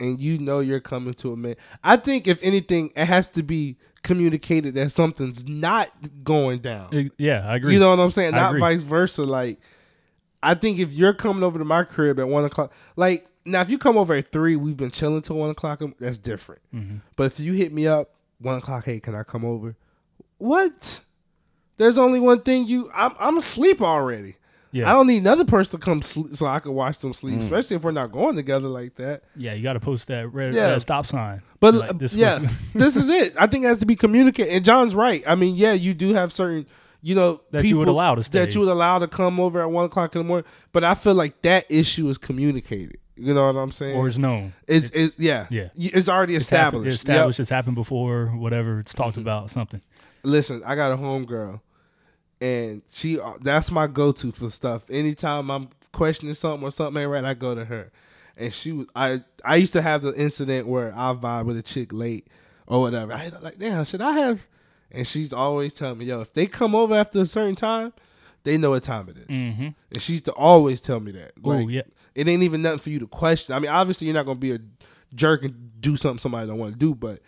and 0.00 0.20
you 0.20 0.38
know 0.38 0.60
you're 0.60 0.80
coming 0.80 1.14
to 1.14 1.32
a 1.32 1.36
man, 1.36 1.56
I 1.82 1.96
think 1.96 2.26
if 2.26 2.42
anything, 2.42 2.90
it 2.96 3.06
has 3.06 3.28
to 3.28 3.42
be 3.42 3.76
communicated 4.02 4.74
that 4.74 4.90
something's 4.90 5.48
not 5.48 5.90
going 6.22 6.60
down. 6.60 7.10
Yeah, 7.18 7.48
I 7.48 7.56
agree. 7.56 7.74
You 7.74 7.80
know 7.80 7.90
what 7.90 8.00
I'm 8.00 8.10
saying? 8.10 8.34
I 8.34 8.38
Not 8.38 8.50
agree. 8.50 8.60
vice 8.60 8.82
versa. 8.82 9.24
Like, 9.24 9.60
I 10.42 10.54
think 10.54 10.78
if 10.78 10.92
you're 10.92 11.14
coming 11.14 11.42
over 11.42 11.58
to 11.58 11.64
my 11.64 11.84
crib 11.84 12.18
at 12.20 12.28
one 12.28 12.44
o'clock, 12.44 12.72
like 12.96 13.26
now 13.44 13.60
if 13.60 13.70
you 13.70 13.78
come 13.78 13.96
over 13.96 14.14
at 14.14 14.28
three, 14.28 14.56
we've 14.56 14.76
been 14.76 14.90
chilling 14.90 15.22
till 15.22 15.36
one 15.36 15.50
o'clock. 15.50 15.82
That's 15.98 16.18
different. 16.18 16.62
Mm-hmm. 16.74 16.96
But 17.16 17.24
if 17.24 17.40
you 17.40 17.52
hit 17.54 17.72
me 17.72 17.86
up 17.86 18.14
one 18.38 18.58
o'clock, 18.58 18.84
hey, 18.84 19.00
can 19.00 19.14
I 19.14 19.22
come 19.22 19.44
over? 19.44 19.76
What? 20.38 21.00
There's 21.76 21.98
only 21.98 22.20
one 22.20 22.40
thing 22.40 22.66
you. 22.66 22.90
I'm 22.94 23.12
I'm 23.18 23.38
asleep 23.38 23.82
already. 23.82 24.36
yeah, 24.72 24.88
I 24.90 24.92
don't 24.92 25.06
need 25.06 25.18
another 25.18 25.44
person 25.44 25.78
to 25.78 25.84
come 25.84 26.02
sleep 26.02 26.34
so 26.34 26.46
I 26.46 26.58
can 26.60 26.72
watch 26.74 26.98
them 26.98 27.12
Mm. 27.12 27.14
sleep, 27.14 27.40
especially 27.40 27.76
if 27.76 27.82
we're 27.82 27.92
not 27.92 28.10
going 28.12 28.36
together 28.36 28.68
like 28.68 28.96
that. 28.96 29.22
yeah. 29.36 29.52
You 29.54 29.62
got 29.62 29.74
to 29.74 29.80
post 29.80 30.06
that 30.08 30.32
red, 30.32 30.54
Yeah. 30.54 30.70
red 30.70 30.80
stop 30.80 31.06
sign. 31.06 31.42
But 31.60 31.74
Like, 31.74 31.98
this 31.98 32.14
yeah, 32.14 32.38
this 32.74 32.96
is 32.96 33.08
it. 33.20 33.34
I 33.38 33.46
think 33.46 33.64
it 33.64 33.68
has 33.68 33.80
to 33.80 33.86
be 33.86 33.96
communicated. 33.96 34.52
And 34.52 34.64
John's 34.64 34.94
right. 34.94 35.22
I 35.26 35.34
mean, 35.34 35.54
yeah, 35.56 35.72
you 35.72 35.94
do 35.94 36.14
have 36.14 36.32
certain, 36.32 36.66
you 37.02 37.14
know, 37.14 37.40
That 37.52 37.64
you 37.64 37.76
would 37.78 37.88
allow 37.88 38.14
to 38.16 38.22
stay. 38.22 38.40
that 38.40 38.54
you 38.54 38.60
would 38.60 38.68
allow 38.70 38.98
to 38.98 39.06
come 39.08 39.38
over 39.40 39.60
at 39.62 39.70
one 39.70 39.84
o'clock 39.86 40.14
in 40.16 40.20
the 40.20 40.24
morning. 40.28 40.44
But 40.72 40.84
I 40.84 40.94
feel 40.94 41.14
like 41.14 41.40
that 41.42 41.66
issue 41.68 42.08
is 42.08 42.18
communicated. 42.18 42.98
You 43.16 43.32
know 43.32 43.46
what 43.46 43.56
I'm 43.60 43.70
saying? 43.70 43.96
or 43.96 44.08
is 44.08 44.18
known. 44.18 44.54
it's, 44.66 44.90
it's 44.90 45.16
yeah, 45.20 45.46
Yeah. 45.48 45.68
It's 45.76 46.08
already 46.08 46.34
It's 46.34 46.50
happened, 46.50 46.84
established. 46.86 46.86
it's 46.88 46.96
established. 46.96 47.38
Yep. 47.38 47.42
It's 47.44 47.50
happened 47.50 47.76
before. 47.76 48.26
Whatever. 48.34 48.80
It's 48.80 48.92
talked 48.92 49.16
about. 49.16 49.50
Something. 49.50 49.82
Listen, 50.24 50.62
I 50.64 50.74
got 50.74 50.92
a 50.92 50.96
homegirl, 50.96 51.60
and 52.40 52.82
she 52.92 53.20
uh, 53.20 53.34
that's 53.40 53.70
my 53.70 53.86
go 53.86 54.12
to 54.12 54.32
for 54.32 54.50
stuff. 54.50 54.84
Anytime 54.90 55.50
I'm 55.50 55.68
questioning 55.92 56.34
something 56.34 56.66
or 56.66 56.70
something 56.70 57.02
ain't 57.02 57.10
right, 57.10 57.24
I 57.24 57.34
go 57.34 57.54
to 57.54 57.64
her. 57.64 57.90
And 58.36 58.52
she 58.52 58.72
was 58.72 58.86
I 58.94 59.22
I 59.44 59.56
used 59.56 59.72
to 59.74 59.82
have 59.82 60.02
the 60.02 60.14
incident 60.14 60.66
where 60.66 60.92
I 60.94 61.14
vibe 61.14 61.46
with 61.46 61.56
a 61.56 61.62
chick 61.62 61.92
late 61.92 62.26
or 62.66 62.80
whatever. 62.80 63.12
I 63.12 63.30
like, 63.40 63.58
damn, 63.58 63.84
should 63.84 64.00
I 64.00 64.12
have? 64.12 64.46
And 64.90 65.06
she's 65.06 65.32
always 65.32 65.72
telling 65.72 65.98
me, 65.98 66.06
yo, 66.06 66.20
if 66.20 66.32
they 66.32 66.46
come 66.46 66.74
over 66.74 66.94
after 66.94 67.20
a 67.20 67.24
certain 67.24 67.54
time, 67.54 67.92
they 68.44 68.58
know 68.58 68.70
what 68.70 68.82
time 68.82 69.08
it 69.08 69.16
is. 69.28 69.36
Mm-hmm. 69.36 69.68
And 69.90 70.02
she 70.02 70.12
used 70.12 70.24
to 70.26 70.32
always 70.32 70.80
tell 70.80 71.00
me 71.00 71.12
that. 71.12 71.32
Oh 71.44 71.68
yeah. 71.68 71.82
it 72.14 72.28
ain't 72.28 72.42
even 72.42 72.62
nothing 72.62 72.78
for 72.78 72.90
you 72.90 72.98
to 73.00 73.06
question. 73.06 73.54
I 73.54 73.58
mean, 73.58 73.70
obviously 73.70 74.06
you're 74.06 74.14
not 74.14 74.26
gonna 74.26 74.38
be 74.38 74.52
a 74.52 74.58
jerk 75.14 75.44
and 75.44 75.80
do 75.80 75.96
something 75.96 76.18
somebody 76.18 76.46
don't 76.46 76.58
want 76.58 76.74
to 76.74 76.78
do, 76.78 76.94
but 76.94 77.20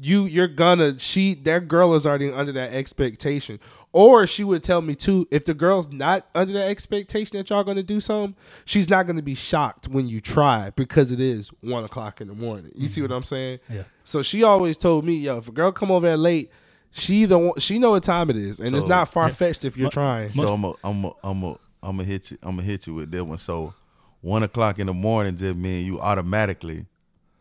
you 0.00 0.24
you're 0.26 0.48
gonna 0.48 0.98
she 0.98 1.34
that 1.34 1.68
girl 1.68 1.94
is 1.94 2.06
already 2.06 2.30
under 2.32 2.52
that 2.52 2.72
expectation. 2.72 3.58
Or 3.92 4.26
she 4.26 4.44
would 4.44 4.62
tell 4.62 4.82
me 4.82 4.94
too, 4.94 5.26
if 5.30 5.46
the 5.46 5.54
girl's 5.54 5.90
not 5.90 6.26
under 6.34 6.52
that 6.52 6.68
expectation 6.68 7.38
that 7.38 7.48
y'all 7.48 7.64
gonna 7.64 7.82
do 7.82 8.00
something, 8.00 8.36
she's 8.64 8.90
not 8.90 9.06
gonna 9.06 9.22
be 9.22 9.34
shocked 9.34 9.88
when 9.88 10.06
you 10.06 10.20
try 10.20 10.70
because 10.76 11.10
it 11.10 11.20
is 11.20 11.48
one 11.62 11.84
o'clock 11.84 12.20
in 12.20 12.28
the 12.28 12.34
morning. 12.34 12.70
You 12.74 12.86
see 12.86 13.00
mm-hmm. 13.00 13.10
what 13.10 13.16
I'm 13.16 13.24
saying? 13.24 13.60
Yeah. 13.68 13.84
So 14.04 14.22
she 14.22 14.42
always 14.42 14.76
told 14.76 15.04
me, 15.04 15.14
yo, 15.14 15.38
if 15.38 15.48
a 15.48 15.52
girl 15.52 15.72
come 15.72 15.90
over 15.90 16.06
there 16.06 16.18
late, 16.18 16.50
she 16.90 17.24
the 17.24 17.38
one, 17.38 17.58
she 17.58 17.78
know 17.78 17.92
what 17.92 18.02
time 18.02 18.30
it 18.30 18.36
is, 18.36 18.60
and 18.60 18.74
it's 18.76 18.86
not 18.86 19.08
far 19.08 19.30
fetched 19.30 19.64
if 19.64 19.76
you're 19.76 19.86
Mu- 19.86 19.90
trying. 19.90 20.28
So 20.28 20.52
I'm 20.52 20.64
a, 20.64 20.74
I'm 20.84 21.04
a, 21.04 21.12
I'm 21.24 21.42
a, 21.42 21.50
I'm 21.82 21.96
gonna 21.96 22.04
hit 22.04 22.30
you. 22.30 22.38
I'm 22.42 22.56
gonna 22.56 22.62
hit 22.62 22.86
you 22.86 22.94
with 22.94 23.10
that 23.10 23.24
one. 23.24 23.38
So 23.38 23.74
one 24.20 24.42
o'clock 24.42 24.78
in 24.78 24.86
the 24.86 24.94
morning 24.94 25.36
just 25.36 25.56
mean 25.56 25.86
you 25.86 26.00
automatically 26.00 26.86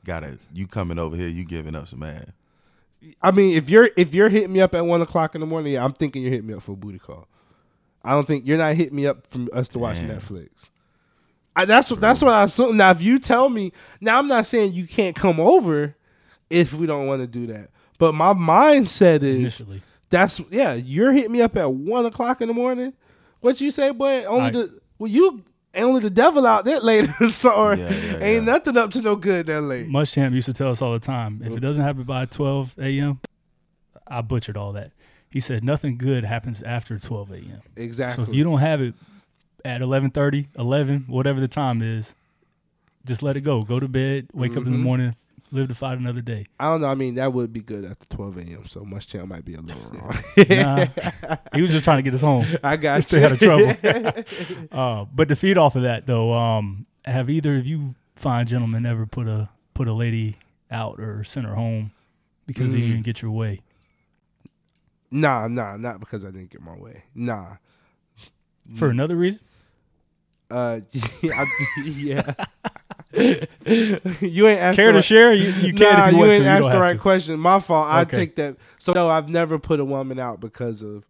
gotta 0.05 0.39
you 0.53 0.65
coming 0.65 0.97
over 0.97 1.15
here. 1.15 1.27
You 1.27 1.43
giving 1.43 1.75
up 1.75 1.87
some 1.87 2.03
ass. 2.03 2.25
I 3.21 3.31
mean, 3.31 3.55
if 3.57 3.69
you're 3.69 3.89
if 3.95 4.13
you're 4.13 4.29
hitting 4.29 4.53
me 4.53 4.62
up 4.62 4.73
at 4.75 4.86
one 4.86 5.01
o'clock 5.01 5.36
in 5.36 5.41
the 5.41 5.47
morning, 5.47 5.73
yeah, 5.73 5.83
I'm 5.83 5.93
thinking 5.93 6.21
you're 6.23 6.31
hitting 6.31 6.47
me 6.47 6.53
up 6.53 6.63
for 6.63 6.73
a 6.73 6.75
booty 6.75 6.99
call. 6.99 7.27
I 8.03 8.12
don't 8.12 8.25
think 8.25 8.47
you're 8.47 8.57
not 8.57 8.75
hitting 8.75 8.95
me 8.95 9.05
up 9.07 9.27
from 9.27 9.49
us 9.53 9.67
to 9.69 9.79
watch 9.79 9.97
Damn. 9.97 10.19
Netflix. 10.19 10.69
I, 11.55 11.65
that's 11.65 11.89
what 11.89 11.99
that's 11.99 12.21
what 12.21 12.33
I 12.33 12.43
assume. 12.43 12.77
Now, 12.77 12.91
if 12.91 13.01
you 13.01 13.19
tell 13.19 13.49
me, 13.49 13.73
now 13.99 14.19
I'm 14.19 14.27
not 14.27 14.45
saying 14.45 14.73
you 14.73 14.88
can't 14.88 15.15
come 15.15 15.39
over 15.39 15.95
if 16.49 16.73
we 16.73 16.86
don't 16.86 17.07
want 17.07 17.21
to 17.21 17.27
do 17.27 17.47
that, 17.47 17.71
but 17.97 18.13
my 18.13 18.33
mindset 18.33 19.23
is 19.23 19.39
Initially. 19.39 19.81
that's 20.10 20.39
yeah. 20.51 20.73
You're 20.73 21.12
hitting 21.12 21.31
me 21.31 21.41
up 21.41 21.57
at 21.57 21.71
one 21.71 22.05
o'clock 22.05 22.41
in 22.41 22.47
the 22.47 22.53
morning. 22.53 22.93
What 23.41 23.60
you 23.60 23.71
say, 23.71 23.91
boy? 23.91 24.23
Only 24.25 24.51
the 24.51 24.79
well, 24.99 25.10
you 25.12 25.43
only 25.83 26.01
the 26.01 26.09
devil 26.09 26.45
out 26.45 26.65
that 26.65 26.83
late. 26.83 27.09
so 27.31 27.71
Yeah, 27.71 27.89
yeah, 27.89 28.13
ain't 28.19 28.21
yeah. 28.21 28.39
nothing 28.53 28.77
up 28.77 28.91
to 28.91 29.01
no 29.01 29.15
good 29.15 29.47
that 29.47 29.61
late. 29.61 29.87
Muschamp 29.89 30.33
used 30.33 30.45
to 30.47 30.53
tell 30.53 30.69
us 30.71 30.81
all 30.81 30.93
the 30.93 30.99
time, 30.99 31.41
if 31.43 31.55
it 31.55 31.59
doesn't 31.59 31.83
happen 31.83 32.03
by 32.03 32.25
12 32.25 32.75
a.m., 32.79 33.19
I 34.07 34.21
butchered 34.21 34.57
all 34.57 34.73
that. 34.73 34.91
He 35.29 35.39
said 35.39 35.63
nothing 35.63 35.97
good 35.97 36.23
happens 36.23 36.61
after 36.61 36.97
12 36.97 37.31
a.m. 37.31 37.61
Exactly. 37.75 38.23
So 38.25 38.31
if 38.31 38.35
you 38.35 38.43
don't 38.43 38.59
have 38.59 38.81
it 38.81 38.93
at 39.65 39.81
11:30, 39.81 40.47
11, 40.57 41.05
whatever 41.07 41.39
the 41.41 41.47
time 41.49 41.81
is, 41.81 42.15
just 43.05 43.21
let 43.21 43.35
it 43.35 43.41
go. 43.41 43.63
Go 43.63 43.79
to 43.79 43.87
bed, 43.87 44.27
wake 44.33 44.51
up 44.51 44.57
in 44.59 44.63
Mm-hmm. 44.63 44.71
the 44.71 44.77
morning, 44.77 45.15
live 45.51 45.67
to 45.69 45.75
fight 45.75 45.97
another 45.97 46.21
day. 46.21 46.45
I 46.60 46.65
don't 46.65 46.81
know. 46.81 46.88
I 46.88 46.95
mean, 46.95 47.15
that 47.15 47.31
would 47.33 47.53
be 47.53 47.62
good 47.62 47.86
after 47.86 48.05
12 48.07 48.38
a.m. 48.39 48.65
So 48.65 48.81
Muschamp 48.81 49.27
might 49.27 49.45
be 49.45 49.55
a 49.55 49.62
little 49.62 49.81
wrong. 49.91 50.13
Nah, 50.49 50.86
he 51.53 51.62
was 51.62 51.71
just 51.71 51.83
trying 51.83 51.97
to 51.99 52.03
get 52.03 52.13
us 52.13 52.21
home. 52.21 52.45
I 52.63 52.75
got 52.77 53.01
Stay 53.03 53.19
you. 53.19 53.25
out 53.25 53.31
of 53.33 53.39
trouble. 53.39 53.73
uh, 54.71 55.05
but 55.13 55.27
to 55.29 55.36
feed 55.36 55.57
off 55.57 55.75
of 55.75 55.83
that, 55.83 56.05
though, 56.07 56.33
um, 56.33 56.86
have 57.05 57.29
either 57.29 57.57
of 57.57 57.65
you 57.65 57.95
fine 58.15 58.45
gentlemen 58.47 58.86
ever 58.86 59.05
put 59.05 59.27
a 59.27 59.49
put 59.73 59.88
a 59.88 59.93
lady 59.93 60.36
out 60.71 60.99
or 60.99 61.23
sent 61.23 61.45
her 61.45 61.55
home 61.55 61.91
because 62.45 62.73
you 62.75 62.83
Mm. 62.83 62.88
didn't 62.91 63.03
get 63.03 63.21
your 63.21 63.31
way? 63.31 63.62
nah, 65.12 65.47
nah, 65.47 65.77
not 65.77 65.99
because 65.99 66.23
I 66.25 66.31
didn't 66.31 66.49
get 66.49 66.62
my 66.62 66.75
way. 66.75 67.03
Nah. 67.15 67.55
For 68.75 68.89
another 68.89 69.15
reason? 69.15 69.39
Uh, 70.51 70.81
yeah. 71.21 71.31
I- 71.43 71.81
yeah. 71.86 72.33
you 73.13 74.47
ain't 74.47 74.60
asked 74.60 74.75
Care 74.75 74.88
the 74.88 74.91
to 74.91 74.93
right- 74.93 75.03
share? 75.03 75.33
You, 75.33 75.49
you 75.49 75.73
can 75.73 75.97
nah, 75.97 76.07
if 76.07 76.12
you, 76.12 76.17
you 76.17 76.17
want 76.19 76.31
ain't 76.31 76.38
to. 76.39 76.43
You 76.43 76.49
asked 76.49 76.63
don't 76.63 76.71
the 76.71 76.79
right 76.79 76.93
to. 76.93 76.99
question. 76.99 77.39
My 77.39 77.60
fault. 77.60 77.88
I 77.89 78.03
take 78.05 78.36
that. 78.38 78.57
So 78.79 78.93
no, 78.93 79.10
I've 79.10 79.29
never 79.29 79.60
put 79.60 79.79
a 79.79 79.86
woman 79.86 80.19
out 80.19 80.39
because 80.39 80.81
of 80.81 81.05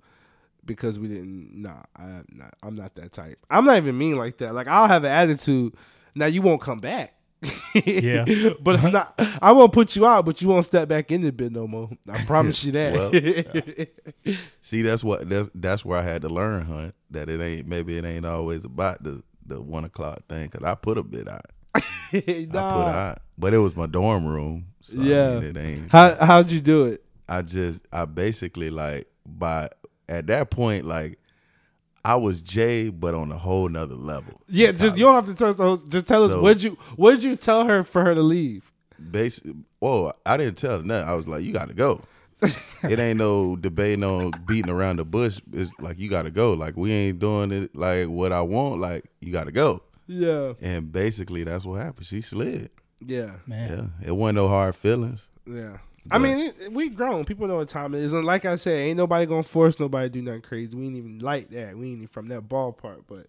because 0.65 1.00
we 1.00 1.08
didn't. 1.08 1.62
Nah, 1.62 1.84
I, 1.95 2.21
not, 2.30 2.54
I'm 2.62 2.76
not 2.76 2.96
that 2.96 3.12
type. 3.12 3.40
I'm 3.50 3.65
not 3.65 3.77
even 3.77 3.98
mean 3.98 4.17
like 4.17 4.38
that. 4.40 4.54
Like 4.54 4.67
I'll 4.67 4.88
have 4.88 5.04
an 5.04 5.12
attitude. 5.12 5.73
Now 6.15 6.25
you 6.27 6.42
won't 6.42 6.62
come 6.62 6.79
back. 6.79 7.13
Yeah. 7.85 8.25
but 8.62 8.79
I'm 8.83 8.92
not. 8.92 9.13
I 9.42 9.52
won't 9.52 9.71
put 9.73 9.96
you 9.96 10.06
out, 10.06 10.25
but 10.25 10.42
you 10.42 10.48
won't 10.48 10.65
step 10.65 10.88
back 10.88 11.12
in 11.12 11.21
the 11.21 11.31
bit 11.31 11.52
no 11.52 11.67
more. 11.67 11.90
I 12.12 12.23
promise 12.25 12.63
you 12.63 12.71
that. 12.73 13.90
See, 14.62 14.81
that's 14.81 15.04
what 15.04 15.29
that's 15.29 15.50
that's 15.54 15.85
where 15.85 16.00
I 16.00 16.02
had 16.04 16.21
to 16.23 16.29
learn, 16.29 16.65
Hunt, 16.65 16.96
that 17.12 17.29
it 17.29 17.40
ain't 17.42 17.67
maybe 17.67 17.98
it 17.98 18.06
ain't 18.06 18.25
always 18.25 18.65
about 18.65 19.04
the 19.04 19.23
the 19.46 19.62
one 19.62 19.85
o'clock 19.85 20.25
thing. 20.27 20.50
Cause 20.50 20.63
I 20.63 20.75
put 20.75 20.98
a 20.98 21.04
bit 21.04 21.27
out. 21.27 21.46
I 22.13 22.21
put 22.21 22.53
Nah. 22.53 22.87
out, 22.89 23.19
but 23.37 23.53
it 23.53 23.58
was 23.60 23.75
my 23.75 23.85
dorm 23.87 24.25
room. 24.25 24.67
So 24.81 24.95
Yeah. 24.97 25.31
I 25.31 25.39
mean, 25.39 25.43
it 25.43 25.58
ain't. 25.58 25.91
How 25.91 26.15
how'd 26.15 26.49
you 26.49 26.60
do 26.62 26.85
it? 26.85 27.03
I 27.29 27.41
just 27.41 27.85
I 27.91 28.05
basically 28.05 28.69
like 28.69 29.08
by 29.25 29.69
at 30.08 30.27
that 30.27 30.49
point 30.49 30.85
like 30.85 31.19
I 32.05 32.15
was 32.15 32.39
Jay, 32.39 32.89
but 32.89 33.13
on 33.13 33.31
a 33.31 33.37
whole 33.37 33.67
nother 33.67 33.95
level. 33.95 34.39
Yeah, 34.47 34.71
just 34.71 34.97
you 34.97 35.03
don't 35.05 35.15
have 35.15 35.25
to 35.25 35.35
tell 35.35 35.71
us. 35.73 35.83
Just 35.83 36.08
tell 36.08 36.23
us 36.23 36.31
So- 36.31 36.41
what 36.41 36.63
you 36.63 36.77
what 36.95 37.21
you 37.21 37.35
tell 37.35 37.65
her 37.67 37.83
for 37.83 38.03
her 38.03 38.15
to 38.15 38.21
leave? 38.21 38.71
Basically, 39.12 39.53
whoa, 39.79 40.12
I 40.25 40.37
didn't 40.37 40.58
tell 40.58 40.77
her 40.79 40.83
nothing. 40.83 41.08
I 41.10 41.13
was 41.13 41.27
like, 41.27 41.43
you 41.43 41.51
got 41.53 41.67
to 41.67 41.73
go. 41.73 42.01
it 42.83 42.99
ain't 42.99 43.17
no 43.17 43.55
debate, 43.55 43.99
no 43.99 44.31
beating 44.45 44.71
around 44.71 44.97
the 44.97 45.05
bush. 45.05 45.39
It's 45.53 45.71
like 45.79 45.97
you 45.99 46.10
got 46.10 46.23
to 46.23 46.31
go. 46.31 46.53
Like 46.53 46.77
we 46.77 46.91
ain't 46.91 47.19
doing 47.19 47.51
it 47.51 47.75
like 47.75 48.08
what 48.08 48.31
I 48.31 48.41
want. 48.41 48.79
Like 48.79 49.05
you 49.19 49.33
got 49.33 49.45
to 49.45 49.51
go. 49.51 49.81
Yeah. 50.08 50.53
And 50.62 50.91
basically, 50.91 51.43
that's 51.43 51.65
what 51.65 51.75
happened. 51.81 52.05
She 52.05 52.21
slid. 52.21 52.69
Yeah. 53.05 53.31
Man, 53.45 53.91
Yeah, 54.01 54.08
it 54.08 54.12
wasn't 54.12 54.37
no 54.37 54.47
hard 54.47 54.75
feelings. 54.75 55.27
Yeah. 55.45 55.77
I 56.10 56.19
mean, 56.19 56.37
it, 56.37 56.71
we 56.71 56.89
grown. 56.89 57.25
People 57.25 57.47
know 57.47 57.58
what 57.58 57.67
time 57.67 57.93
it 57.93 57.99
is. 57.99 58.13
And 58.13 58.23
like 58.25 58.45
I 58.45 58.55
said, 58.55 58.77
ain't 58.79 58.97
nobody 58.97 59.25
gonna 59.25 59.43
force 59.43 59.77
nobody 59.79 60.08
to 60.08 60.13
do 60.13 60.21
nothing 60.21 60.41
crazy. 60.41 60.75
We 60.77 60.85
ain't 60.85 60.95
even 60.95 61.19
like 61.19 61.49
that. 61.49 61.77
We 61.77 61.87
ain't 61.87 61.97
even 61.97 62.08
from 62.08 62.27
that 62.29 62.47
ballpark. 62.47 63.03
But 63.08 63.27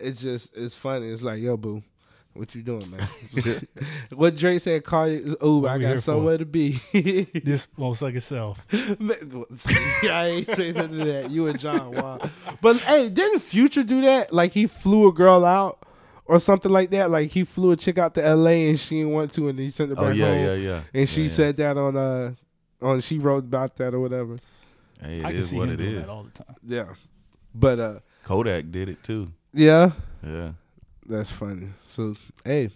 it's 0.00 0.22
just, 0.22 0.54
it's 0.56 0.74
funny. 0.74 1.08
It's 1.10 1.22
like, 1.22 1.40
yo, 1.40 1.56
boo, 1.56 1.84
what 2.32 2.52
you 2.54 2.62
doing, 2.62 2.90
man? 2.90 3.62
what 4.14 4.36
Drake 4.36 4.60
said, 4.60 4.84
call 4.84 5.08
you, 5.08 5.36
oh, 5.40 5.58
What 5.58 5.70
I 5.70 5.78
got 5.78 5.86
here 5.86 5.96
for? 5.96 6.02
somewhere 6.02 6.38
to 6.38 6.44
be. 6.44 6.80
this 7.44 7.68
won't 7.76 7.96
suck 7.96 8.14
itself. 8.14 8.58
Man, 8.98 9.44
I 10.10 10.26
ain't 10.26 10.50
saying 10.50 10.74
none 10.74 11.00
of 11.00 11.06
that. 11.06 11.30
You 11.30 11.46
and 11.46 11.58
John, 11.58 11.92
wow. 11.92 12.18
But 12.60 12.78
hey, 12.78 13.08
didn't 13.08 13.40
Future 13.40 13.84
do 13.84 14.00
that? 14.02 14.32
Like 14.32 14.50
he 14.52 14.66
flew 14.66 15.08
a 15.08 15.12
girl 15.12 15.44
out 15.44 15.85
or 16.26 16.38
something 16.38 16.70
like 16.72 16.90
that. 16.90 17.10
Like 17.10 17.30
he 17.30 17.44
flew 17.44 17.70
a 17.72 17.76
chick 17.76 17.98
out 17.98 18.14
to 18.14 18.24
L.A. 18.24 18.68
and 18.68 18.78
she 18.78 18.96
didn't 18.98 19.12
want 19.12 19.32
to, 19.32 19.48
and 19.48 19.58
he 19.58 19.70
sent 19.70 19.90
her 19.90 19.94
back 19.96 20.04
Oh 20.04 20.10
yeah, 20.10 20.26
home. 20.34 20.44
yeah, 20.44 20.54
yeah. 20.54 20.82
And 20.94 21.08
she 21.08 21.22
Yeah. 21.22 21.28
said 21.28 21.56
that 21.58 21.76
on 21.76 21.96
uh 21.96 22.32
on 22.82 23.00
she 23.00 23.18
wrote 23.18 23.44
about 23.44 23.76
that 23.76 23.94
or 23.94 24.00
whatever. 24.00 24.36
"Hey, 25.00 25.22
I 25.22 25.30
it 25.30 25.32
can 25.32 25.42
see 25.42 25.56
what 25.56 25.68
him 25.70 25.80
it 25.80 25.94
that 26.00 26.08
all 26.08 26.24
the 26.24 26.30
time. 26.30 26.56
Yeah. 26.66 26.86
But 27.54 27.80
uh 27.80 27.98
Kodak 28.24 28.70
did 28.70 28.88
it 28.88 29.02
too. 29.02 29.32
yeah, 29.52 29.92
Yeah. 30.26 30.52
that's 31.06 31.30
funny. 31.30 31.68
So 31.88 32.14
hey. 32.44 32.70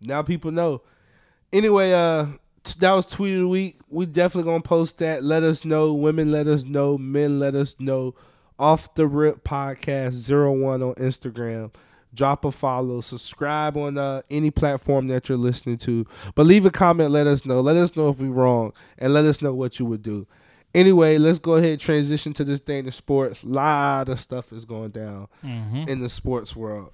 Now 0.00 0.22
people 0.22 0.50
know. 0.50 0.82
Anyway, 1.52 1.92
uh 1.92 2.26
that 2.80 2.92
was 2.92 3.06
tweet 3.06 3.34
of 3.34 3.40
the 3.42 3.48
week. 3.48 3.78
We 3.88 4.06
definitely 4.06 4.50
gonna 4.50 4.62
post 4.62 4.98
that. 4.98 5.22
Let 5.24 5.42
us 5.42 5.64
know. 5.64 5.94
Women 5.94 6.32
let 6.32 6.46
us 6.46 6.64
know. 6.64 6.98
Men 6.98 7.38
let 7.38 7.54
us 7.54 7.76
know. 7.78 8.14
Off 8.58 8.94
the 8.94 9.06
rip 9.06 9.44
podcast 9.44 10.12
zero 10.12 10.52
one 10.52 10.82
on 10.82 10.94
Instagram. 10.94 11.72
Drop 12.16 12.44
a 12.44 12.50
follow. 12.50 13.00
Subscribe 13.00 13.76
on 13.76 13.96
uh, 13.98 14.22
any 14.30 14.50
platform 14.50 15.06
that 15.06 15.28
you're 15.28 15.38
listening 15.38 15.78
to. 15.78 16.04
But 16.34 16.46
leave 16.46 16.64
a 16.64 16.70
comment. 16.70 17.10
Let 17.12 17.26
us 17.28 17.44
know. 17.46 17.60
Let 17.60 17.76
us 17.76 17.94
know 17.94 18.08
if 18.08 18.18
we're 18.20 18.30
wrong, 18.30 18.72
and 18.98 19.12
let 19.14 19.24
us 19.24 19.40
know 19.40 19.54
what 19.54 19.78
you 19.78 19.86
would 19.86 20.02
do. 20.02 20.26
Anyway, 20.74 21.16
let's 21.18 21.38
go 21.38 21.54
ahead 21.54 21.70
and 21.72 21.80
transition 21.80 22.32
to 22.34 22.44
this 22.44 22.60
thing 22.60 22.84
in 22.86 22.90
sports. 22.90 23.44
A 23.44 23.46
lot 23.48 24.08
of 24.08 24.18
stuff 24.20 24.52
is 24.52 24.64
going 24.64 24.90
down 24.90 25.28
Mm-hmm. 25.44 25.88
in 25.88 26.00
the 26.00 26.08
sports 26.08 26.56
world. 26.56 26.90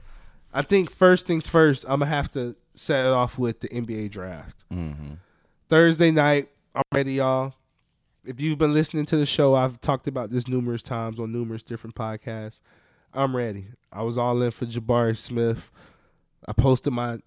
I 0.53 0.63
think 0.63 0.91
first 0.91 1.27
things 1.27 1.49
first, 1.49 1.85
I'm 1.89 2.01
gonna 2.01 2.07
have 2.07 2.31
to 2.35 2.55
set 2.75 3.07
it 3.07 3.13
off 3.13 3.39
with 3.39 3.61
the 3.61 3.69
NBA 3.69 4.11
draft. 4.11 4.65
Mm-hmm. 4.71 5.15
Thursday 5.69 6.11
night, 6.11 6.49
I'm 6.75 6.83
ready, 6.95 7.15
y'all. 7.15 7.55
If 8.25 8.41
you've 8.41 8.59
been 8.59 8.73
listening 8.73 9.05
to 9.07 9.17
the 9.17 9.27
show, 9.27 9.55
I've 9.55 9.81
talked 9.81 10.07
about 10.07 10.31
this 10.31 10.47
numerous 10.47 10.83
times 10.83 11.19
on 11.19 11.33
numerous 11.33 11.63
different 11.63 11.97
podcasts. 11.97 12.61
I'm 13.15 13.37
ready. 13.37 13.67
I 13.93 14.03
was 14.03 14.17
all 14.17 14.41
in 14.43 14.51
for 14.51 14.67
Jabari 14.67 15.17
Smith. 15.17 15.71
I 16.47 16.53
posted 16.53 16.93
my, 16.93 17.19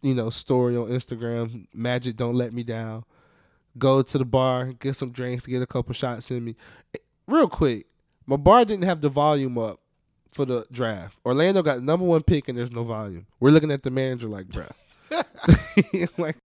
you 0.00 0.14
know, 0.14 0.30
story 0.30 0.76
on 0.76 0.88
Instagram. 0.88 1.66
Magic 1.74 2.16
don't 2.16 2.34
let 2.34 2.52
me 2.52 2.62
down. 2.62 3.04
Go 3.78 4.02
to 4.02 4.18
the 4.18 4.24
bar, 4.24 4.72
get 4.72 4.96
some 4.96 5.10
drinks, 5.10 5.46
get 5.46 5.62
a 5.62 5.66
couple 5.66 5.94
shots 5.94 6.30
in 6.30 6.44
me. 6.44 6.56
Eh, 6.94 6.98
real 7.26 7.48
quick, 7.48 7.86
my 8.26 8.36
bar 8.36 8.64
didn't 8.64 8.84
have 8.84 9.00
the 9.00 9.08
volume 9.08 9.58
up 9.58 9.80
for 10.28 10.44
the 10.44 10.66
draft. 10.70 11.16
Orlando 11.24 11.62
got 11.62 11.82
number 11.82 12.04
one 12.04 12.22
pick 12.22 12.48
and 12.48 12.56
there's 12.56 12.70
no 12.70 12.84
volume. 12.84 13.26
We're 13.40 13.50
looking 13.50 13.70
at 13.70 13.82
the 13.82 13.90
manager 13.90 14.28
like, 14.28 14.46
bruh. 14.46 14.72
like, 16.18 16.36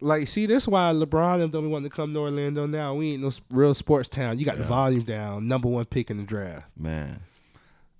like, 0.00 0.28
see, 0.28 0.46
that's 0.46 0.68
why 0.68 0.92
LeBron 0.92 1.42
and 1.42 1.52
don't 1.52 1.70
want 1.70 1.84
to 1.84 1.90
come 1.90 2.12
to 2.12 2.20
Orlando 2.20 2.66
now. 2.66 2.94
We 2.94 3.14
ain't 3.14 3.22
no 3.22 3.30
real 3.50 3.74
sports 3.74 4.08
town. 4.08 4.38
You 4.38 4.44
got 4.44 4.58
the 4.58 4.64
volume 4.64 5.02
down, 5.02 5.48
number 5.48 5.68
one 5.68 5.86
pick 5.86 6.10
in 6.10 6.18
the 6.18 6.22
draft. 6.24 6.66
Man. 6.76 7.20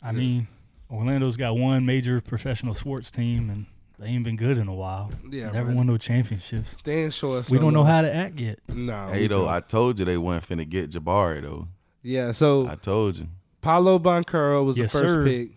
I 0.03 0.13
mean, 0.13 0.49
Orlando's 0.91 1.37
got 1.37 1.57
one 1.57 1.85
major 1.87 2.21
professional 2.21 2.75
sports 2.75 3.11
team, 3.11 3.51
and 3.51 3.67
they 3.99 4.07
ain't 4.07 4.25
been 4.25 4.37
good 4.37 4.59
in 4.59 4.69
a 4.69 4.75
while. 4.75 5.11
Yeah, 5.31 5.51
Never 5.51 5.69
man. 5.69 5.77
won 5.79 5.87
no 5.89 5.97
championships. 5.97 6.77
They 6.85 7.05
ain't 7.05 7.15
show 7.15 7.33
us. 7.35 7.51
We 7.51 7.59
no 7.59 7.65
don't 7.65 7.73
know 7.75 7.85
how 7.85 8.03
to 8.03 8.15
act 8.15 8.39
yet. 8.41 8.59
No. 8.73 9.07
Hey 9.09 9.27
though. 9.27 9.49
I 9.49 9.61
told 9.61 9.99
you 9.99 10.05
they 10.05 10.19
weren't 10.19 10.45
finna 10.47 10.69
get 10.69 10.91
Jabari 10.91 11.43
though. 11.43 11.69
yeah. 12.03 12.33
So 12.33 12.67
I 12.69 12.77
told 12.77 13.17
you. 13.19 13.27
Paolo 13.63 13.99
Banchero 13.99 14.65
was 14.65 14.79
Yes, 14.79 14.93
the 14.93 15.01
first 15.01 15.13
sir. 15.13 15.25
pick. 15.25 15.51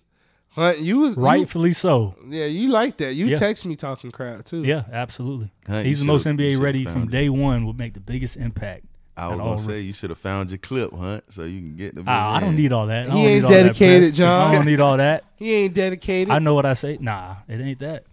Hunt, 0.53 0.79
you 0.79 0.97
was 0.99 1.15
you- 1.15 1.21
Rightfully 1.21 1.73
so. 1.73 2.15
yeah, 2.27 2.45
you 2.45 2.69
like 2.69 2.97
that. 2.97 3.13
You 3.13 3.27
Yeah. 3.27 3.35
text 3.35 3.67
me 3.67 3.75
talking 3.75 4.09
crap 4.09 4.45
too. 4.45 4.63
Yeah, 4.63 4.83
absolutely. 4.91 5.51
Hunt, 5.67 5.85
He's 5.85 5.99
the 5.99 6.05
most 6.05 6.25
NBA 6.25 6.55
ready 6.59 6.85
from 6.85 7.07
day 7.07 7.29
one. 7.29 7.63
Will 7.63 7.73
make 7.73 7.93
the 7.93 7.99
biggest 7.99 8.35
impact. 8.35 8.85
I 9.25 9.27
was 9.27 9.37
gonna 9.37 9.57
say 9.59 9.81
you 9.81 9.93
should 9.93 10.09
have 10.09 10.17
found 10.19 10.49
your 10.51 10.57
clip, 10.57 10.91
Hunt, 10.93 11.23
so 11.31 11.43
you 11.43 11.59
can 11.59 11.75
get 11.75 11.95
the. 11.95 12.03
Ah, 12.07 12.35
I 12.35 12.39
don't 12.39 12.55
need 12.55 12.71
all 12.71 12.87
that. 12.87 13.09
I 13.09 13.11
He 13.11 13.17
don't 13.17 13.17
ain't 13.17 13.35
need 13.35 13.43
all 13.43 13.51
that 13.51 13.63
dedicated. 13.63 14.13
John. 14.15 14.51
I 14.51 14.55
don't 14.55 14.65
need 14.65 14.79
all 14.81 14.97
that. 14.97 15.23
He 15.39 15.53
ain't 15.53 15.73
dedicated. 15.73 16.33
I 16.33 16.39
know 16.39 16.53
what 16.53 16.65
I 16.65 16.73
say. 16.73 16.97
Nah, 16.99 17.37
it 17.47 17.61
ain't 17.61 17.79
that. 17.79 18.03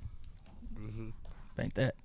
Mm-hmm. 0.80 1.08
Ain't 1.60 1.74
that. 1.74 1.96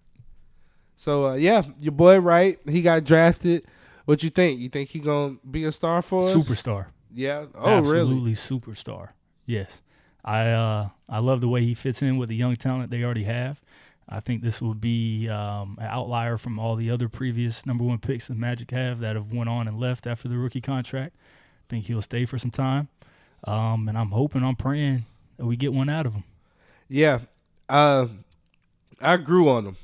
So 0.97 1.27
uh, 1.27 1.33
yeah, 1.35 1.61
your 1.79 1.91
boy 1.91 2.19
right. 2.19 2.57
He 2.67 2.81
got 2.81 3.03
drafted. 3.03 3.65
What 4.05 4.23
you 4.23 4.29
think? 4.31 4.59
You 4.59 4.69
think 4.69 4.89
he 4.89 4.99
gonna 4.99 5.35
be 5.49 5.63
a 5.65 5.71
star 5.71 6.01
for 6.01 6.23
us? 6.23 6.33
Superstar. 6.33 6.87
Yeah. 7.13 7.45
Oh 7.53 7.81
really? 7.81 8.13
Absolutely 8.15 8.33
superstar. 8.33 9.09
Yes. 9.45 9.81
I 10.25 10.47
uh 10.49 10.89
I 11.09 11.19
love 11.19 11.41
the 11.41 11.47
way 11.47 11.61
he 11.61 11.73
fits 11.73 12.01
in 12.01 12.17
with 12.17 12.29
the 12.29 12.35
young 12.35 12.55
talent 12.55 12.89
they 12.91 13.03
already 13.03 13.23
have. 13.25 13.61
I 14.14 14.20
think 14.20 14.43
this 14.43 14.62
will 14.62 14.74
be 14.74 15.30
um, 15.30 15.78
an 15.80 15.88
outlier 15.88 16.38
from 16.38 16.59
all 16.59 16.76
the 16.76 16.91
other 16.91 17.07
previous 17.07 17.66
number 17.66 17.86
one 17.86 17.97
picks 17.97 18.28
that 18.28 18.38
Magic 18.38 18.72
have 18.72 18.99
that 18.99 19.16
have 19.16 19.32
went 19.32 19.49
on 19.49 19.70
and 19.70 19.80
left 19.80 20.05
after 20.05 20.28
the 20.28 20.38
rookie 20.38 20.59
contract. 20.59 21.16
I 21.16 21.66
think 21.70 21.86
he'll 21.86 22.01
stay 22.01 22.26
for 22.26 22.38
some 22.38 22.51
time, 22.51 22.89
um, 23.45 23.88
and 23.88 23.97
I'm 23.97 24.09
hoping, 24.12 24.43
I'm 24.43 24.57
praying 24.57 25.05
that 25.38 25.45
we 25.45 25.55
get 25.55 25.72
one 25.72 25.88
out 25.88 26.05
of 26.05 26.14
him. 26.14 26.26
Yeah. 26.89 27.20
Uh, 27.70 28.07
I 28.99 29.16
grew 29.16 29.47
on 29.47 29.66
him. 29.68 29.78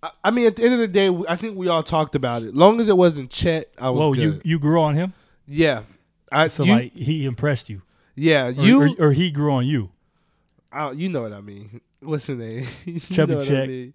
I, 0.00 0.10
I 0.24 0.30
mean, 0.30 0.46
at 0.46 0.54
the 0.54 0.62
end 0.62 0.74
of 0.74 0.78
the 0.80 0.88
day, 0.88 1.08
I 1.28 1.34
think 1.34 1.56
we 1.56 1.66
all 1.66 1.82
talked 1.82 2.14
about 2.14 2.44
it. 2.44 2.54
Long 2.54 2.80
as 2.80 2.88
it 2.88 2.96
wasn't 2.96 3.30
Chet, 3.30 3.68
I 3.78 3.90
was 3.90 4.06
Whoa, 4.06 4.14
good. 4.14 4.22
you 4.22 4.40
you 4.44 4.58
grew 4.60 4.80
on 4.80 4.94
him, 4.94 5.12
yeah. 5.46 5.82
I 6.30 6.46
so 6.46 6.62
you, 6.62 6.72
like 6.72 6.94
he 6.94 7.24
impressed 7.24 7.68
you, 7.68 7.82
yeah 8.14 8.46
or, 8.46 8.50
you 8.50 8.82
or, 8.82 9.08
or 9.08 9.12
he 9.12 9.32
grew 9.32 9.52
on 9.52 9.66
you. 9.66 9.90
I, 10.72 10.92
you 10.92 11.08
know 11.08 11.22
what 11.22 11.32
I 11.32 11.40
mean. 11.40 11.80
What's 12.00 12.26
the 12.26 12.36
name? 12.36 12.66
Chubby 13.10 13.32
know 13.32 13.38
what 13.38 13.50
I 13.50 13.66
mean. 13.66 13.94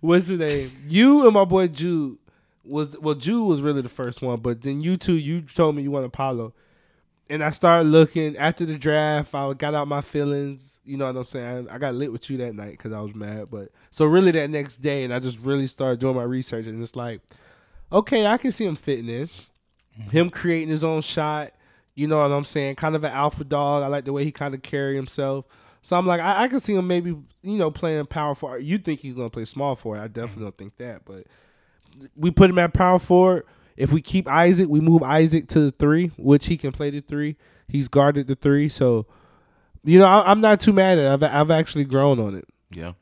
What's 0.00 0.26
the 0.26 0.36
name? 0.36 0.72
You 0.88 1.24
and 1.24 1.34
my 1.34 1.44
boy 1.44 1.68
Jude 1.68 2.18
was 2.64 2.98
well. 2.98 3.14
Jude 3.14 3.46
was 3.46 3.60
really 3.60 3.82
the 3.82 3.88
first 3.88 4.22
one, 4.22 4.40
but 4.40 4.62
then 4.62 4.80
you 4.80 4.96
two, 4.96 5.14
you 5.14 5.42
told 5.42 5.76
me 5.76 5.82
you 5.82 5.90
want 5.90 6.04
Apollo, 6.04 6.52
and 7.30 7.44
I 7.44 7.50
started 7.50 7.88
looking 7.88 8.36
after 8.36 8.66
the 8.66 8.76
draft. 8.76 9.34
I 9.34 9.52
got 9.54 9.74
out 9.74 9.86
my 9.86 10.00
feelings. 10.00 10.80
You 10.84 10.96
know 10.96 11.06
what 11.06 11.16
I'm 11.16 11.24
saying? 11.24 11.68
I 11.70 11.78
got 11.78 11.94
lit 11.94 12.12
with 12.12 12.28
you 12.28 12.36
that 12.38 12.54
night 12.54 12.72
because 12.72 12.92
I 12.92 13.00
was 13.00 13.14
mad. 13.14 13.50
But 13.50 13.70
so 13.90 14.04
really 14.04 14.32
that 14.32 14.50
next 14.50 14.78
day, 14.78 15.04
and 15.04 15.14
I 15.14 15.20
just 15.20 15.38
really 15.38 15.68
started 15.68 16.00
doing 16.00 16.16
my 16.16 16.24
research, 16.24 16.66
and 16.66 16.82
it's 16.82 16.96
like, 16.96 17.20
okay, 17.92 18.26
I 18.26 18.36
can 18.36 18.50
see 18.50 18.66
him 18.66 18.76
fitting 18.76 19.08
in. 19.08 19.28
Mm-hmm. 19.28 20.10
Him 20.10 20.30
creating 20.30 20.70
his 20.70 20.82
own 20.82 21.02
shot. 21.02 21.52
You 21.94 22.08
know 22.08 22.18
what 22.18 22.32
I'm 22.32 22.44
saying? 22.44 22.74
Kind 22.74 22.96
of 22.96 23.04
an 23.04 23.12
alpha 23.12 23.44
dog. 23.44 23.84
I 23.84 23.86
like 23.86 24.04
the 24.04 24.12
way 24.12 24.24
he 24.24 24.32
kind 24.32 24.54
of 24.54 24.62
carry 24.62 24.96
himself. 24.96 25.44
So 25.84 25.98
I'm 25.98 26.06
like, 26.06 26.22
I, 26.22 26.44
I 26.44 26.48
can 26.48 26.60
see 26.60 26.74
him 26.74 26.88
maybe, 26.88 27.10
you 27.10 27.58
know, 27.58 27.70
playing 27.70 28.06
power 28.06 28.34
forward. 28.34 28.64
You 28.64 28.78
think 28.78 29.00
he's 29.00 29.14
gonna 29.14 29.28
play 29.28 29.44
small 29.44 29.76
forward? 29.76 30.00
I 30.00 30.08
definitely 30.08 30.44
don't 30.44 30.56
think 30.56 30.78
that. 30.78 31.04
But 31.04 31.26
we 32.16 32.30
put 32.30 32.48
him 32.48 32.58
at 32.58 32.72
power 32.72 32.98
forward. 32.98 33.44
If 33.76 33.92
we 33.92 34.00
keep 34.00 34.26
Isaac, 34.26 34.66
we 34.66 34.80
move 34.80 35.02
Isaac 35.02 35.46
to 35.48 35.60
the 35.60 35.70
three, 35.70 36.06
which 36.16 36.46
he 36.46 36.56
can 36.56 36.72
play 36.72 36.88
the 36.88 37.02
three. 37.02 37.36
He's 37.68 37.88
guarded 37.88 38.28
the 38.28 38.34
three, 38.34 38.70
so 38.70 39.04
you 39.82 39.98
know 39.98 40.06
I, 40.06 40.30
I'm 40.30 40.40
not 40.40 40.58
too 40.58 40.72
mad 40.72 40.98
at 40.98 41.04
it. 41.04 41.12
I've 41.12 41.34
I've 41.34 41.50
actually 41.50 41.84
grown 41.84 42.18
on 42.18 42.34
it. 42.34 42.46
Yeah. 42.70 42.92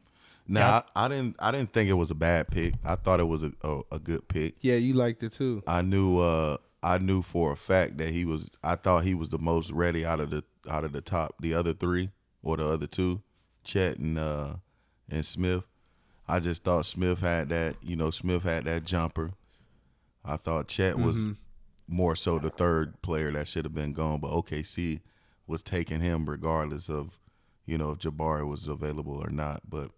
Now 0.49 0.85
I, 0.97 1.05
I 1.05 1.09
didn't. 1.09 1.37
I 1.39 1.53
didn't 1.53 1.73
think 1.73 1.89
it 1.89 1.93
was 1.93 2.11
a 2.11 2.17
bad 2.17 2.49
pick. 2.49 2.75
I 2.85 2.97
thought 2.97 3.21
it 3.21 3.29
was 3.29 3.45
a 3.45 3.53
a, 3.63 3.81
a 3.93 3.99
good 4.01 4.27
pick. 4.27 4.57
Yeah, 4.61 4.75
you 4.75 4.95
liked 4.95 5.23
it 5.23 5.33
too. 5.33 5.63
I 5.69 5.83
knew. 5.83 6.19
Uh, 6.19 6.57
I 6.83 6.99
knew 6.99 7.23
for 7.23 7.53
a 7.53 7.57
fact 7.57 7.99
that 7.99 8.09
he 8.09 8.25
was. 8.25 8.51
I 8.65 8.75
thought 8.75 9.05
he 9.05 9.15
was 9.15 9.29
the 9.29 9.39
most 9.39 9.71
ready 9.71 10.05
out 10.05 10.19
of 10.19 10.31
the 10.31 10.43
out 10.69 10.83
of 10.83 10.93
the 10.93 11.01
top. 11.01 11.37
The 11.39 11.55
other 11.55 11.75
three 11.75 12.11
or 12.43 12.57
the 12.57 12.67
other 12.67 12.87
two, 12.87 13.23
Chet 13.65 13.99
and 13.99 14.19
uh 14.19 14.55
and 15.11 15.25
Smith. 15.25 15.65
I 16.29 16.41
just 16.41 16.65
thought 16.65 16.87
Smith 16.87 17.21
had 17.21 17.49
that. 17.51 17.77
You 17.83 17.97
know, 17.97 18.11
Smith 18.11 18.43
had 18.43 18.65
that 18.65 18.85
jumper. 18.85 19.33
I 20.25 20.37
thought 20.37 20.69
Chet 20.69 20.99
was 20.99 21.25
more 21.89 22.17
so 22.17 22.39
the 22.39 22.51
third 22.51 23.01
player 23.03 23.31
that 23.33 23.49
should 23.49 23.65
have 23.65 23.75
been 23.75 23.93
gone, 23.93 24.21
but 24.21 24.31
OKC 24.31 25.01
was 25.47 25.63
taking 25.63 26.01
him 26.01 26.29
regardless 26.29 26.89
of, 26.89 27.19
you 27.67 27.77
know, 27.77 27.91
if 27.91 27.99
Jabari 27.99 28.49
was 28.49 28.67
available 28.67 29.17
or 29.17 29.31
not. 29.31 29.63
But 29.69 29.91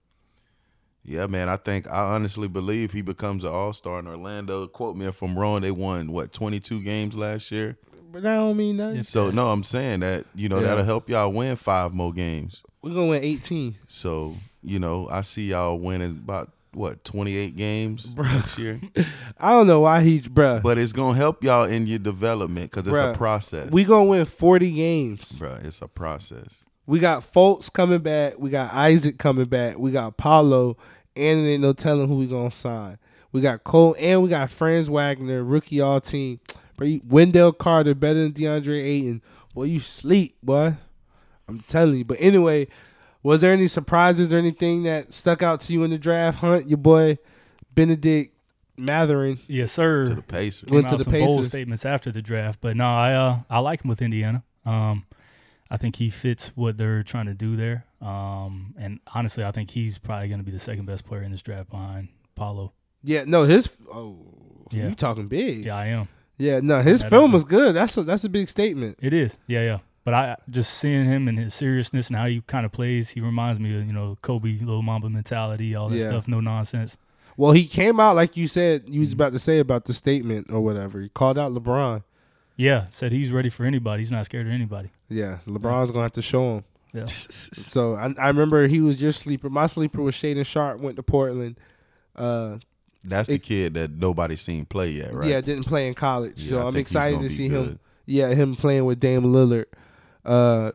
yeah, 1.05 1.27
man, 1.27 1.49
I 1.51 1.57
think 1.57 1.87
I 1.87 2.15
honestly 2.15 2.49
believe 2.49 2.93
he 2.93 3.03
becomes 3.03 3.45
an 3.45 3.51
all 3.51 3.75
star 3.75 3.99
in 3.99 4.09
Orlando. 4.09 4.67
Quote 4.67 4.97
me 4.97 5.07
if 5.07 5.21
I'm 5.23 5.39
wrong. 5.39 5.61
They 5.61 5.71
won 5.71 6.11
what 6.11 6.33
22 6.33 6.83
games 6.83 7.15
last 7.15 7.53
year. 7.53 7.77
But 8.15 8.23
that 8.23 8.37
don't 8.37 8.57
mean 8.57 8.77
nothing. 8.77 9.03
So 9.03 9.31
no, 9.33 9.51
I'm 9.51 9.65
saying 9.65 10.01
that 10.01 10.25
you 10.37 10.49
know 10.49 10.61
Yeah. 10.61 10.69
that'll 10.69 10.85
help 10.85 11.11
y'all 11.11 11.33
win 11.33 11.57
five 11.57 11.93
more 11.93 12.13
games. 12.13 12.63
We're 12.81 12.91
gonna 12.95 13.09
win 13.09 13.25
18. 13.25 13.77
So 13.89 14.37
you 14.63 14.79
know 14.79 15.09
I 15.11 15.23
see 15.23 15.51
y'all 15.51 15.79
winning 15.79 16.21
about 16.23 16.53
what 16.75 17.05
28 17.05 17.57
games 17.57 18.17
next 18.17 18.57
year. 18.59 18.81
I 19.39 19.51
don't 19.51 19.67
know 19.67 19.81
why 19.81 20.03
he, 20.03 20.21
bruh. 20.21 20.63
But 20.63 20.79
it's 20.79 20.93
gonna 20.93 21.17
help 21.17 21.43
y'all 21.43 21.65
in 21.65 21.87
your 21.89 21.99
development 21.99 22.71
because 22.71 22.87
it's 22.87 22.97
Bruh, 22.97 23.13
a 23.15 23.17
process. 23.17 23.71
we 23.73 23.83
gonna 23.85 24.05
win 24.05 24.25
40 24.27 24.71
games. 24.73 25.33
Bruh, 25.39 25.65
it's 25.65 25.83
a 25.83 25.89
process. 25.89 26.63
We 26.87 27.01
got 27.01 27.23
Fultz 27.33 27.73
coming 27.73 28.01
back. 28.01 28.39
We 28.39 28.51
got 28.51 28.73
Isaac 28.75 29.19
coming 29.19 29.47
back. 29.47 29.77
We 29.79 29.91
got 29.91 30.17
Paolo, 30.17 30.77
and 31.17 31.41
it 31.47 31.51
ain't 31.53 31.63
no 31.63 31.73
telling 31.73 32.07
who 32.09 32.17
we 32.19 32.27
gonna 32.27 32.51
sign. 32.53 32.99
We 33.33 33.41
got 33.41 33.65
Cole, 33.65 33.97
and 33.99 34.23
we 34.23 34.29
got 34.29 34.51
Franz 34.51 34.89
Wagner, 34.89 35.43
rookie 35.43 35.81
all 35.81 36.01
team. 36.01 36.39
Bro, 36.77 36.99
Wendell 37.09 37.53
Carter 37.53 37.95
better 37.95 38.23
than 38.23 38.33
DeAndre 38.33 38.83
Ayton. 38.83 39.23
Boy, 39.55 39.65
you 39.65 39.81
sleep, 39.81 40.37
boy. 40.43 40.75
I'm 41.49 41.61
telling 41.61 41.99
you. 41.99 42.05
But 42.05 42.19
anyway, 42.21 42.69
was 43.23 43.41
there 43.41 43.53
any 43.53 43.67
surprises 43.69 44.33
or 44.33 44.39
anything 44.39 44.83
that 44.85 45.13
stuck 45.13 45.43
out 45.43 45.61
to 45.63 45.73
you 45.73 45.85
in 45.85 45.91
the 45.91 45.99
draft 45.99 46.39
hunt? 46.39 46.69
Your 46.69 46.79
boy 46.79 47.19
Bennedict 47.75 48.35
Mathurin. 48.77 49.39
Yes, 49.47 49.73
sir. 49.73 50.07
to 50.09 50.15
the 50.17 50.23
Pacers. 50.23 50.69
Went 50.71 50.89
to 50.89 50.95
out 50.95 50.99
the 50.99 51.05
some 51.05 51.13
bold 51.13 51.45
statements 51.45 51.85
after 51.85 52.11
the 52.11 52.23
draft, 52.23 52.61
but 52.61 52.77
no, 52.77 52.87
I 52.87 53.13
uh, 53.15 53.39
I 53.49 53.59
like 53.61 53.85
him 53.85 53.89
with 53.89 54.03
Indiana. 54.03 54.43
Um, 54.67 55.05
I 55.71 55.77
think 55.77 55.97
he 55.97 56.11
fits 56.11 56.49
what 56.55 56.77
they're 56.77 57.03
trying 57.03 57.27
to 57.27 57.35
do 57.35 57.57
there. 57.57 57.85
Um, 58.01 58.75
and 58.79 59.01
honestly, 59.15 59.45
I 59.45 59.51
think 59.51 59.71
he's 59.71 59.99
probably 59.99 60.29
going 60.29 60.39
to 60.41 60.45
be 60.45 60.53
the 60.53 60.59
second 60.59 60.87
best 60.87 61.07
player 61.07 61.23
in 61.23 61.33
this 61.33 61.43
draft 61.43 61.71
behind 61.71 62.09
Paolo. 62.35 62.73
Yeah, 63.03 63.25
no, 63.27 63.45
his 63.45 63.77
oh, 63.93 64.19
Yeah. 64.71 64.89
you 64.89 64.95
talking 64.95 65.29
big? 65.29 65.65
Yeah, 65.67 65.77
I 65.77 65.87
am. 65.87 66.09
Yeah, 66.39 66.61
no, 66.63 66.83
his 66.83 67.01
That 67.03 67.11
film 67.11 67.33
was 67.33 67.45
good. 67.45 67.75
That's 67.77 67.97
a 67.97 68.03
that's 68.03 68.25
a 68.25 68.29
big 68.29 68.49
statement. 68.49 68.99
It 69.01 69.13
is. 69.13 69.39
Yeah, 69.47 69.63
yeah. 69.63 69.79
But 70.05 70.15
I 70.15 70.37
just 70.51 70.75
seeing 70.75 71.07
him 71.07 71.29
and 71.29 71.39
his 71.39 71.55
seriousness 71.55 72.09
and 72.09 72.17
how 72.17 72.27
he 72.27 72.43
kind 72.47 72.67
of 72.67 72.73
plays, 72.73 73.11
he 73.11 73.21
reminds 73.21 73.59
me 73.61 73.77
of 73.79 73.87
you 73.87 73.93
know 73.93 74.19
Kobe, 74.21 74.59
little 74.59 74.83
Mamba 74.83 75.09
mentality, 75.09 75.75
all 75.75 75.89
that 75.89 75.97
Yeah. 75.97 76.09
stuff, 76.09 76.29
no 76.29 76.41
nonsense. 76.41 76.97
Well, 77.37 77.53
he 77.53 77.67
came 77.67 77.99
out 78.01 78.15
like 78.17 78.37
you 78.37 78.47
said 78.49 78.85
you 78.87 79.01
was 79.01 79.11
Mm-hmm. 79.11 79.17
about 79.17 79.33
to 79.33 79.39
say 79.39 79.59
about 79.61 79.87
the 79.87 79.95
statement 79.95 80.49
or 80.51 80.61
whatever. 80.61 81.01
He 81.01 81.09
called 81.09 81.39
out 81.39 81.53
LeBron. 81.53 82.03
Yeah, 82.57 82.87
said 82.91 83.11
he's 83.13 83.33
ready 83.33 83.49
for 83.51 83.65
anybody. 83.65 84.03
He's 84.03 84.11
not 84.13 84.25
scared 84.27 84.47
of 84.47 84.53
anybody. 84.53 84.91
Yeah, 85.09 85.39
LeBron's 85.47 85.91
gonna 85.91 86.03
have 86.05 86.13
to 86.13 86.23
show 86.23 86.57
him. 86.59 86.65
Yeah. 86.93 87.07
So 87.09 87.95
I, 87.97 88.13
I 88.19 88.29
remember 88.29 88.67
he 88.69 88.81
was 88.81 89.01
your 89.03 89.11
sleeper. 89.13 89.49
My 89.51 89.67
sleeper 89.67 90.03
was 90.03 90.15
Shaedon 90.15 90.45
Sharpe. 90.47 90.81
Went 90.81 90.97
to 90.97 91.03
Portland. 91.03 91.59
Uh, 92.15 92.59
That's 93.05 93.29
the 93.29 93.35
It- 93.35 93.43
kid 93.43 93.75
that 93.75 93.91
nobody's 93.91 94.41
seen 94.41 94.65
play 94.65 94.91
yet, 94.91 95.15
right? 95.15 95.29
Yeah, 95.29 95.41
didn't 95.41 95.65
play 95.65 95.87
in 95.87 95.95
college. 95.95 96.43
Yeah, 96.43 96.51
so 96.51 96.65
I 96.65 96.69
I'm 96.69 96.77
excited 96.77 97.17
gonna 97.17 97.29
to 97.29 97.29
be 97.29 97.35
see 97.35 97.49
him. 97.49 97.79
Yeah, 98.07 98.29
him 98.35 98.57
playing 98.57 98.85
with 98.87 98.99
Dame 99.01 99.23
Lillard. 99.25 99.67
Uh, 100.25 100.73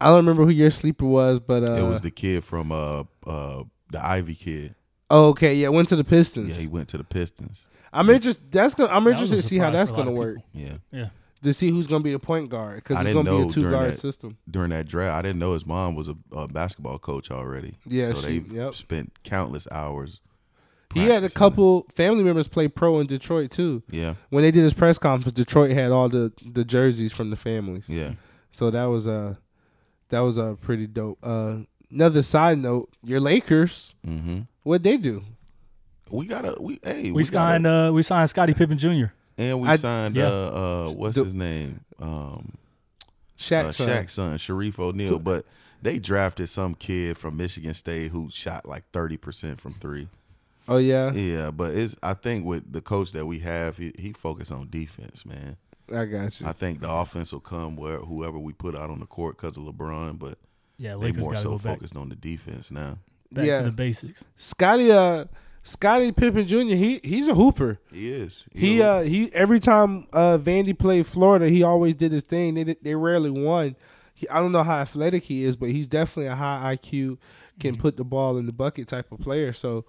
I 0.00 0.06
don't 0.08 0.16
remember 0.16 0.44
who 0.44 0.50
your 0.50 0.70
sleeper 0.70 1.04
was, 1.06 1.40
but 1.40 1.62
uh, 1.62 1.72
it 1.74 1.88
was 1.88 2.00
the 2.00 2.10
kid 2.10 2.44
from 2.44 2.72
uh 2.72 3.04
uh 3.26 3.62
the 3.90 4.04
Ivy 4.04 4.34
kid. 4.34 4.74
oh, 5.10 5.28
okay, 5.28 5.54
yeah, 5.54 5.68
went 5.68 5.88
to 5.90 5.96
the 5.96 6.04
Pistons. 6.04 6.50
Yeah, 6.50 6.56
he 6.56 6.66
went 6.66 6.88
to 6.88 6.98
the 6.98 7.04
Pistons. 7.04 7.68
I'm 7.92 8.10
interested. 8.10 8.50
That's 8.50 8.74
gonna. 8.74 8.92
I'm 8.92 9.04
That 9.04 9.10
interested 9.10 9.36
to 9.36 9.42
see 9.42 9.58
how 9.58 9.70
that's 9.70 9.90
for 9.92 9.96
a 9.96 9.98
lot 9.98 10.04
gonna 10.06 10.16
work. 10.18 10.38
Yeah. 10.52 10.78
Yeah. 10.90 11.08
To 11.44 11.52
see 11.52 11.68
who's 11.70 11.86
gonna 11.86 12.02
be 12.02 12.10
the 12.10 12.18
point 12.18 12.48
guard 12.50 12.76
because 12.82 13.04
it's 13.04 13.14
gonna 13.14 13.30
be 13.42 13.46
a 13.46 13.50
two 13.50 13.70
guard 13.70 13.92
that- 13.92 13.98
system. 13.98 14.36
During 14.50 14.70
that 14.70 14.88
draft, 14.88 15.14
I 15.16 15.22
didn't 15.22 15.38
know 15.38 15.52
his 15.52 15.64
mom 15.66 15.94
was 15.94 16.08
a, 16.08 16.16
a 16.32 16.48
basketball 16.48 16.98
coach 16.98 17.30
already. 17.30 17.74
Yeah, 17.86 18.12
so 18.14 18.22
she- 18.22 18.38
they 18.40 18.54
yep. 18.56 18.74
spent 18.74 19.22
countless 19.22 19.68
hours. 19.70 20.20
He 20.94 21.04
had 21.04 21.24
a 21.24 21.28
couple 21.28 21.86
family 21.94 22.22
members 22.24 22.48
play 22.48 22.68
pro 22.68 23.00
in 23.00 23.06
Detroit 23.06 23.50
too. 23.50 23.82
Yeah, 23.90 24.14
When 24.30 24.42
they 24.44 24.50
did 24.50 24.62
his 24.62 24.74
press 24.74 24.98
conference, 24.98 25.34
Detroit 25.34 25.72
had 25.72 25.90
all 25.90 26.08
the 26.08 26.32
the 26.44 26.64
jerseys 26.64 27.12
from 27.12 27.30
the 27.30 27.36
families. 27.36 27.88
yeah. 27.88 28.12
So 28.50 28.70
that 28.70 28.84
was 28.84 29.06
uh 29.06 29.34
that 30.10 30.20
was 30.20 30.38
uh, 30.38 30.54
pretty 30.60 30.86
dope. 30.86 31.18
Uh, 31.22 31.58
another 31.90 32.22
side 32.22 32.58
note: 32.58 32.88
your 33.02 33.18
Lakers, 33.20 33.94
Mm-hmm. 34.06 34.40
what 34.62 34.82
they 34.84 34.96
do? 34.96 35.22
We 36.10 36.26
got 36.26 36.44
a 36.44 36.56
we. 36.60 36.78
Hey, 36.82 37.10
We, 37.10 37.24
got 37.24 37.26
a- 37.26 37.30
signed 37.30 37.66
uh 37.66 37.90
we 37.92 38.02
signed 38.02 38.30
Scottie 38.30 38.54
Pippen 38.54 38.78
Jr. 38.78 39.06
and 39.38 39.60
we 39.60 39.68
I- 39.68 39.76
signed 39.76 40.14
yeah. 40.16 40.28
uh 40.28 40.86
uh 40.88 40.92
what's 40.92 41.16
The- 41.16 41.24
his 41.24 41.34
name 41.34 41.80
um 41.98 42.52
Shaq, 43.38 43.64
uh, 43.64 43.72
son. 43.72 43.88
Shaq's 43.88 44.12
son 44.12 44.38
Shareef 44.38 44.78
O'Neal, 44.78 45.18
but 45.18 45.44
they 45.82 45.98
drafted 45.98 46.48
some 46.48 46.74
kid 46.74 47.16
from 47.18 47.36
Michigan 47.36 47.74
State 47.74 48.12
who 48.12 48.30
shot 48.30 48.66
like 48.68 48.84
thirty 48.92 49.16
percent 49.16 49.58
from 49.58 49.74
three. 49.74 50.06
Oh 50.66 50.78
yeah, 50.78 51.12
Yeah, 51.12 51.50
but 51.50 51.74
it's 51.74 51.94
I 52.02 52.14
think 52.14 52.44
with 52.46 52.72
the 52.72 52.80
coach 52.80 53.12
that 53.12 53.26
we 53.26 53.40
have, 53.40 53.76
he, 53.76 53.92
he 53.98 54.12
focused 54.12 54.50
on 54.52 54.68
defense, 54.70 55.26
man. 55.26 55.56
I 55.94 56.06
got 56.06 56.40
you. 56.40 56.46
I 56.46 56.52
think 56.52 56.80
the 56.80 56.90
offense 56.90 57.32
will 57.32 57.40
come 57.40 57.76
where 57.76 57.98
whoever 57.98 58.38
we 58.38 58.52
put 58.54 58.74
out 58.74 58.88
on 58.88 59.00
the 59.00 59.06
court 59.06 59.36
because 59.36 59.58
of 59.58 59.64
LeBron, 59.64 60.18
but 60.18 60.38
Yeah, 60.78 60.92
they 60.92 60.96
Lakers 61.12 61.20
more 61.20 61.36
so 61.36 61.50
go 61.50 61.58
back, 61.58 61.74
focused 61.76 61.96
on 61.96 62.08
the 62.08 62.16
defense 62.16 62.70
now. 62.70 62.98
back 63.30 63.44
Yeah. 63.44 63.58
to 63.58 63.64
the 63.66 63.70
basics. 63.72 64.24
Scottie, 64.38 64.90
uh, 64.90 65.26
Scottie 65.62 66.12
Pippen 66.12 66.46
Jr. 66.46 66.74
He 66.76 67.00
he's 67.04 67.28
a 67.28 67.34
hooper. 67.34 67.78
He 67.92 68.10
is. 68.10 68.44
He 68.54 68.80
uh 68.80 69.02
he 69.02 69.30
every 69.34 69.60
time 69.60 70.06
uh 70.14 70.38
Vandy 70.38 70.78
played 70.78 71.06
Florida, 71.06 71.48
he 71.48 71.62
always 71.62 71.94
did 71.94 72.12
his 72.12 72.22
thing. 72.22 72.54
They 72.54 72.64
they 72.80 72.94
rarely 72.94 73.30
won. 73.30 73.76
He, 74.14 74.28
I 74.30 74.40
don't 74.40 74.52
know 74.52 74.62
how 74.62 74.78
athletic 74.78 75.24
he 75.24 75.44
is, 75.44 75.56
but 75.56 75.68
he's 75.70 75.88
definitely 75.88 76.26
a 76.26 76.36
high 76.36 76.76
IQ, 76.76 77.18
can 77.60 77.76
put 77.76 77.96
the 77.96 78.04
ball 78.04 78.36
in 78.38 78.46
the 78.46 78.52
bucket 78.52 78.88
type 78.88 79.10
of 79.12 79.20
player. 79.20 79.52
So 79.52 79.84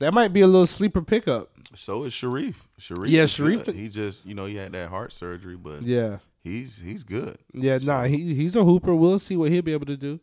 that 0.00 0.12
might 0.12 0.32
be 0.32 0.40
a 0.40 0.46
little 0.46 0.66
sleeper 0.66 1.00
pickup. 1.02 1.50
so 1.76 2.02
is 2.04 2.12
Shareef. 2.12 2.56
Shareef. 2.78 3.08
Yeah, 3.08 3.22
is 3.22 3.32
Shareef- 3.32 3.64
good. 3.64 3.76
He 3.76 3.88
just 3.88 4.26
you 4.26 4.34
know 4.34 4.44
he 4.46 4.56
had 4.56 4.72
that 4.72 4.88
heart 4.90 5.12
surgery, 5.12 5.56
but 5.56 5.82
Yeah, 5.82 6.18
he's 6.42 6.78
he's 6.80 7.04
good. 7.04 7.38
yeah. 7.54 7.78
Nah, 7.80 8.04
he 8.04 8.34
he's 8.34 8.56
a 8.56 8.64
hooper. 8.64 8.94
We'll 8.94 9.18
see 9.18 9.36
what 9.36 9.50
he'll 9.52 9.62
be 9.62 9.72
able 9.72 9.86
to 9.86 9.96
do. 9.96 10.20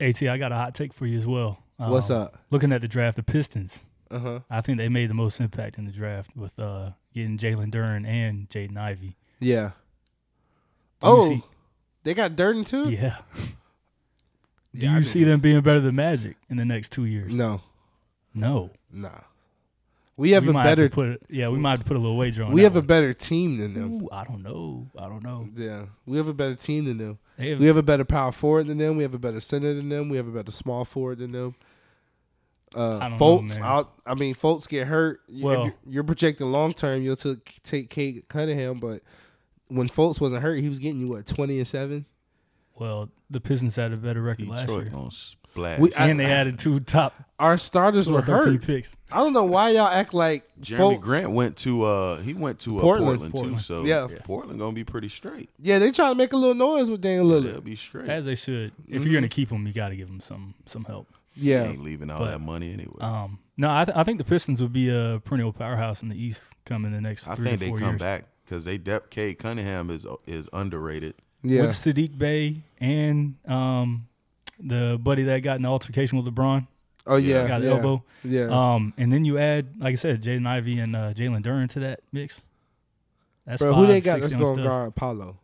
At, 0.00 0.22
I 0.22 0.38
got 0.38 0.52
a 0.52 0.56
hot 0.56 0.74
take 0.74 0.92
for 0.92 1.06
you 1.06 1.16
as 1.18 1.26
well. 1.26 1.58
What's 1.78 2.10
Um, 2.10 2.22
up? 2.22 2.38
Looking 2.50 2.72
at 2.72 2.80
the 2.80 2.88
draft, 2.88 3.16
the 3.16 3.22
Pistons. 3.22 3.84
Uh 4.10 4.18
huh. 4.20 4.40
I 4.48 4.60
think 4.60 4.78
they 4.78 4.88
made 4.88 5.10
the 5.10 5.14
most 5.14 5.40
impact 5.40 5.78
in 5.78 5.84
the 5.84 5.90
draft 5.92 6.36
with 6.36 6.58
uh, 6.60 6.90
getting 7.12 7.38
Jalen 7.38 7.70
Duren 7.72 8.06
and 8.06 8.48
Jaden 8.48 8.76
Ivey. 8.76 9.16
Yeah. 9.40 9.70
Do 11.00 11.08
oh, 11.08 11.40
they 12.04 12.14
got 12.14 12.36
Durden 12.36 12.64
too. 12.64 12.88
yeah. 12.90 13.16
Do 14.74 14.86
Yeah, 14.86 14.98
you 14.98 15.04
see 15.04 15.24
them 15.24 15.40
being 15.40 15.60
better 15.62 15.80
than 15.80 15.94
Magic 15.96 16.36
in 16.48 16.56
the 16.56 16.64
next 16.64 16.92
two 16.92 17.04
years? 17.04 17.34
No, 17.34 17.62
No. 18.34 18.70
Nah. 18.96 19.10
We 20.18 20.30
have 20.30 20.44
we 20.44 20.50
a 20.50 20.52
might 20.54 20.64
better. 20.64 20.82
have 20.84 20.90
to 20.92 20.94
put 20.94 21.22
yeah, 21.28 21.48
we 21.48 21.58
might 21.58 21.72
have 21.72 21.80
to 21.80 21.84
put 21.84 21.96
a 21.98 22.00
little 22.00 22.16
wager 22.16 22.42
on. 22.42 22.52
we 22.52 22.62
that 22.62 22.68
have 22.68 22.76
a 22.76 22.82
better 22.82 23.12
team 23.12 23.58
than 23.58 23.74
them. 23.74 24.02
Ooh, 24.04 24.08
I 24.10 24.24
don't 24.24 24.42
know. 24.42 24.86
I 24.98 25.08
don't 25.08 25.22
know. 25.22 25.48
Yeah, 25.54 25.86
we 26.06 26.16
have 26.16 26.28
a 26.28 26.32
better 26.32 26.54
team 26.54 26.86
than 26.86 26.96
them. 26.96 27.18
Have, 27.38 27.58
We 27.60 27.66
have 27.66 27.76
a 27.76 27.82
better 27.82 28.04
power 28.06 28.32
forward 28.32 28.68
than 28.68 28.78
them. 28.78 28.96
We 28.96 29.02
have 29.02 29.12
a 29.12 29.18
better 29.18 29.40
center 29.40 29.74
than 29.74 29.90
them. 29.90 30.08
We 30.08 30.16
have 30.16 30.26
a 30.26 30.30
better 30.30 30.50
small 30.52 30.86
forward 30.86 31.18
than 31.18 31.32
them. 31.32 31.54
Uh, 32.74 32.96
I 32.96 33.08
don't 33.10 33.10
know, 33.12 33.16
Fultz, 33.18 33.56
man. 33.60 33.62
out. 33.62 33.92
I 34.06 34.14
mean, 34.14 34.34
Fultz 34.34 34.66
get 34.68 34.86
hurt. 34.86 35.20
You- 35.28 35.36
if 35.38 35.44
Well- 35.44 35.64
you're, 35.64 35.74
you're 35.88 36.04
projecting 36.04 36.50
long 36.50 36.72
term, 36.72 37.02
you'll 37.02 37.16
took, 37.16 37.44
take 37.62 37.90
Cade 37.90 38.24
Cunningham, 38.28 38.80
but 38.80 39.02
when 39.68 39.88
Fultz 39.88 40.18
wasn't 40.20 40.42
hurt, 40.42 40.56
he 40.60 40.68
was 40.70 40.78
getting 40.78 40.98
you 41.00 41.08
what 41.08 41.26
twenty 41.26 41.58
and 41.58 41.68
seven. 41.68 42.06
well, 42.74 43.10
the 43.30 43.40
Pistons 43.40 43.76
had 43.76 43.92
a 43.92 43.96
better 43.96 44.22
record 44.22 44.48
last 44.48 44.68
year, 44.68 44.84
gonna 44.84 45.10
splash. 45.56 45.78
We- 45.80 45.94
I- 45.94 46.08
and 46.08 46.20
they 46.20 46.26
added 46.26 46.58
two 46.58 46.80
top 46.80 47.14
Our 47.38 47.58
starters 47.58 48.10
were 48.10 48.22
13 48.22 48.52
hurt. 48.54 48.62
picks. 48.62 48.96
I 49.12 49.16
don't 49.18 49.32
know 49.34 49.44
why 49.44 49.70
y'all 49.70 49.88
act 49.88 50.14
like 50.14 50.44
Jerami 50.60 50.96
Fultz- 50.96 51.00
Grant 51.00 51.30
went 51.32 51.56
to 51.58 51.84
uh 51.84 52.20
he 52.22 52.32
went 52.34 52.60
to 52.60 52.78
uh, 52.78 52.80
Portland. 52.82 53.06
Portland, 53.08 53.32
Portland. 53.34 53.56
too, 53.58 53.62
so 53.62 53.84
Yeah. 53.84 54.08
Portland 54.24 54.58
gonna 54.58 54.72
be 54.72 54.84
pretty 54.84 55.08
straight. 55.10 55.50
Yeah, 55.58 55.78
they 55.78 55.90
trying 55.90 56.12
to 56.12 56.14
make 56.14 56.32
a 56.32 56.36
little 56.36 56.54
noise 56.54 56.90
with 56.90 57.00
Daniel 57.02 57.28
They'll 57.40 57.60
be 57.60 57.76
straight. 57.76 58.08
As 58.08 58.24
they 58.24 58.34
should. 58.36 58.72
If 58.88 59.02
Mhm. 59.02 59.04
you're 59.06 59.14
gonna 59.14 59.28
keep 59.28 59.50
them, 59.50 59.66
you 59.66 59.72
got 59.72 59.88
to 59.90 59.96
give 59.96 60.08
them 60.08 60.20
some 60.20 60.54
some 60.66 60.84
help. 60.84 61.08
He 61.34 61.50
Yeah, 61.50 61.64
ain't 61.64 61.82
leaving 61.84 62.10
all 62.10 62.20
But, 62.20 62.30
that 62.30 62.40
money 62.40 62.72
anyway. 62.72 62.96
Um, 63.00 63.38
no, 63.58 63.68
I, 63.70 63.84
th- 63.84 63.94
I 63.94 64.04
think 64.04 64.16
the 64.16 64.24
Pistons 64.24 64.62
will 64.62 64.70
be 64.70 64.88
a 64.88 65.20
perennial 65.22 65.52
powerhouse 65.52 66.02
in 66.02 66.08
the 66.08 66.16
East 66.16 66.54
coming 66.64 66.92
the 66.92 67.00
next 67.02 67.24
few 67.24 67.30
years. 67.32 67.38
I 67.38 67.42
three 67.42 67.46
think 67.50 67.58
to 67.58 67.64
they 67.64 67.68
four 67.68 67.78
come 67.80 67.88
years. 67.90 68.00
back 68.00 68.24
because 68.46 68.64
they 68.64 68.78
depth. 68.78 69.10
Cade 69.10 69.38
Cunningham 69.38 69.90
is 69.90 70.06
is 70.26 70.48
underrated. 70.54 71.14
yeah. 71.42 71.60
With 71.62 71.72
Saddiq 71.72 72.16
Bey 72.16 72.62
and 72.80 73.34
um, 73.46 74.06
the 74.60 74.98
buddy 75.00 75.22
that 75.24 75.40
got 75.40 75.56
in 75.56 75.62
the 75.62 75.68
altercation 75.68 76.18
with 76.22 76.32
LeBron, 76.34 76.66
oh 77.06 77.16
yeah, 77.16 77.46
got 77.46 77.60
the 77.60 77.66
yeah, 77.68 77.72
elbow. 77.72 78.04
Yeah, 78.24 78.74
Um, 78.74 78.92
and 78.96 79.12
then 79.12 79.24
you 79.24 79.38
add, 79.38 79.74
like 79.78 79.92
I 79.92 79.94
said, 79.96 80.22
Jaden 80.22 80.46
Ivey 80.46 80.78
and 80.78 80.96
uh, 80.96 81.12
Jalen 81.14 81.42
Duren 81.42 81.68
to 81.70 81.80
that 81.80 82.00
mix. 82.12 82.42
That's 83.46 83.62
bro. 83.62 83.72
five, 83.72 83.80
Who 83.80 83.86
they 83.86 84.00
got 84.00 84.14
six 84.14 84.26
that's 84.26 84.34
young 84.34 84.54
going 84.56 84.66
guard 84.68 84.94
Paolo? 84.94 85.38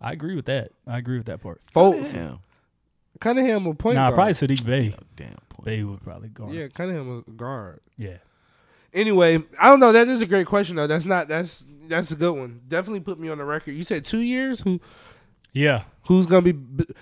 I 0.00 0.12
agree 0.12 0.36
with 0.36 0.44
that. 0.46 0.70
I 0.86 0.98
agree 0.98 1.16
with 1.16 1.26
that 1.26 1.40
part. 1.40 1.60
Fultz, 1.74 2.12
Damn, 2.12 2.38
Cunningham 3.20 3.66
a 3.66 3.74
point 3.74 3.96
nah, 3.96 4.10
guard. 4.10 4.14
probably 4.14 4.32
Saddiq 4.34 4.64
Bey. 4.64 4.94
damn 5.16 5.34
point. 5.48 5.64
Bey 5.64 5.82
would 5.82 6.00
probably 6.02 6.28
guard. 6.28 6.52
Yeah, 6.54 6.68
Cunningham 6.68 7.24
a 7.26 7.30
guard. 7.32 7.80
yeah. 7.96 8.18
Anyway, 8.94 9.42
I 9.60 9.68
don't 9.68 9.80
know. 9.80 9.92
That 9.92 10.08
is 10.08 10.22
a 10.22 10.26
great 10.26 10.46
question 10.46 10.76
though. 10.76 10.86
That's 10.86 11.04
not. 11.04 11.28
That's 11.28 11.66
that's 11.88 12.10
a 12.10 12.16
good 12.16 12.32
one. 12.32 12.62
Definitely 12.68 13.00
put 13.00 13.18
me 13.18 13.28
on 13.28 13.36
the 13.36 13.44
record. 13.44 13.72
You 13.72 13.82
said 13.82 14.04
two 14.04 14.20
years. 14.20 14.60
Who 14.60 14.80
Yeah. 15.52 15.82
who's 16.02 16.26
gonna 16.26 16.52
be? 16.52 16.54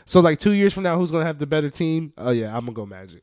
So 0.05 0.21
like 0.21 0.39
two 0.39 0.53
years 0.53 0.73
from 0.73 0.83
now, 0.85 0.97
who's 0.99 1.11
gonna 1.11 1.25
have 1.27 1.39
the 1.39 1.47
better 1.47 1.71
team? 1.71 2.13
Oh 2.19 2.31
yeah, 2.31 2.49
I'm 2.49 2.61
gonna 2.65 2.73
go 2.73 2.87
Magic. 2.87 3.23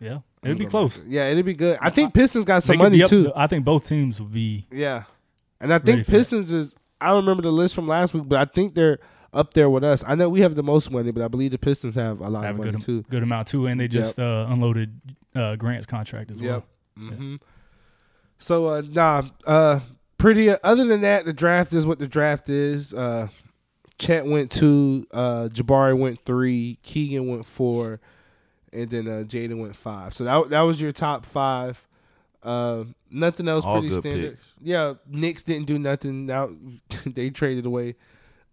Yeah. 0.00 0.18
It'd 0.42 0.58
be 0.58 0.66
close. 0.66 0.98
Magic. 0.98 1.12
Yeah, 1.12 1.28
it'd 1.30 1.44
be 1.46 1.54
good. 1.54 1.78
I 1.80 1.90
think 1.90 2.12
Pistons 2.14 2.44
got 2.44 2.62
some 2.62 2.78
money 2.78 3.02
up- 3.02 3.08
too. 3.08 3.32
I 3.34 3.46
think 3.46 3.64
both 3.64 3.86
teams 3.88 4.20
will 4.20 4.28
be. 4.28 4.66
yeah, 4.70 5.04
and 5.60 5.72
I 5.72 5.78
think. 5.78 6.06
Pistons 6.06 6.50
is. 6.50 6.76
I 7.00 7.08
don't 7.08 7.24
remember 7.24 7.42
the 7.42 7.52
list 7.52 7.74
from 7.74 7.86
last 7.88 8.14
week, 8.14 8.24
but 8.26 8.38
I 8.40 8.44
think 8.50 8.74
they're 8.74 8.98
up 9.32 9.52
there 9.54 9.68
with 9.68 9.84
us. 9.84 10.02
I 10.06 10.14
know 10.14 10.28
we 10.28 10.40
have 10.40 10.54
the 10.54 10.62
most 10.62 10.90
money, 10.90 11.10
but 11.10 11.22
I 11.22 11.28
believe 11.28 11.50
the 11.50 11.58
Pistons 11.58 11.94
have 11.96 12.20
a 12.20 12.28
lot 12.28 12.44
have 12.44 12.54
of 12.54 12.58
money 12.58 12.70
good, 12.72 12.80
too. 12.80 13.02
good 13.10 13.22
amount 13.22 13.48
too, 13.48 13.66
and 13.66 13.78
they 13.80 13.88
just 13.88 14.18
uh, 14.18 14.46
unloaded 14.48 15.00
uh, 15.34 15.56
Grant's 15.56 15.86
contract 15.86 16.30
as 16.30 16.40
well. 16.40 16.64
Yep. 16.98 17.12
hmm 17.16 17.34
So 18.38 18.66
uh 18.68 18.82
nah, 18.88 19.22
uh 19.46 19.80
pretty 20.18 20.48
other 20.62 20.84
than 20.84 21.00
that, 21.02 21.24
the 21.24 21.32
draft 21.32 21.72
is 21.72 21.86
what 21.86 21.98
the 21.98 22.06
draft 22.06 22.48
is. 22.48 22.94
Chet 23.98 24.26
went 24.26 24.50
two, 24.50 25.06
uh, 25.12 25.48
Jabari 25.52 25.96
went 25.96 26.24
three, 26.24 26.78
Keegan 26.82 27.28
went 27.28 27.46
four, 27.46 28.00
and 28.72 28.90
then 28.90 29.06
uh, 29.06 29.22
Jaden 29.24 29.60
went 29.60 29.76
five. 29.76 30.14
So 30.14 30.24
that 30.24 30.50
that 30.50 30.62
was 30.62 30.80
your 30.80 30.92
top 30.92 31.24
five. 31.24 31.86
Uh, 32.42 32.84
nothing 33.10 33.48
else 33.48 33.64
All 33.64 33.80
pretty 33.80 33.94
standard. 33.94 34.32
picks. 34.32 34.54
Yeah, 34.60 34.94
Knicks 35.08 35.42
didn't 35.42 35.66
do 35.66 35.78
nothing. 35.78 36.26
Now 36.26 36.50
they 37.06 37.30
traded 37.30 37.66
away 37.66 37.94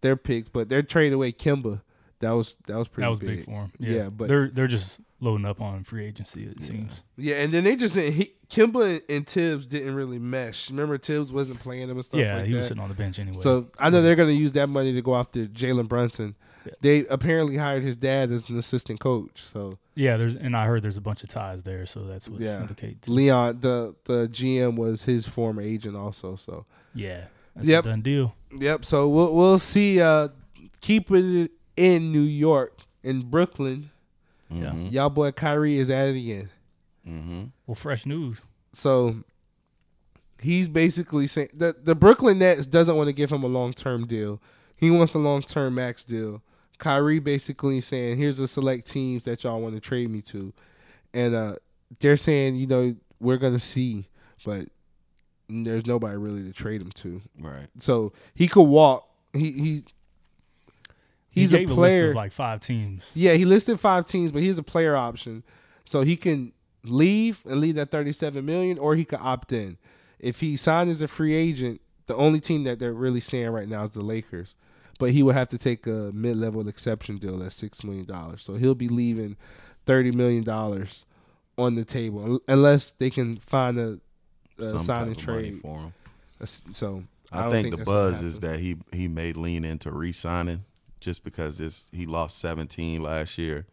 their 0.01 0.15
picks, 0.15 0.47
but 0.47 0.69
they're 0.69 0.83
trading 0.83 1.13
away 1.13 1.31
Kemba. 1.31 1.81
That 2.19 2.31
was 2.31 2.55
that 2.67 2.77
was 2.77 2.87
pretty. 2.87 3.05
that 3.05 3.09
was 3.09 3.19
big. 3.19 3.37
big, 3.37 3.45
for 3.45 3.63
him. 3.63 3.71
Yeah, 3.79 3.95
Yeah, 3.95 4.09
but 4.09 4.27
they're 4.27 4.49
they're 4.49 4.67
just 4.67 4.99
loading 5.21 5.45
up 5.45 5.61
on 5.61 5.83
free 5.83 6.05
agency. 6.05 6.43
It 6.45 6.61
seems. 6.61 7.03
Yeah, 7.15 7.35
and 7.37 7.53
then 7.53 7.63
they 7.63 7.75
just 7.77 7.93
didn't. 7.95 8.13
He, 8.15 8.33
Kemba 8.49 9.01
and 9.07 9.25
Thibs 9.25 9.65
didn't 9.65 9.95
really 9.95 10.19
mesh. 10.19 10.69
Remember, 10.69 10.97
Thibs 10.97 11.31
wasn't 11.31 11.61
playing 11.61 11.87
them 11.87 11.95
and 11.97 12.03
stuff. 12.05 12.19
Yeah, 12.19 12.37
like 12.37 12.47
he 12.47 12.53
was 12.55 12.67
sitting 12.67 12.83
on 12.83 12.89
the 12.89 12.95
bench 12.95 13.17
anyway. 13.19 13.39
So 13.39 13.67
I 13.79 13.89
know 13.89 14.01
they're 14.01 14.15
gonna 14.17 14.31
use 14.31 14.51
that 14.53 14.67
money 14.67 14.91
to 14.93 15.01
go 15.01 15.15
after 15.15 15.45
Jalen 15.45 15.87
Brunson. 15.87 16.35
Yeah. 16.65 16.71
They 16.81 17.05
apparently 17.07 17.57
hired 17.57 17.81
his 17.83 17.95
dad 17.95 18.31
as 18.31 18.47
an 18.49 18.57
assistant 18.59 18.99
coach. 18.99 19.41
So 19.41 19.77
yeah, 19.95 20.17
there's 20.17 20.35
and 20.35 20.55
I 20.57 20.65
heard 20.65 20.83
there's 20.83 20.97
a 20.97 21.01
bunch 21.01 21.23
of 21.23 21.29
ties 21.29 21.63
there, 21.63 21.85
so 21.85 22.03
that's 22.03 22.27
what 22.29 22.41
Yeah. 22.41 22.67
Leon, 23.07 23.61
the 23.61 23.95
the 24.03 24.27
GM, 24.27 24.75
was 24.75 25.03
his 25.03 25.25
former 25.25 25.61
agent 25.61 25.95
also. 25.95 26.35
So 26.35 26.65
Yeah, 26.93 27.25
that's 27.55 27.67
Yep. 27.67 27.85
a 27.85 27.87
done 27.89 28.01
deal. 28.01 28.35
yep. 28.59 28.83
So 28.85 29.07
we'll 29.07 29.33
we'll 29.33 29.57
see. 29.59 30.01
Uh, 30.01 30.27
keep 30.81 31.09
it 31.11 31.51
in 31.77 32.11
New 32.11 32.19
York, 32.21 32.79
in 33.03 33.21
Brooklyn. 33.29 33.89
Yeah. 34.51 34.71
Mhm. 34.71 34.91
Y'all 34.91 35.09
boy 35.09 35.31
Kyrie 35.31 35.77
is 35.79 35.89
at 35.89 36.09
it 36.09 36.17
again. 36.17 36.49
Mhm. 37.07 37.51
Well, 37.65 37.75
fresh 37.75 38.05
news. 38.05 38.45
So 38.73 39.23
he's 40.41 40.69
basically 40.69 41.27
saying 41.27 41.49
the 41.53 41.75
the 41.81 41.95
Brooklyn 41.95 42.39
Nets 42.39 42.67
doesn't 42.67 42.95
want 42.95 43.07
to 43.07 43.13
give 43.13 43.31
him 43.31 43.43
a 43.43 43.47
long 43.47 43.73
term 43.73 44.05
deal. 44.07 44.41
He 44.75 44.89
wants 44.91 45.13
a 45.13 45.19
long 45.19 45.41
term 45.41 45.75
max 45.75 46.03
deal. 46.03 46.41
Kyrie 46.79 47.19
basically 47.19 47.79
saying, 47.81 48.17
"Here's 48.17 48.37
the 48.37 48.47
select 48.47 48.87
teams 48.89 49.23
that 49.25 49.43
y'all 49.43 49.61
want 49.61 49.75
to 49.75 49.79
trade 49.81 50.09
me 50.09 50.21
to," 50.23 50.51
and 51.13 51.35
uh, 51.35 51.55
they're 51.99 52.17
saying, 52.17 52.55
you 52.55 52.65
know, 52.67 52.95
we're 53.19 53.37
gonna 53.37 53.59
see, 53.59 54.07
but 54.43 54.67
there's 55.47 55.85
nobody 55.85 56.17
really 56.17 56.43
to 56.43 56.51
trade 56.53 56.81
him 56.81 56.91
to. 56.93 57.21
Right. 57.39 57.67
So 57.77 58.13
he 58.33 58.47
could 58.47 58.63
walk. 58.63 59.07
He 59.33 59.51
he. 59.51 59.83
He's 61.31 61.51
he 61.51 61.57
a 61.57 61.59
gave 61.61 61.69
list 61.69 61.77
player. 61.77 62.09
of 62.09 62.15
like 62.15 62.31
five 62.31 62.59
teams. 62.59 63.11
Yeah, 63.15 63.33
he 63.33 63.45
listed 63.45 63.79
five 63.79 64.05
teams, 64.05 64.31
but 64.31 64.41
he's 64.41 64.57
a 64.57 64.63
player 64.63 64.95
option, 64.95 65.43
so 65.85 66.01
he 66.01 66.17
can 66.17 66.51
leave 66.83 67.43
and 67.45 67.59
leave 67.59 67.75
that 67.75 67.89
thirty-seven 67.89 68.45
million, 68.45 68.77
or 68.77 68.95
he 68.95 69.05
could 69.05 69.19
opt 69.21 69.51
in. 69.51 69.77
If 70.19 70.41
he 70.41 70.57
signed 70.57 70.89
as 70.89 71.01
a 71.01 71.07
free 71.07 71.33
agent, 71.33 71.81
the 72.07 72.15
only 72.15 72.39
team 72.39 72.63
that 72.65 72.79
they're 72.79 72.93
really 72.93 73.21
saying 73.21 73.49
right 73.49 73.67
now 73.67 73.83
is 73.83 73.91
the 73.91 74.01
Lakers, 74.01 74.55
but 74.99 75.11
he 75.11 75.23
would 75.23 75.35
have 75.35 75.47
to 75.49 75.57
take 75.57 75.87
a 75.87 76.11
mid-level 76.13 76.67
exception 76.67 77.17
deal 77.17 77.41
at 77.43 77.53
six 77.53 77.83
million 77.83 78.05
dollars. 78.05 78.43
So 78.43 78.55
he'll 78.55 78.75
be 78.75 78.89
leaving 78.89 79.37
thirty 79.85 80.11
million 80.11 80.43
dollars 80.43 81.05
on 81.57 81.75
the 81.75 81.85
table 81.85 82.39
unless 82.47 82.91
they 82.91 83.09
can 83.09 83.37
find 83.37 83.79
a, 83.79 83.99
a 84.59 84.79
sign 84.79 85.07
and 85.07 85.17
trade. 85.17 85.57
for 85.57 85.77
him. 85.79 85.93
So 86.43 87.03
I, 87.31 87.43
don't 87.43 87.51
think, 87.51 87.77
the 87.77 87.83
buzz 87.83 88.21
is 88.21 88.41
that 88.41 88.59
he 88.59 88.77
he 88.91 89.07
may 89.07 89.31
lean 89.31 89.63
into 89.63 89.91
re-signing 89.91 90.65
just 91.01 91.23
because 91.23 91.57
this 91.57 91.87
he 91.91 92.05
lost 92.05 92.39
17 92.39 93.01
last 93.03 93.37
year. 93.37 93.65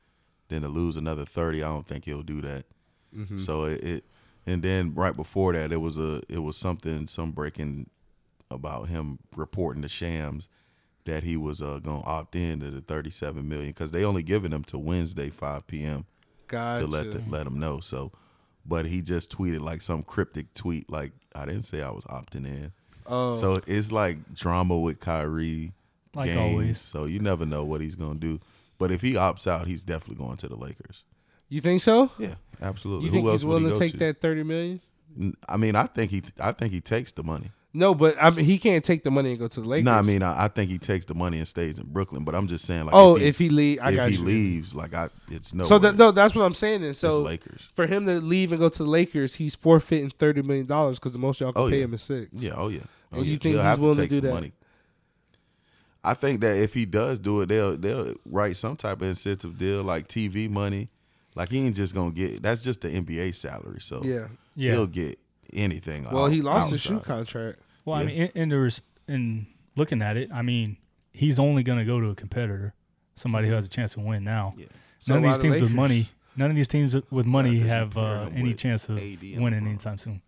Then 0.49 0.62
to 0.62 0.68
lose 0.68 0.97
another 0.97 1.26
30, 1.26 1.62
I 1.62 1.68
don't 1.68 1.87
think 1.87 2.07
he'll 2.07 2.22
do 2.22 2.41
that. 2.41 2.64
Mm-hmm. 3.14 3.39
So 3.39 3.64
it, 3.64 3.85
it 3.85 4.05
and 4.47 4.62
then 4.62 4.95
right 4.95 5.14
before 5.14 5.53
that, 5.53 5.72
it 5.72 5.76
was 5.76 5.99
a 5.99 6.22
it 6.29 6.39
was 6.39 6.57
something 6.57 7.07
some 7.07 7.33
breaking 7.33 7.89
about 8.51 8.89
him 8.89 9.18
reporting 9.37 9.83
to 9.83 9.89
Shams 9.89 10.49
that 11.05 11.22
he 11.22 11.37
was 11.37 11.62
uh, 11.62 11.79
going 11.83 12.03
to 12.03 12.09
opt 12.09 12.37
in 12.37 12.61
to 12.61 12.70
the 12.70 12.81
37 12.83 13.47
million 13.49 13.68
because 13.68 13.91
they 13.93 14.05
only 14.05 14.22
giving 14.22 14.53
him 14.53 14.62
to 14.64 14.79
Wednesday 14.79 15.31
5 15.31 15.66
p.m. 15.66 16.05
gotcha. 16.49 16.83
to 16.83 16.87
let 16.87 17.11
the, 17.11 17.22
let 17.29 17.47
him 17.47 17.59
know. 17.59 17.81
So, 17.81 18.12
but 18.66 18.87
he 18.87 19.01
just 19.01 19.31
tweeted 19.31 19.61
like 19.61 19.81
some 19.83 20.03
cryptic 20.03 20.53
tweet 20.55 20.91
like 20.91 21.12
I 21.35 21.47
didn't 21.47 21.62
say 21.62 21.83
I 21.83 21.91
was 21.91 22.05
opting 22.05 22.47
in. 22.47 22.72
oh, 23.07 23.35
So 23.35 23.61
it's 23.66 23.93
like 23.93 24.35
drama 24.35 24.79
with 24.79 25.01
Kyrie, 25.01 25.72
Like 26.19 26.27
games, 26.27 26.53
always. 26.53 26.81
So 26.81 27.05
you 27.07 27.19
never 27.21 27.47
know 27.47 27.64
what 27.64 27.81
he's 27.81 27.95
gonna 27.95 28.19
do. 28.19 28.41
But 28.79 28.91
if 28.93 29.01
he 29.03 29.14
opts 29.14 29.47
out, 29.47 29.66
he's 29.66 29.85
definitely 29.85 30.25
going 30.25 30.37
to 30.39 30.49
the 30.49 30.57
Lakers. 30.57 31.03
you 31.49 31.61
think 31.61 31.81
so? 31.83 32.11
Yeah, 32.19 32.35
absolutely. 32.62 33.07
You 33.07 33.11
Who 33.11 33.16
think 33.16 33.27
else 33.27 33.35
he's 33.43 33.47
willing 33.47 33.69
to 33.69 33.79
take 33.79 33.99
that 33.99 34.21
thirty 34.21 34.43
million? 34.43 34.81
I 35.49 35.57
mean, 35.57 35.75
I 35.75 35.85
think 35.87 36.11
he, 36.11 36.23
I 36.39 36.53
think 36.53 36.73
he 36.73 36.81
takes 36.81 37.12
the 37.12 37.23
money. 37.25 37.51
No, 37.75 37.95
but 37.95 38.16
I 38.21 38.31
mean, 38.31 38.45
he 38.45 38.59
can't 38.59 38.83
take 38.85 39.05
the 39.05 39.11
money 39.11 39.31
and 39.31 39.39
go 39.39 39.47
to 39.49 39.61
the 39.61 39.69
Lakers. 39.69 39.85
No, 39.85 39.93
I 39.93 40.03
mean, 40.03 40.23
I, 40.23 40.45
I 40.45 40.49
think 40.49 40.71
he 40.71 40.79
takes 40.79 41.05
the 41.07 41.14
money 41.14 41.39
and 41.39 41.47
stays 41.47 41.79
in 41.79 41.87
Brooklyn. 41.87 42.25
But 42.25 42.35
I'm 42.35 42.47
just 42.47 42.64
saying, 42.64 42.87
like, 42.87 42.95
oh, 42.95 43.16
if 43.16 43.23
he, 43.23 43.27
if 43.29 43.39
he 43.39 43.49
leave, 43.51 43.79
I 43.83 43.91
if 43.93 44.09
he 44.11 44.16
you. 44.16 44.23
leaves, 44.25 44.75
like, 44.75 44.95
I, 44.95 45.09
it's 45.31 45.53
no. 45.53 45.64
so 45.64 45.79
th- 45.79 45.95
no, 45.97 46.11
that's 46.11 46.35
what 46.35 46.43
I'm 46.45 46.55
saying. 46.55 46.83
It's 46.83 46.99
so 47.01 47.21
Lakers. 47.21 47.69
for 47.75 47.87
him 47.87 48.07
to 48.07 48.21
leave 48.21 48.53
and 48.53 48.59
go 48.61 48.69
to 48.69 48.83
the 48.85 48.89
Lakers, 48.89 49.35
he's 49.35 49.55
forfeiting 49.55 50.11
thirty 50.19 50.41
million 50.43 50.66
dollars 50.66 50.99
because 50.99 51.12
the 51.12 51.19
most 51.19 51.41
y'all 51.41 51.53
can 51.53 51.62
Oh, 51.62 51.69
pay 51.71 51.79
yeah. 51.79 51.85
him 51.85 51.95
is 51.95 52.03
six. 52.03 52.29
Yeah, 52.43 52.53
oh 52.57 52.69
yeah. 52.69 52.81
Oh, 53.12 53.19
And 53.19 53.27
you 53.27 53.33
yeah. 53.33 53.39
think 53.39 53.55
He'll 53.57 53.69
he's 53.71 53.79
willing 53.79 53.95
to 53.97 54.01
take 54.03 54.11
do 54.11 54.21
that? 54.23 54.35
Money. 54.35 54.53
I 56.05 56.15
think 56.15 56.41
that 56.41 56.57
if 56.57 56.75
he 56.75 56.87
does 56.87 57.19
do 57.19 57.41
it, 57.41 57.47
they'll 57.47 57.77
they'll 57.77 58.15
write 58.25 58.57
some 58.57 58.77
type 58.77 59.03
of 59.03 59.09
incentive 59.09 59.59
deal 59.59 59.83
like 59.83 60.09
TV 60.09 60.49
money. 60.49 60.89
Like 61.35 61.51
he 61.51 61.59
ain't 61.59 61.77
just 61.77 61.95
gonna 61.95 62.13
get 62.13 62.43
that's 62.43 62.63
just 62.63 62.81
the 62.83 62.89
NBA 62.89 63.35
salary. 63.35 63.81
So 63.81 64.03
yeah. 64.03 64.29
Yeah. 64.55 64.73
he'll 64.73 64.87
get 64.87 65.19
anything. 65.53 66.05
Well, 66.05 66.27
out- 66.27 66.33
he 66.33 66.43
lost 66.43 66.71
his 66.71 66.81
shoe 66.81 67.01
contract. 67.01 67.61
Well, 67.85 67.97
I 67.97 68.05
mean, 68.05 68.17
in, 68.17 68.29
in 68.35 68.49
the 68.51 68.59
res- 68.59 68.81
in 69.07 69.47
looking 69.77 70.03
at 70.03 70.17
it, 70.17 70.31
I 70.33 70.43
mean, 70.43 70.77
he's 71.13 71.39
only 71.39 71.63
going 71.63 71.79
to 71.79 71.85
go 71.85 72.01
to 72.01 72.09
a 72.11 72.15
competitor, 72.15 72.75
somebody 73.15 73.49
who 73.49 73.55
has 73.55 73.65
a 73.65 73.69
chance 73.69 73.95
to 73.95 74.01
win 74.01 74.25
now. 74.25 74.55
Yeah. 74.57 74.67
So 74.99 75.15
none 75.15 75.25
of 75.25 75.31
these 75.31 75.39
the 75.39 75.49
teams 75.51 75.63
with 75.63 75.73
money, 75.73 76.05
none 76.37 76.51
of 76.51 76.57
these 76.57 76.69
teams 76.69 76.97
with 77.11 77.27
money 77.27 77.61
have 77.61 77.97
uh, 77.97 78.29
any 78.35 78.53
chance 78.55 78.89
of 78.89 78.99
AD 78.99 79.21
winning 79.23 79.67
anytime 79.67 79.97
soon. 79.99 80.21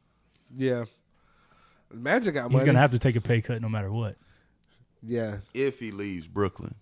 Yeah. 0.55 0.85
Magic 1.93 2.35
got 2.35 2.45
money. 2.45 2.55
He's 2.55 2.65
going 2.65 2.77
to 2.77 2.81
have 2.81 2.93
to 2.93 2.99
take 2.99 3.17
a 3.17 3.21
pay 3.21 3.41
cut 3.41 3.61
no 3.61 3.69
matter 3.69 3.91
what. 3.93 4.17
Yeah. 5.03 5.39
If 5.55 5.79
he 5.79 5.91
leaves 5.91 6.27
Brooklyn, 6.29 6.75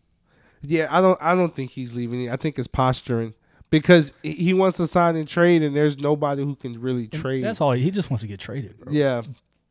Yeah, 0.62 0.88
I 0.90 1.00
don't. 1.00 1.18
I 1.22 1.34
don't 1.34 1.54
think 1.54 1.70
he's 1.72 1.94
leaving. 1.94 2.30
I 2.30 2.36
think 2.36 2.58
it's 2.58 2.66
posturing 2.68 3.34
because 3.70 4.12
he- 4.22 4.32
he 4.34 4.54
wants 4.54 4.76
to 4.78 4.86
sign 4.86 5.14
and 5.16 5.28
trade, 5.28 5.62
and 5.62 5.76
there's 5.76 5.98
nobody 5.98 6.42
who 6.44 6.56
can 6.56 6.80
really 6.80 7.04
And 7.04 7.12
trade. 7.12 7.44
That's 7.44 7.60
all. 7.60 7.72
He 7.72 7.90
just 7.90 8.10
wants 8.10 8.22
to 8.22 8.28
get 8.28 8.40
traded, 8.40 8.78
bro. 8.78 8.92
Yeah. 8.92 9.22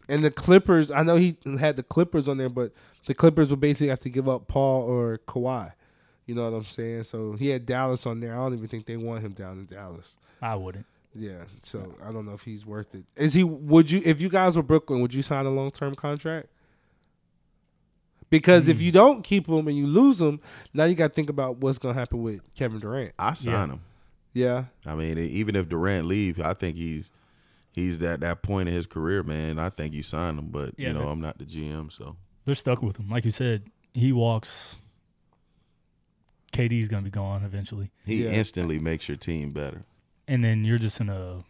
And 0.10 0.24
the 0.24 0.32
Clippers, 0.32 0.90
I 0.90 1.04
know 1.04 1.18
he 1.18 1.36
had 1.60 1.76
the 1.76 1.84
Clippers 1.84 2.30
on 2.30 2.38
there, 2.38 2.48
but 2.48 2.72
the 3.08 3.14
Clippers 3.14 3.50
would 3.50 3.60
basically 3.60 3.90
have 3.90 4.00
to 4.02 4.10
give 4.10 4.30
up 4.30 4.48
Paul 4.48 4.84
or 4.84 5.20
Kawhi. 5.28 5.74
You 6.26 6.36
know 6.36 6.50
what 6.50 6.56
I'm 6.58 6.66
saying? 6.66 7.04
So 7.04 7.34
he 7.34 7.50
had 7.50 7.66
Dallas 7.66 8.06
on 8.06 8.20
there. 8.22 8.34
I 8.34 8.38
don't 8.38 8.54
even 8.54 8.68
think 8.70 8.86
they 8.86 8.96
want 8.98 9.24
him 9.26 9.34
down 9.34 9.60
in 9.60 9.66
Dallas. 9.66 10.16
I 10.42 10.56
wouldn't. 10.56 10.86
Yeah. 11.14 11.44
So 11.62 11.96
I 12.06 12.12
don't 12.14 12.26
know 12.26 12.34
if 12.34 12.42
he's 12.44 12.66
worth 12.66 12.94
it. 12.96 13.04
Is 13.18 13.34
he? 13.34 13.44
Would 13.44 13.92
you? 13.92 14.02
If 14.06 14.22
you 14.22 14.30
guys 14.30 14.56
were 14.56 14.64
Brooklyn, 14.64 15.02
would 15.02 15.14
you 15.14 15.22
sign 15.22 15.46
a 15.46 15.50
long 15.50 15.72
term 15.72 15.96
contract? 15.96 16.48
Because 18.30 18.68
if 18.68 18.78
mm. 18.78 18.82
you 18.82 18.92
don't 18.92 19.24
keep 19.24 19.48
him 19.48 19.68
and 19.68 19.78
you 19.78 19.88
lose 19.88 20.20
him, 20.20 20.42
now 20.74 20.84
you 20.84 20.96
got 20.96 21.10
to 21.10 21.14
think 21.14 21.30
about 21.30 21.58
what's 21.58 21.78
going 21.78 21.96
to 21.96 22.00
happen 22.00 22.22
with 22.22 22.42
Kevin 22.56 22.80
Durant. 22.80 23.14
I 23.18 23.34
sign 23.34 23.70
him. 23.70 23.82
Yeah. 24.34 24.66
I 24.86 24.96
mean, 24.96 25.18
even 25.18 25.56
if 25.56 25.70
Durant 25.70 26.06
leaves, 26.08 26.40
I 26.40 26.54
think 26.54 26.76
he's 26.76 27.12
he's 27.74 28.02
at 28.04 28.20
that 28.20 28.42
point 28.42 28.70
in 28.70 28.76
his 28.76 28.86
career, 28.86 29.24
man. 29.24 29.60
I 29.60 29.70
think 29.70 29.94
you 29.94 30.04
sign 30.04 30.38
him, 30.38 30.50
but 30.50 30.74
Yeah, 30.78 30.90
you 30.90 30.94
know, 30.94 31.04
but- 31.06 31.12
I'm 31.12 31.22
not 31.22 31.38
the 31.38 31.46
GM, 31.46 31.92
so 31.92 32.18
They're 32.46 32.56
stuck 32.56 32.82
with 32.82 32.98
him. 32.98 33.10
Like 33.10 33.26
you 33.26 33.32
said, 33.32 33.64
he 33.94 34.12
walks. 34.12 34.78
KD's 36.54 36.88
going 36.88 37.04
to 37.04 37.10
be 37.10 37.14
gone 37.14 37.44
eventually. 37.44 37.92
he 38.06 38.24
Yeah. 38.24 38.32
instantly 38.32 38.80
makes 38.80 39.08
your 39.08 39.18
team 39.18 39.52
better. 39.52 39.86
And 40.28 40.44
then 40.44 40.66
you're 40.66 40.80
just 40.80 41.00
in 41.00 41.10
a 41.10 41.44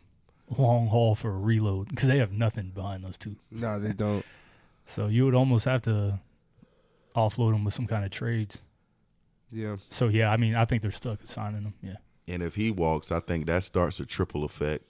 long 0.57 0.87
haul 0.87 1.15
for 1.15 1.29
a 1.31 1.37
reload 1.37 1.89
because 1.89 2.07
they 2.07 2.17
have 2.19 2.31
nothing 2.31 2.71
behind 2.73 3.03
those 3.03 3.17
two. 3.17 3.35
No, 3.51 3.79
they 3.79 3.93
don't. 3.93 4.25
So 4.89 5.07
you 5.07 5.25
would 5.25 5.35
almost 5.35 5.65
have 5.65 5.81
to 5.81 6.21
offload 7.17 7.51
them 7.51 7.63
with 7.65 7.73
some 7.73 7.87
kind 7.87 8.05
of 8.05 8.11
trades. 8.11 8.61
Yeah. 9.51 9.77
So 9.89 10.07
yeah, 10.07 10.31
I 10.31 10.37
mean, 10.37 10.55
I 10.55 10.65
think 10.65 10.81
they're 10.81 10.91
stuck 10.91 11.21
at 11.21 11.27
signing 11.27 11.63
them. 11.63 11.73
Yeah. 11.81 11.95
And 12.27 12.43
if 12.43 12.55
he 12.55 12.71
walks, 12.71 13.11
I 13.11 13.19
think 13.21 13.45
that 13.47 13.63
starts 13.63 13.99
a 13.99 14.05
triple 14.05 14.43
effect. 14.43 14.83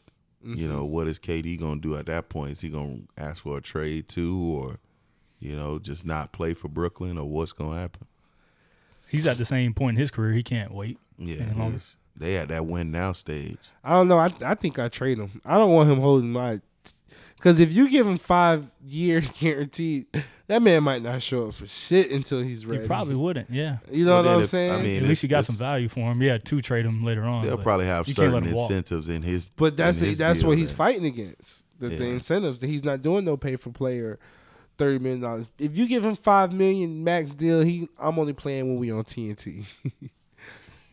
Mm-hmm. 0.46 0.60
You 0.60 0.68
know, 0.68 0.86
what 0.86 1.08
is 1.08 1.18
KD 1.20 1.60
gonna 1.60 1.80
do 1.80 1.96
at 1.96 2.06
that 2.08 2.30
point? 2.30 2.52
Is 2.52 2.62
he 2.62 2.70
gonna 2.70 3.00
ask 3.18 3.44
for 3.44 3.58
a 3.58 3.62
trade 3.62 4.08
too, 4.08 4.38
or 4.40 4.80
you 5.40 5.56
know, 5.56 5.80
just 5.80 6.06
not 6.06 6.32
play 6.32 6.54
for 6.54 6.68
Brooklyn, 6.68 7.18
or 7.18 7.26
what's 7.30 7.54
gonna 7.54 7.80
happen? 7.80 8.08
He's 9.08 9.26
at 9.28 9.38
the 9.38 9.46
same 9.46 9.74
point 9.74 9.96
in 9.96 10.00
his 10.00 10.12
career. 10.12 10.34
He 10.34 10.44
can't 10.44 10.74
wait. 10.74 10.98
Yeah, 11.18 11.38
Any 11.44 11.54
longer? 11.54 11.72
he's- 11.72 11.96
they 12.20 12.36
at 12.38 12.48
that 12.48 12.66
win 12.66 12.90
now 12.92 13.12
stage. 13.14 13.60
I 13.84 13.92
don't 13.92 14.08
know. 14.08 14.18
I 14.18 14.32
I 14.42 14.56
think 14.56 14.80
I 14.80 14.88
trade 14.90 15.20
him. 15.20 15.40
I 15.46 15.58
don't 15.60 15.72
want 15.72 15.90
him 15.90 16.00
holding 16.00 16.32
my. 16.32 16.62
Because 17.36 17.60
if 17.60 17.72
you 17.72 17.88
give 17.90 18.08
him 18.08 18.18
five 18.18 18.66
years 18.84 19.30
guaranteed, 19.40 20.08
that 20.48 20.62
man 20.62 20.84
might 20.84 21.02
not 21.04 21.22
show 21.22 21.48
up 21.50 21.54
for 21.56 21.68
shit 21.68 22.10
until 22.12 22.42
he's 22.42 22.66
ready. 22.66 22.82
He 22.84 22.88
probably 22.88 23.16
wouldn't. 23.16 23.50
Yeah. 23.50 23.78
You 23.92 24.06
know 24.06 24.14
Well, 24.14 24.24
what 24.24 24.32
I'm 24.36 24.42
if- 24.44 24.50
saying? 24.50 24.72
I 24.72 24.82
mean, 24.82 25.04
At 25.04 25.10
least 25.10 25.24
you 25.24 25.30
got 25.30 25.46
some 25.46 25.56
value 25.58 25.88
for 25.90 26.12
him. 26.12 26.22
Yeah, 26.22 26.38
to 26.38 26.62
trade 26.62 26.86
him 26.86 27.04
later 27.04 27.24
on. 27.24 27.46
They'll 27.46 27.58
probably 27.58 27.86
have 27.86 28.08
you 28.08 28.14
certain 28.14 28.46
incentives 28.48 29.10
in 29.10 29.22
his. 29.24 29.50
but 29.50 29.76
that's 29.78 30.02
in 30.02 30.08
his 30.10 30.18
that's 30.18 30.40
deal 30.40 30.50
what 30.50 30.58
he's 30.58 30.72
fighting 30.72 31.06
against. 31.06 31.66
The, 31.80 31.90
the 31.90 32.06
incentives 32.08 32.60
that 32.60 32.68
he's 32.68 32.84
not 32.84 33.02
doing 33.02 33.24
no 33.26 33.38
pay 33.38 33.56
for 33.56 33.70
player. 33.72 34.18
thirty 34.80 34.98
million 35.00 35.22
dollars. 35.22 35.48
If 35.60 35.78
you 35.78 35.88
give 35.88 36.04
him 36.06 36.16
five 36.16 36.52
million 36.54 37.04
max 37.04 37.34
deal, 37.36 37.62
he 37.62 37.88
I'm 38.00 38.18
only 38.18 38.34
playing 38.34 38.68
when 38.68 38.78
we 38.78 38.92
on 38.92 39.04
TNT. 39.04 39.66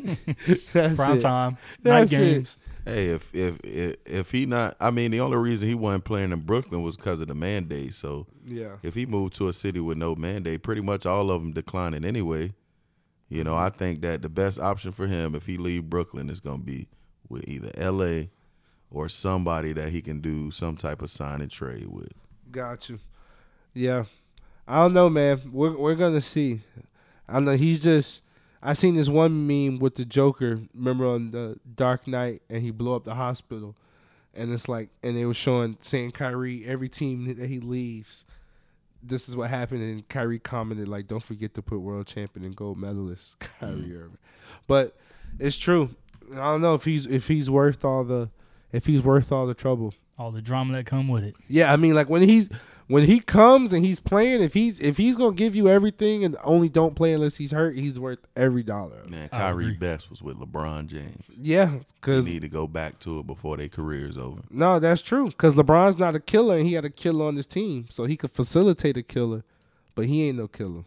That's 0.73 0.97
Prime 0.97 1.17
it. 1.19 1.21
time, 1.21 1.57
That's 1.83 2.13
night 2.13 2.21
it. 2.23 2.57
Hey, 2.85 3.07
if 3.09 3.35
if 3.35 3.59
if 3.65 3.97
if 4.05 4.31
he 4.31 4.45
not, 4.47 4.77
I 4.79 4.91
mean, 4.91 5.11
the 5.11 5.21
only 5.21 5.39
reason 5.39 5.69
he 5.69 5.75
wasn't 5.75 6.05
playing 6.05 6.33
in 6.33 6.41
Brooklyn 6.41 6.83
was 6.83 6.97
because 6.97 7.21
of 7.21 7.29
the 7.29 7.35
mandate. 7.35 7.95
So 7.95 8.27
Yeah. 8.47 8.77
if 8.83 8.95
he 8.95 9.07
moved 9.07 9.35
to 9.37 9.49
a 9.49 9.53
city 9.55 9.81
with 9.81 9.97
no 9.97 10.15
mandate, 10.15 10.63
pretty 10.63 10.83
much 10.83 11.07
all 11.07 11.31
of 11.31 11.43
them 11.43 11.53
declining 11.53 12.05
anyway. 12.05 12.53
You 13.29 13.43
know, 13.43 13.57
I 13.57 13.71
think 13.71 14.03
that 14.03 14.21
the 14.21 14.29
best 14.29 14.59
option 14.59 14.93
for 14.93 15.07
him 15.07 15.35
if 15.35 15.47
he 15.47 15.57
leave 15.57 15.89
Brooklyn 15.89 16.29
is 16.29 16.41
going 16.41 16.59
to 16.61 16.65
be 16.65 16.89
with 17.29 17.49
either 17.49 17.71
L.A. 17.75 18.31
or 18.91 19.09
somebody 19.09 19.73
that 19.73 19.89
he 19.89 20.03
can 20.03 20.21
do 20.21 20.51
some 20.51 20.77
type 20.77 21.01
of 21.01 21.09
sign 21.09 21.41
and 21.41 21.51
trade 21.51 21.87
with. 21.87 22.13
Got 22.53 22.91
you. 22.91 22.99
Yeah. 23.73 24.05
I 24.69 24.77
don't 24.83 24.93
know, 24.93 25.09
man. 25.09 25.41
We're 25.51 25.77
we're 25.77 25.95
gonna 25.95 26.21
see. 26.21 26.61
I 27.29 27.41
know 27.41 27.53
he's 27.57 27.83
just. 27.83 28.23
I 28.67 28.73
seen 28.73 28.97
this 28.97 29.11
one 29.11 29.47
meme 29.47 29.79
with 29.79 29.97
the 29.97 30.07
Joker. 30.07 30.61
Remember 30.75 31.07
on 31.07 31.33
the 31.33 31.61
Dark 31.75 32.09
Knight, 32.09 32.41
and 32.49 32.63
he 32.63 32.71
blew 32.71 32.95
up 32.95 33.05
the 33.05 33.15
hospital, 33.15 33.77
and 34.33 34.51
it's 34.53 34.69
like, 34.69 34.89
and 35.03 35.15
they 35.15 35.27
were 35.27 35.35
showing 35.35 35.77
saying 35.83 36.13
Kyrie 36.13 36.65
every 36.65 36.89
team 36.89 37.27
that 37.37 37.49
he 37.49 37.61
leaves. 37.61 38.25
This 39.03 39.29
is 39.29 39.37
what 39.37 39.51
happened, 39.51 39.83
and 39.83 40.09
Kyrie 40.09 40.39
commented 40.39 40.89
like, 40.89 41.07
"Don't 41.07 41.23
forget 41.23 41.53
to 41.55 41.63
put 41.63 41.81
world 41.81 42.07
champion 42.07 42.47
and 42.47 42.57
gold 42.57 42.79
medalist 42.79 43.39
Kyrie 43.61 43.95
Irving." 43.95 44.19
But 44.67 44.97
it's 45.39 45.59
true. 45.59 45.91
I 46.33 46.37
don't 46.37 46.63
know 46.63 46.75
if 46.75 46.85
he's 46.85 47.05
if 47.07 47.29
he's 47.29 47.51
worth 47.51 47.85
all 47.85 48.03
the 48.03 48.31
if 48.73 48.87
he's 48.87 49.03
worth 49.03 49.31
all 49.31 49.47
the 49.47 49.55
trouble. 49.55 49.93
All 50.19 50.31
the 50.31 50.41
drama 50.41 50.73
that 50.75 50.87
come 50.87 51.09
with 51.09 51.25
it. 51.25 51.35
Yeah, 51.49 51.71
I 51.71 51.77
mean, 51.77 51.95
like 51.95 52.09
when 52.09 52.23
he's 52.23 52.49
when 52.87 53.05
he 53.05 53.21
comes 53.21 53.73
and 53.73 53.85
he's 53.85 53.99
playing, 54.01 54.43
if 54.43 54.55
he's 54.55 54.79
if 54.81 54.97
he's 54.97 55.17
gonna 55.17 55.35
give 55.35 55.55
you 55.55 55.69
everything 55.69 56.25
and 56.25 56.37
only 56.45 56.69
don't 56.69 56.95
play 56.95 57.13
unless 57.15 57.37
he's 57.39 57.51
hurt, 57.53 57.77
he's 57.77 57.99
worth 57.99 58.19
every 58.37 58.63
dollar. 58.63 59.05
Man, 59.09 59.29
I 59.33 59.39
Kyrie 59.39 59.65
agree. 59.65 59.77
best 59.77 60.11
was 60.11 60.23
with 60.23 60.37
LeBron 60.39 60.87
James. 60.89 61.25
Yeah, 61.41 61.67
They 61.67 61.81
because 62.01 62.25
need 62.27 62.43
to 62.43 62.49
go 62.49 62.67
back 62.67 62.99
to 63.01 63.19
it 63.21 63.27
before 63.27 63.57
their 63.57 63.69
career 63.69 64.07
is 64.09 64.19
over. 64.19 64.43
no, 64.51 64.79
that's 64.79 65.03
true. 65.03 65.27
Because 65.27 65.55
LeBron's 65.55 65.99
not 65.99 66.15
a 66.15 66.21
killer, 66.21 66.57
and 66.59 66.67
he 66.67 66.75
had 66.75 66.85
a 66.85 66.91
killer 66.91 67.27
on 67.27 67.37
his 67.37 67.47
team, 67.47 67.87
so 67.91 68.05
he 68.05 68.17
could 68.17 68.31
facilitate 68.33 68.97
a 68.97 69.03
killer, 69.03 69.45
but 69.95 70.07
he 70.07 70.29
ain't 70.29 70.37
no 70.39 70.49
killer. 70.49 70.85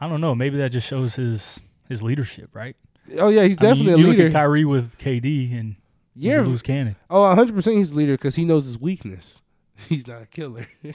I 0.00 0.08
don't 0.08 0.20
know. 0.20 0.34
Maybe 0.34 0.56
that 0.58 0.70
just 0.70 0.86
shows 0.86 1.14
his 1.16 1.60
his 1.88 2.02
leadership, 2.02 2.50
right? 2.54 2.76
Oh 3.18 3.28
yeah, 3.28 3.42
he's 3.44 3.56
I 3.58 3.62
mean, 3.74 3.84
definitely 3.84 3.90
you, 3.90 3.94
a 3.94 3.98
you 3.98 4.06
look 4.06 4.16
leader. 4.16 4.26
at 4.28 4.32
Kyrie 4.32 4.64
with 4.64 4.96
KD 4.98 5.58
and 5.58 5.76
he's 6.14 6.24
yeah, 6.24 6.40
a 6.40 6.42
loose 6.42 6.62
cannon. 6.62 6.94
oh, 7.10 7.22
100 7.22 7.52
percent 7.54 7.76
he's 7.76 7.90
a 7.92 7.96
leader 7.96 8.12
because 8.14 8.36
he 8.36 8.44
knows 8.44 8.64
his 8.66 8.78
weakness. 8.78 9.40
He's 9.88 10.06
not 10.06 10.22
a 10.22 10.26
killer. 10.26 10.66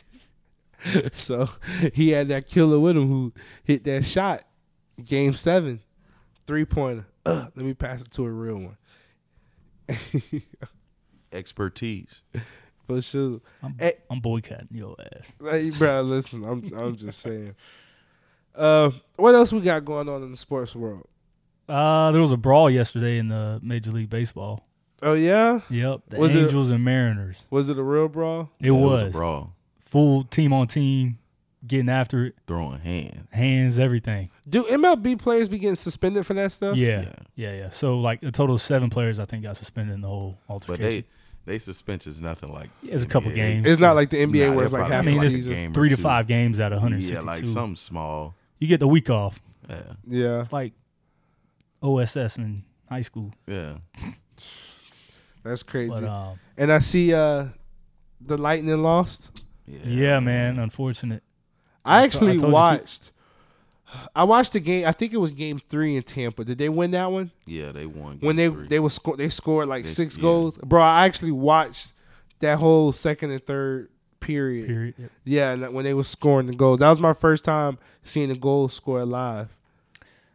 so 1.11 1.49
he 1.93 2.09
had 2.09 2.27
that 2.29 2.47
killer 2.47 2.79
with 2.79 2.95
him 2.97 3.07
who 3.07 3.33
hit 3.63 3.83
that 3.85 4.05
shot, 4.05 4.43
game 5.03 5.33
seven, 5.33 5.81
three 6.45 6.65
pointer. 6.65 7.05
Ugh, 7.25 7.51
let 7.55 7.65
me 7.65 7.73
pass 7.73 8.01
it 8.01 8.11
to 8.11 8.25
a 8.25 8.31
real 8.31 8.57
one. 8.57 8.77
Expertise. 11.31 12.23
For 12.87 13.01
sure. 13.01 13.41
I'm, 13.61 13.75
Eh. 13.79 13.91
I'm 14.09 14.19
boycotting 14.21 14.69
your 14.71 14.95
ass. 14.99 15.31
Hey, 15.43 15.71
bro, 15.71 16.01
listen, 16.03 16.43
I'm 16.45 16.71
I'm 16.77 16.95
just 16.95 17.19
saying. 17.19 17.53
Uh, 18.55 18.91
what 19.17 19.35
else 19.35 19.51
we 19.51 19.59
got 19.61 19.83
going 19.83 20.07
on 20.09 20.23
in 20.23 20.31
the 20.31 20.37
sports 20.37 20.73
world? 20.75 21.05
Uh, 21.67 22.11
there 22.11 22.21
was 22.21 22.31
a 22.31 22.37
brawl 22.37 22.69
yesterday 22.69 23.17
in 23.17 23.27
the 23.27 23.59
Major 23.61 23.91
League 23.91 24.09
Baseball. 24.09 24.63
Oh 25.03 25.13
yeah, 25.13 25.59
Yep, 25.69 26.01
the 26.09 26.17
Was 26.17 26.33
it- 26.33 26.43
Angels 26.43 26.71
and 26.71 26.83
Mariners. 26.83 27.43
was 27.51 27.67
it 27.69 27.77
a 27.77 27.83
real 27.83 28.07
brawl? 28.07 28.49
It 28.59 28.67
Yeah, 28.67 28.71
was, 28.71 29.03
a 29.03 29.09
brawl. 29.09 29.53
Full 29.89 30.23
team 30.25 30.53
on 30.53 30.67
team, 30.67 31.17
getting 31.65 31.89
after 31.89 32.25
it, 32.25 32.35
Throwing 32.47 32.79
hands. 32.79 33.27
hands, 33.31 33.79
everything. 33.79 34.29
Do 34.47 34.63
MLB 34.63 35.17
players 35.19 35.49
be 35.49 35.57
getting 35.59 35.75
suspended 35.75 36.25
for 36.25 36.33
that 36.35 36.51
stuff? 36.51 36.75
Yeah, 36.77 37.01
Yeah. 37.01 37.09
yeah, 37.35 37.53
yeah, 37.53 37.69
So 37.69 37.97
like 37.99 38.21
a 38.23 38.31
total 38.31 38.55
of 38.55 38.61
seven 38.61 38.89
players, 38.89 39.19
I 39.19 39.25
think, 39.25 39.43
got 39.43 39.57
suspended 39.57 39.95
in 39.95 40.01
the 40.01 40.07
whole 40.07 40.37
altercation. 40.49 40.67
But 40.67 40.83
altercation. 40.85 41.05
they 41.45 41.53
they 41.53 41.59
suspension's 41.59 42.19
nothing 42.19 42.51
like 42.53 42.69
It's 42.83 43.03
a 43.03 43.07
couple 43.07 43.31
NBA. 43.31 43.35
games. 43.35 43.67
It's 43.67 43.79
not 43.79 43.95
like 43.95 44.09
the 44.09 44.17
NBA 44.17 44.49
Nah, 44.49 44.55
where 44.55 44.63
it's 44.65 44.73
like 44.73 44.91
half 44.91 45.03
I 45.03 45.05
mean, 45.05 45.15
a 45.15 45.17
like 45.19 45.25
it's 45.27 45.33
a 45.33 45.37
season. 45.37 45.53
game 45.53 45.73
three 45.73 45.89
to 45.89 45.95
two. 45.95 46.01
five 46.01 46.27
games 46.27 46.59
out 46.59 46.73
of 46.73 46.83
Yeah, 46.99 47.21
like 47.21 47.45
something 47.45 47.75
small. 47.77 48.35
you 48.59 48.67
get 48.67 48.79
the 48.81 48.87
week 48.87 49.09
off. 49.09 49.41
Yeah, 49.69 49.81
Yeah, 50.07 50.41
It's 50.41 50.51
like 50.51 50.73
OSS 51.81 52.37
in 52.37 52.63
high 52.89 53.01
school. 53.01 53.31
yeah. 53.47 53.77
that's 55.43 55.63
crazy. 55.63 55.89
But 55.91 56.03
um, 56.03 56.39
and 56.57 56.71
I 56.71 56.79
see 56.79 57.13
uh, 57.13 57.45
the 58.21 58.37
Lightning 58.37 58.81
lost. 58.81 59.43
Yeah, 59.67 59.79
yeah, 59.85 60.19
man, 60.19 60.59
unfortunate. 60.59 61.23
I 61.85 61.99
I 61.99 62.03
actually 62.03 62.31
I 62.33 62.37
told 62.37 62.41
you 62.41 62.47
to- 62.47 62.53
watched. 62.53 63.11
I 64.13 64.25
watched 64.25 64.51
the 64.53 64.59
game. 64.59 64.85
I 64.85 64.91
think 64.91 65.13
it 65.13 65.17
was 65.17 65.31
Game 65.31 65.59
Three 65.59 65.95
in 65.95 66.03
Tampa. 66.03 66.43
Did 66.43 66.57
they 66.57 66.67
win 66.67 66.91
that 66.91 67.09
one? 67.09 67.31
Yeah, 67.45 67.71
they 67.71 67.85
won. 67.85 68.17
when 68.19 68.35
they 68.35 68.49
three. 68.49 68.67
they 68.67 68.79
was 68.79 68.93
sco- 68.95 69.15
they 69.15 69.29
scored 69.29 69.67
like 69.69 69.85
They- 69.85 69.89
six 69.91 70.17
yeah. 70.17 70.21
goals, 70.23 70.57
bro. 70.57 70.81
I 70.81 71.05
actually 71.05 71.31
watched 71.31 71.93
that 72.39 72.57
whole 72.57 72.91
second 72.91 73.31
and 73.31 73.45
third 73.45 73.89
period. 74.19 74.67
Period. 74.67 74.95
Yep. 74.97 75.11
Yeah, 75.23 75.51
and 75.53 75.73
when 75.73 75.85
they 75.85 75.93
were 75.93 76.03
scoring 76.03 76.47
the 76.47 76.53
goals, 76.55 76.79
that 76.79 76.89
was 76.89 76.99
my 76.99 77.13
first 77.13 77.45
time 77.45 77.77
seeing 78.03 78.27
the 78.29 78.35
goal 78.35 78.67
scored 78.67 79.07
live. 79.07 79.49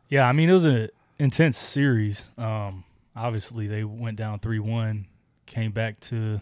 Yeah, 0.08 0.26
I 0.28 0.32
mean 0.32 0.48
it 0.48 0.54
was 0.54 0.64
an 0.64 0.88
intense 1.18 1.58
series. 1.58 2.28
Um, 2.38 2.84
obviously 3.14 3.66
they 3.66 3.84
went 3.84 4.16
down 4.16 4.38
three 4.38 4.60
one, 4.60 5.06
came 5.44 5.72
back 5.72 6.00
to 6.00 6.40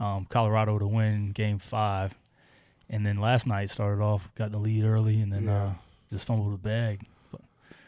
um, 0.00 0.24
Colorado 0.26 0.78
to 0.78 0.86
win 0.86 1.30
Game 1.32 1.58
Five, 1.58 2.16
and 2.88 3.04
then 3.04 3.16
last 3.16 3.46
night 3.46 3.70
started 3.70 4.02
off 4.02 4.32
got 4.34 4.52
the 4.52 4.58
lead 4.58 4.84
early, 4.84 5.20
and 5.20 5.32
then 5.32 5.44
Yeah. 5.44 5.62
uh, 5.64 5.72
just 6.10 6.26
fumbled 6.26 6.52
the 6.54 6.58
bag, 6.58 7.02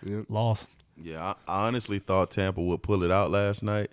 Yep. 0.05 0.27
lost. 0.29 0.75
Yeah, 0.97 1.35
I, 1.49 1.53
I 1.53 1.67
honestly 1.67 1.99
thought 1.99 2.31
Tampa 2.31 2.61
would 2.61 2.83
pull 2.83 3.03
it 3.03 3.11
out 3.11 3.31
last 3.31 3.63
night 3.63 3.91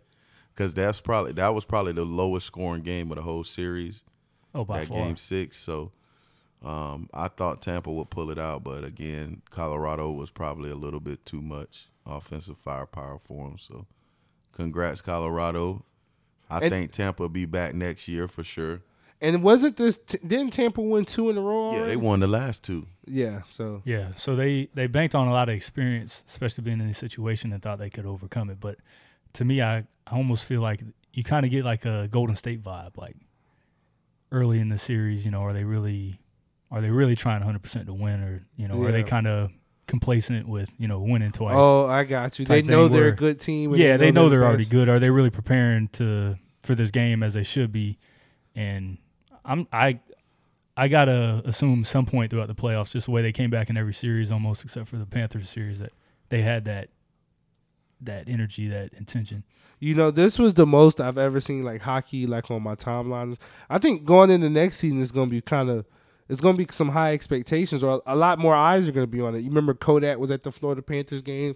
because 0.54 0.74
that's 0.74 1.00
probably 1.00 1.32
that 1.34 1.54
was 1.54 1.64
probably 1.66 1.94
the 1.94 2.04
lowest 2.06 2.48
scoring 2.48 2.82
game 2.84 3.12
of 3.12 3.18
the 3.18 3.22
whole 3.24 3.44
series. 3.44 4.04
Oh, 4.56 4.66
by 4.66 4.80
that 4.80 4.88
far. 4.88 4.98
game 5.06 5.16
six. 5.16 5.56
So 5.58 5.92
um, 6.66 7.10
I 7.14 7.28
thought 7.28 7.62
Tampa 7.62 7.92
would 7.92 8.10
pull 8.10 8.32
it 8.32 8.40
out, 8.40 8.64
but 8.64 8.84
again, 8.84 9.42
Colorado 9.52 10.12
was 10.12 10.32
probably 10.32 10.72
a 10.72 10.76
little 10.76 11.00
bit 11.00 11.26
too 11.26 11.42
much 11.42 11.88
offensive 12.06 12.58
firepower 12.58 13.20
for 13.20 13.48
them. 13.48 13.58
So 13.60 13.86
congrats, 14.52 15.00
Colorado. 15.02 15.86
I 16.50 16.60
And- 16.60 16.70
think 16.72 16.92
Tampa 16.92 17.24
will 17.24 17.30
be 17.30 17.46
back 17.46 17.74
next 17.76 18.08
year 18.08 18.28
for 18.28 18.44
sure. 18.44 18.82
And 19.20 19.42
wasn't 19.42 19.78
this? 19.78 19.98
Didn't 19.98 20.52
Tampa 20.52 20.80
win 20.82 21.04
two 21.06 21.30
in 21.32 21.38
a 21.38 21.42
row? 21.42 21.72
Yeah, 21.74 21.86
they 21.86 21.96
won 21.96 22.20
the 22.20 22.28
last 22.28 22.64
two. 22.64 22.86
Yeah, 23.08 23.42
so 23.48 23.82
Yeah, 23.84 24.10
so 24.16 24.36
they 24.36 24.70
they 24.76 24.86
banked 24.86 25.16
on 25.16 25.28
a 25.28 25.32
lot 25.32 25.50
of 25.50 25.56
experience, 25.56 26.24
especially 26.28 26.64
being 26.64 26.80
in 26.80 26.88
this 26.88 27.00
situation, 27.00 27.52
and 27.52 27.62
thought 27.62 27.80
they 27.80 27.90
could 27.90 28.06
overcome 28.06 28.50
it. 28.52 28.60
But 28.60 28.78
to 29.34 29.44
me, 29.46 29.60
I, 29.62 29.78
I 30.06 30.12
almost 30.12 30.46
feel 30.46 30.62
like 30.62 30.84
you 31.14 31.24
kind 31.24 31.46
of 31.46 31.52
get 31.52 31.66
like 31.66 31.84
a 31.86 32.08
Golden 32.12 32.36
State 32.36 32.62
vibe, 32.62 32.96
like 32.96 33.16
early 34.32 34.60
in 34.60 34.70
the 34.70 34.78
series. 34.78 35.26
You 35.26 35.32
know, 35.32 35.42
are 35.42 35.54
they 35.54 35.64
really 35.64 36.20
are 36.70 36.82
they 36.82 36.92
really 36.92 37.16
trying 37.16 37.40
100 37.40 37.62
percent 37.64 37.88
to 37.88 37.94
win, 37.94 38.22
or 38.22 38.46
you 38.56 38.68
know, 38.68 38.82
are 38.84 38.92
they 38.92 39.04
kind 39.04 39.26
of 39.28 39.52
complacent 39.88 40.48
with 40.48 40.70
you 40.78 40.88
know 40.88 41.00
winning 41.00 41.32
twice? 41.32 41.56
oh, 41.58 41.88
I 41.88 42.04
got 42.04 42.38
you. 42.40 42.46
They 42.46 42.62
know 42.62 42.88
they're 42.88 43.02
where- 43.02 43.10
a 43.10 43.16
good 43.16 43.40
team. 43.40 43.74
yeah, 43.76 43.98
they 43.98 44.12
know 44.12 44.26
the 44.26 44.38
they're 44.38 44.46
already 44.46 44.64
best. 44.64 44.72
good. 44.72 44.90
Are 44.90 45.00
they 45.00 45.10
really 45.10 45.30
preparing 45.30 45.88
to 45.94 46.36
for 46.64 46.76
this 46.76 46.92
game 46.92 47.24
as 47.24 47.34
they 47.34 47.44
should 47.44 47.72
be? 47.72 47.98
And 48.56 48.98
I'm 49.46 49.68
I 49.72 50.00
I 50.76 50.88
gotta 50.90 51.42
assume 51.46 51.84
some 51.84 52.06
point 52.06 52.30
throughout 52.32 52.48
the 52.48 52.56
playoffs, 52.56 52.92
just 52.92 53.06
the 53.08 53.12
way 53.12 53.22
they 53.22 53.32
came 53.32 53.50
back 53.50 53.70
in 53.70 53.78
every 53.78 53.94
series, 53.94 54.32
almost 54.32 54.64
except 54.64 54.88
for 54.88 54.98
the 54.98 55.06
Panthers 55.06 55.50
series, 55.50 55.80
that 55.80 55.92
they 56.30 56.42
had 56.42 56.66
that 56.66 56.90
that 58.02 58.28
energy, 58.30 58.68
that 58.68 58.94
intention. 58.94 59.44
You 59.80 59.94
know, 59.96 60.10
this 60.12 60.38
was 60.40 60.56
the 60.56 60.66
most 60.66 61.00
I've 61.00 61.18
ever 61.18 61.40
seen 61.40 61.64
like 61.64 61.82
hockey 61.82 62.26
like 62.28 62.50
on 62.52 62.64
my 62.64 62.76
timeline. 62.76 63.38
I 63.70 63.78
think 63.78 64.06
going 64.06 64.30
into 64.32 64.50
next 64.50 64.78
season 64.78 65.00
is 65.02 65.12
going 65.12 65.30
to 65.30 65.32
be 65.32 65.42
kind 65.42 65.70
of 65.70 65.86
it's 66.30 66.42
going 66.42 66.58
to 66.58 66.66
be 66.66 66.72
some 66.72 66.90
high 66.90 67.14
expectations 67.14 67.84
or 67.84 68.02
a 68.06 68.16
lot 68.16 68.40
more 68.40 68.56
eyes 68.56 68.88
are 68.88 68.92
going 68.92 69.06
to 69.06 69.12
be 69.12 69.22
on 69.22 69.36
it. 69.36 69.40
You 69.40 69.50
remember 69.50 69.74
Kodak 69.74 70.18
was 70.18 70.32
at 70.32 70.44
the 70.44 70.52
Florida 70.52 70.82
Panthers 70.82 71.22
game. 71.22 71.56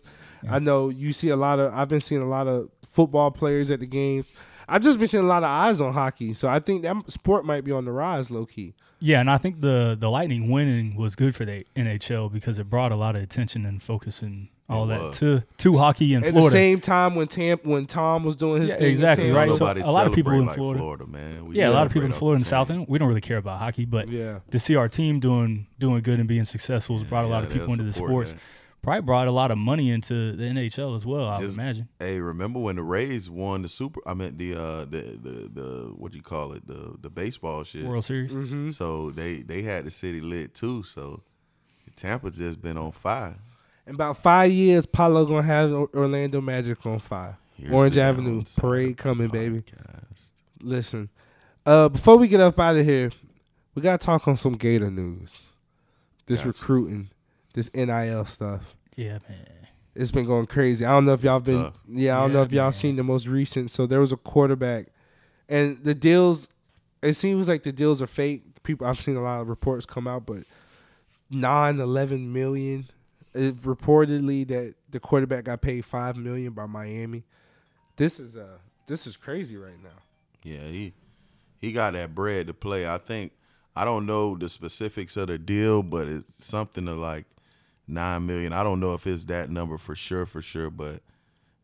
I 0.49 0.59
know 0.59 0.89
you 0.89 1.13
see 1.13 1.29
a 1.29 1.35
lot 1.35 1.59
of 1.59 1.73
I've 1.73 1.89
been 1.89 2.01
seeing 2.01 2.21
a 2.21 2.27
lot 2.27 2.47
of 2.47 2.69
football 2.91 3.31
players 3.31 3.69
at 3.69 3.79
the 3.79 3.85
games. 3.85 4.25
I've 4.67 4.81
just 4.81 4.97
been 4.97 5.07
seeing 5.07 5.23
a 5.23 5.27
lot 5.27 5.43
of 5.43 5.49
eyes 5.49 5.81
on 5.81 5.93
hockey. 5.93 6.33
So 6.33 6.47
I 6.47 6.59
think 6.59 6.81
that 6.83 6.95
sport 7.11 7.45
might 7.45 7.63
be 7.63 7.71
on 7.71 7.85
the 7.85 7.91
rise 7.91 8.31
low 8.31 8.45
key. 8.45 8.73
Yeah, 8.99 9.19
and 9.19 9.29
I 9.29 9.37
think 9.37 9.61
the 9.61 9.97
the 9.99 10.09
Lightning 10.09 10.49
winning 10.49 10.95
was 10.95 11.15
good 11.15 11.35
for 11.35 11.43
the 11.43 11.65
NHL 11.75 12.31
because 12.31 12.59
it 12.59 12.69
brought 12.69 12.91
a 12.91 12.95
lot 12.95 13.15
of 13.15 13.23
attention 13.23 13.65
and 13.65 13.81
focus 13.81 14.21
and 14.21 14.47
all 14.71 14.85
It 14.85 14.87
that 14.89 15.01
was. 15.01 15.19
to 15.19 15.43
to 15.57 15.77
hockey 15.77 16.13
in 16.13 16.21
Florida. 16.21 16.27
At 16.27 16.31
Florida. 16.39 16.49
the 16.55 16.57
same 16.59 16.79
time 16.81 17.15
when 17.15 17.27
Tamp 17.27 17.65
when 17.65 17.85
Tom 17.85 18.23
was 18.23 18.35
doing 18.35 18.61
his 18.61 18.71
Yeah, 18.71 18.77
thing 18.77 18.85
in 18.85 18.91
exactly, 18.91 19.25
Tampa. 19.25 19.39
right? 19.39 19.55
So 19.55 19.65
Nobody 19.65 19.81
a 19.81 19.87
lot 19.91 20.07
of 20.07 20.13
people 20.13 20.31
celebrate 20.31 20.41
in 20.41 20.47
like 20.47 20.55
Florida- 20.57 20.79
Florida, 20.79 21.07
man. 21.07 21.45
We 21.47 21.55
yeah, 21.57 21.69
a 21.69 21.71
lot 21.71 21.85
of 21.85 21.91
people 21.93 22.05
in 22.07 22.13
Florida 22.13 22.37
and 22.37 22.45
South 22.47 22.69
End, 22.69 22.85
we 22.89 22.97
don't 22.97 23.07
really 23.07 23.21
care 23.21 23.37
about 23.37 23.59
hockey, 23.59 23.85
but 23.85 24.09
yeah. 24.09 24.39
to 24.51 24.59
see 24.59 24.75
our 24.75 24.87
team 24.89 25.19
doing 25.19 25.67
doing 25.79 26.01
good 26.01 26.19
and 26.19 26.27
being 26.27 26.45
successful 26.45 26.97
has 26.97 27.07
brought 27.07 27.25
a 27.25 27.27
lot 27.27 27.39
Yeah, 27.41 27.47
of 27.47 27.53
people 27.53 27.67
they'll 27.67 27.73
into 27.73 27.83
the 27.85 27.91
sports. 27.91 28.31
that. 28.33 28.39
Probably 28.83 29.01
brought 29.01 29.27
a 29.27 29.31
lot 29.31 29.51
of 29.51 29.59
money 29.59 29.91
into 29.91 30.35
the 30.35 30.43
NHL 30.43 30.95
as 30.95 31.05
well. 31.05 31.27
I 31.27 31.37
would 31.37 31.45
Just- 31.45 31.55
imagine. 31.55 31.87
Hey, 31.99 32.19
remember 32.19 32.57
when 32.57 32.77
the 32.77 32.81
Rays 32.83 33.29
won 33.29 33.61
the 33.61 33.69
super? 33.69 33.99
I 34.07 34.15
meant 34.15 34.39
the 34.39 34.55
uh 34.55 34.85
the 34.85 35.19
the, 35.21 35.49
the 35.53 35.93
what 35.95 36.11
do 36.11 36.17
you 36.17 36.23
call 36.23 36.53
it 36.53 36.65
the 36.65 36.95
the 36.99 37.11
baseball 37.11 37.63
shit. 37.63 37.85
World 37.85 38.05
Series. 38.05 38.33
Mm-hmm. 38.33 38.69
So 38.71 39.11
they 39.11 39.43
they 39.43 39.61
had 39.61 39.85
the 39.85 39.91
city 39.91 40.19
lit 40.19 40.55
too. 40.55 40.81
So 40.81 41.21
Tampa 41.95 42.31
just 42.31 42.59
been 42.59 42.75
on 42.77 42.91
fire. 42.91 43.35
In 43.91 43.95
about 43.95 44.19
five 44.19 44.49
years, 44.53 44.85
Paolo 44.85 45.25
gonna 45.25 45.43
have 45.43 45.69
Orlando 45.69 46.39
Magic 46.39 46.85
on 46.85 46.99
fire. 46.99 47.37
Here's 47.57 47.73
Orange 47.73 47.97
Avenue 47.97 48.41
parade 48.57 48.91
of 48.91 48.95
coming, 48.95 49.27
baby. 49.27 49.65
Listen, 50.61 51.09
uh, 51.65 51.89
before 51.89 52.15
we 52.15 52.29
get 52.29 52.39
up 52.39 52.57
out 52.57 52.77
of 52.77 52.85
here, 52.85 53.11
we 53.75 53.81
gotta 53.81 53.97
talk 53.97 54.29
on 54.29 54.37
some 54.37 54.53
Gator 54.53 54.89
news. 54.89 55.49
This 56.25 56.39
Gotcha. 56.39 56.47
recruiting, 56.47 57.09
this 57.53 57.69
NIL 57.73 58.23
stuff. 58.23 58.77
Yeah, 58.95 59.19
man. 59.27 59.45
It's 59.93 60.11
been 60.11 60.25
going 60.25 60.45
crazy. 60.45 60.85
I 60.85 60.91
don't 60.93 61.03
know 61.03 61.11
if 61.11 61.23
y'all 61.25 61.39
It's 61.39 61.49
been, 61.49 61.63
tough. 61.63 61.77
yeah, 61.89 62.17
I 62.17 62.21
don't 62.21 62.31
know 62.31 62.43
if 62.43 62.53
y'all 62.53 62.67
man. 62.67 62.71
seen 62.73 62.95
the 62.95 63.03
most 63.03 63.27
recent. 63.27 63.71
So 63.71 63.85
there 63.87 63.99
was 63.99 64.13
a 64.13 64.17
quarterback, 64.17 64.85
and 65.49 65.83
the 65.83 65.93
deals. 65.93 66.47
It 67.01 67.15
seems 67.15 67.49
like 67.49 67.63
the 67.63 67.73
deals 67.73 68.01
are 68.01 68.07
fake. 68.07 68.63
People, 68.63 68.87
I've 68.87 69.01
seen 69.01 69.17
a 69.17 69.21
lot 69.21 69.41
of 69.41 69.49
reports 69.49 69.85
come 69.85 70.07
out, 70.07 70.25
but 70.25 70.43
nine, 71.29 71.77
eleven 71.81 72.31
million. 72.31 72.85
It 73.33 73.57
reportedly 73.61 74.47
that 74.49 74.75
the 74.89 74.99
quarterback 74.99 75.45
got 75.45 75.61
paid 75.61 75.85
five 75.85 76.17
million 76.17 76.53
by 76.53 76.65
Miami. 76.65 77.23
This 77.95 78.19
is 78.19 78.35
uh 78.35 78.57
this 78.87 79.07
is 79.07 79.15
crazy 79.15 79.55
right 79.57 79.81
now. 79.81 79.89
Yeah, 80.43 80.67
he 80.67 80.93
he 81.59 81.71
got 81.71 81.93
that 81.93 82.13
bread 82.13 82.47
to 82.47 82.53
play. 82.53 82.87
I 82.87 82.97
think 82.97 83.31
I 83.75 83.85
don't 83.85 84.05
know 84.05 84.35
the 84.35 84.49
specifics 84.49 85.15
of 85.15 85.27
the 85.27 85.37
deal, 85.37 85.81
but 85.81 86.07
it's 86.07 86.45
something 86.45 86.85
to 86.85 86.93
like 86.93 87.25
nine 87.87 88.25
million. 88.25 88.53
I 88.53 88.63
don't 88.63 88.79
know 88.79 88.93
if 88.93 89.07
it's 89.07 89.25
that 89.25 89.49
number 89.49 89.77
for 89.77 89.95
sure, 89.95 90.25
for 90.25 90.41
sure, 90.41 90.69
but 90.69 91.01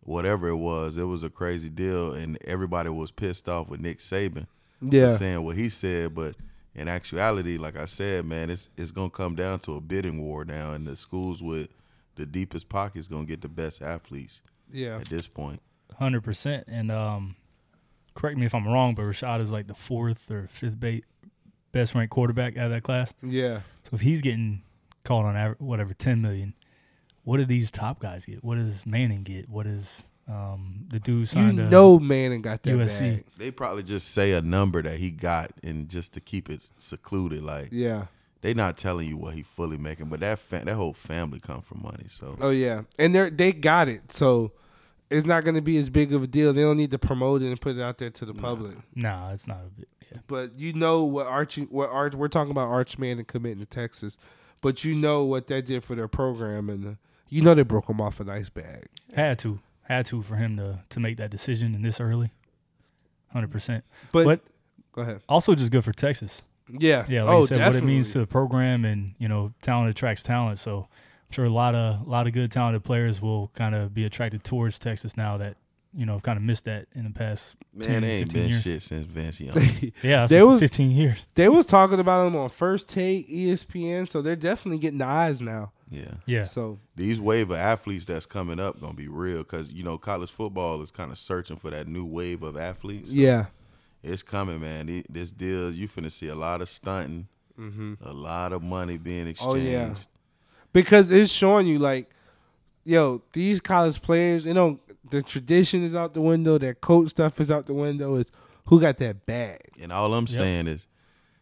whatever 0.01 0.47
it 0.47 0.55
was, 0.55 0.97
it 0.97 1.03
was 1.03 1.23
a 1.23 1.29
crazy 1.29 1.69
deal, 1.69 2.13
and 2.13 2.37
everybody 2.45 2.89
was 2.89 3.11
pissed 3.11 3.49
off 3.49 3.67
with 3.67 3.81
Nick 3.81 3.97
Saban 3.97 4.47
Yeah, 4.81 5.09
saying 5.09 5.43
what 5.43 5.57
he 5.57 5.67
said, 5.69 6.15
but 6.15 6.35
in 6.75 6.87
actuality, 6.87 7.57
like 7.57 7.75
I 7.75 7.85
said, 7.85 8.25
man, 8.25 8.49
it's 8.49 8.69
it's 8.77 8.91
gonna 8.91 9.09
come 9.09 9.35
down 9.35 9.59
to 9.61 9.75
a 9.75 9.81
bidding 9.81 10.21
war 10.21 10.45
now, 10.45 10.73
and 10.73 10.85
the 10.85 10.95
schools 10.95 11.41
with 11.41 11.69
the 12.15 12.25
deepest 12.25 12.69
pockets 12.69 13.07
gonna 13.07 13.25
get 13.25 13.41
the 13.41 13.49
best 13.49 13.81
athletes 13.81 14.41
yeah. 14.71 14.97
at 14.97 15.07
this 15.07 15.27
point. 15.27 15.61
Hundred 15.97 16.23
percent. 16.23 16.65
And 16.67 16.91
um, 16.91 17.35
correct 18.13 18.37
me 18.37 18.45
if 18.45 18.53
I'm 18.53 18.67
wrong, 18.67 18.95
but 18.95 19.03
Rashad 19.03 19.41
is 19.41 19.51
like 19.51 19.67
the 19.67 19.73
fourth 19.73 20.29
or 20.29 20.47
fifth 20.47 20.79
ba- 20.79 21.01
best 21.71 21.95
ranked 21.95 22.11
quarterback 22.11 22.57
out 22.57 22.65
of 22.65 22.71
that 22.71 22.83
class. 22.83 23.13
Yeah. 23.23 23.61
So 23.83 23.91
if 23.93 24.01
he's 24.01 24.21
getting 24.21 24.61
called 25.03 25.25
on 25.25 25.35
aver- 25.35 25.57
whatever 25.59 25.93
ten 25.93 26.21
million, 26.21 26.53
what 27.23 27.37
do 27.37 27.45
these 27.45 27.71
top 27.71 27.99
guys 27.99 28.25
get? 28.25 28.43
What 28.43 28.55
does 28.55 28.85
Manning 28.85 29.23
get? 29.23 29.49
What 29.49 29.65
is 29.65 30.05
um, 30.27 30.85
the 30.89 30.99
dude 30.99 31.19
You 31.19 31.25
signed? 31.25 31.57
to 31.57 31.69
know 31.69 31.99
Manning 31.99 32.41
got 32.41 32.63
that 32.63 32.69
USC. 32.75 32.99
bag. 32.99 33.23
They 33.37 33.51
probably 33.51 33.83
just 33.83 34.09
say 34.11 34.33
a 34.33 34.41
number 34.41 34.81
that 34.81 34.97
he 34.99 35.11
got, 35.11 35.51
and 35.63 35.87
just 35.89 36.13
to 36.13 36.19
keep 36.21 36.49
it 36.49 36.69
secluded, 36.77 37.43
like 37.43 37.69
Yeah. 37.71 38.07
they 38.41 38.53
not 38.53 38.77
telling 38.77 39.07
you 39.07 39.17
what 39.17 39.33
he 39.35 39.41
fully 39.43 39.77
making. 39.77 40.07
But 40.09 40.19
that 40.21 40.39
fa- 40.39 40.63
that 40.65 40.75
whole 40.75 40.93
family 40.93 41.39
come 41.39 41.61
from 41.61 41.81
money, 41.83 42.05
so 42.09 42.37
Oh 42.41 42.49
yeah. 42.49 42.81
And 42.99 43.15
they 43.15 43.29
they 43.29 43.51
got 43.53 43.87
it. 43.87 44.11
So 44.11 44.51
it's 45.09 45.25
not 45.25 45.45
gonna 45.45 45.61
be 45.61 45.77
as 45.77 45.89
big 45.89 46.11
of 46.13 46.23
a 46.23 46.27
deal. 46.27 46.51
They 46.53 46.61
don't 46.61 46.77
need 46.77 46.91
to 46.91 46.99
promote 46.99 47.41
it 47.41 47.47
and 47.47 47.59
put 47.61 47.77
it 47.77 47.81
out 47.81 47.97
there 47.97 48.09
to 48.09 48.25
the 48.25 48.33
public. 48.33 48.75
Nah, 48.95 49.31
it's 49.31 49.47
not 49.47 49.59
a 49.65 49.79
bit. 49.79 49.87
Yeah. 50.11 50.17
But 50.27 50.57
you 50.57 50.73
know 50.73 51.03
what 51.05 51.27
Archie 51.27 51.63
what 51.69 51.89
Arch 51.89 52.15
we're 52.15 52.27
talking 52.27 52.51
about 52.51 52.67
Arch 52.69 52.97
Manning 52.97 53.25
committing 53.25 53.59
to 53.59 53.65
Texas. 53.65 54.17
But 54.59 54.83
you 54.83 54.95
know 54.95 55.23
what 55.23 55.47
that 55.47 55.65
did 55.65 55.83
for 55.83 55.95
their 55.95 56.07
program 56.07 56.69
and 56.69 56.83
the, 56.83 56.97
you 57.29 57.41
know 57.41 57.53
they 57.53 57.63
broke 57.63 57.87
them 57.87 58.01
off 58.01 58.19
a 58.19 58.23
nice 58.23 58.49
bag. 58.49 58.87
Had 59.13 59.37
to, 59.39 59.59
had 59.87 60.05
to 60.07 60.21
for 60.21 60.35
him 60.35 60.57
to 60.57 60.79
to 60.89 60.99
make 60.99 61.17
that 61.17 61.31
decision 61.31 61.73
in 61.75 61.81
this 61.81 61.99
early. 61.99 62.31
Hundred 63.31 63.51
percent. 63.51 63.83
But, 64.11 64.25
But 64.25 64.41
go 64.93 65.01
ahead. 65.01 65.21
also 65.27 65.53
just 65.55 65.71
good 65.71 65.83
for 65.83 65.91
Texas. 65.93 66.43
Yeah. 66.69 67.05
Yeah, 67.07 67.23
like 67.23 67.33
oh, 67.33 67.39
you 67.41 67.47
said, 67.47 67.59
what 67.65 67.75
it 67.75 67.83
means 67.83 68.11
to 68.13 68.19
the 68.19 68.27
program, 68.27 68.83
and 68.85 69.13
you 69.19 69.27
know, 69.27 69.53
talent 69.61 69.89
attracts 69.89 70.23
talent. 70.23 70.59
So 70.59 70.79
I'm 70.89 71.31
sure 71.31 71.45
a 71.45 71.49
lot 71.49 71.75
of 71.75 72.05
a 72.05 72.09
lot 72.09 72.27
of 72.27 72.33
good 72.33 72.51
talented 72.51 72.83
players 72.83 73.21
will 73.21 73.49
kind 73.53 73.73
of 73.75 73.93
be 73.93 74.05
attracted 74.05 74.43
towards 74.43 74.77
Texas 74.79 75.15
now 75.17 75.37
that 75.37 75.55
you 75.93 76.05
know 76.05 76.13
have 76.13 76.23
kind 76.23 76.37
of 76.37 76.43
missed 76.43 76.65
that 76.65 76.87
in 76.93 77.03
the 77.05 77.09
past. 77.11 77.55
man, 77.73 77.87
10, 77.87 78.01
they 78.01 78.09
ain't 78.17 78.25
15 78.31 78.41
been 78.41 78.49
years. 78.51 78.61
shit 78.63 78.81
since 78.81 79.05
Vince 79.05 79.39
Young. 79.39 79.55
Yeah, 80.03 80.23
it's 80.23 80.31
There 80.31 80.43
like 80.43 80.51
was- 80.53 80.59
15 80.61 80.91
years. 80.91 81.25
They 81.35 81.47
was 81.49 81.65
talking 81.65 81.99
about 81.99 82.25
them 82.25 82.35
on 82.35 82.49
first 82.49 82.89
take 82.89 83.29
ESPN, 83.29 84.07
so 84.07 84.21
they're 84.21 84.35
definitely 84.35 84.79
getting 84.79 84.99
the 84.99 85.05
eyes 85.05 85.41
now. 85.41 85.71
Yeah, 85.89 86.15
Yeah, 86.25 86.43
So 86.43 86.79
these 86.95 87.21
wave 87.21 87.51
of 87.51 87.57
athletes 87.57 88.05
that's 88.05 88.25
coming 88.25 88.59
up 88.59 88.79
gonna 88.79 88.93
be 88.93 89.07
real 89.07 89.39
because 89.39 89.71
you 89.71 89.83
know 89.83 89.97
college 89.97 90.31
football 90.31 90.81
is 90.81 90.91
kind 90.91 91.11
of 91.11 91.17
searching 91.17 91.57
for 91.57 91.69
that 91.71 91.87
new 91.87 92.05
wave 92.05 92.43
of 92.43 92.57
athletes. 92.57 93.11
So 93.11 93.17
yeah. 93.17 93.45
it's 94.03 94.23
coming, 94.23 94.61
man. 94.61 95.03
This 95.09 95.31
deal, 95.31 95.71
you 95.71 95.87
finna 95.87 96.11
see 96.11 96.27
a 96.27 96.35
lot 96.35 96.61
of 96.61 96.69
stunting, 96.69 97.27
mm-hmm. 97.57 97.93
a 98.01 98.13
lot 98.13 98.53
of 98.53 98.61
money 98.63 98.97
being 98.97 99.27
exchanged. 99.27 99.55
Oh, 99.55 99.55
yeah. 99.55 99.93
because 100.73 101.11
it's 101.11 101.31
showing 101.31 101.67
you 101.67 101.79
like, 101.79 102.09
yo, 102.83 103.21
these 103.33 103.61
college 103.61 104.01
players, 104.01 104.45
you 104.45 104.53
know, 104.53 104.79
the 105.09 105.21
tradition 105.21 105.83
is 105.83 105.95
out 105.95 106.13
the 106.13 106.21
window, 106.21 106.57
their 106.57 106.73
coach 106.73 107.09
stuff 107.11 107.39
is 107.39 107.49
out 107.49 107.65
the 107.65 107.73
window. 107.73 108.15
Is 108.15 108.31
who 108.65 108.81
got 108.81 108.97
that 108.97 109.25
bag? 109.25 109.71
And 109.81 109.91
all 109.91 110.13
I'm 110.13 110.27
saying 110.27 110.67
is, 110.67 110.87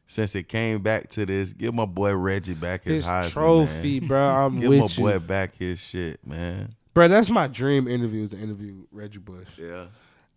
since 0.08 0.36
it 0.36 0.48
came 0.48 0.82
back 0.82 1.10
to 1.10 1.26
this, 1.26 1.54
give 1.54 1.74
my 1.74 1.86
boy 1.86 2.14
Reggie 2.16 2.54
back 2.54 2.84
his, 2.84 2.98
His 2.98 3.08
Heisman, 3.08 3.32
trophy, 3.32 4.00
man. 4.02 4.08
bro. 4.08 4.20
I'm 4.20 4.56
Give 4.60 4.72
my 4.72 4.82
with 4.84 4.98
boy 4.98 5.14
you, 5.14 5.20
back 5.20 5.56
his 5.56 5.80
shit, 5.80 6.26
man. 6.26 6.76
bro. 6.94 7.08
That's 7.08 7.30
my 7.30 7.48
dream 7.48 7.88
interview 7.88 8.24
is 8.24 8.30
to 8.32 8.38
interview 8.40 8.86
Reggie 8.92 9.20
Bush. 9.20 9.48
Yeah. 9.58 9.86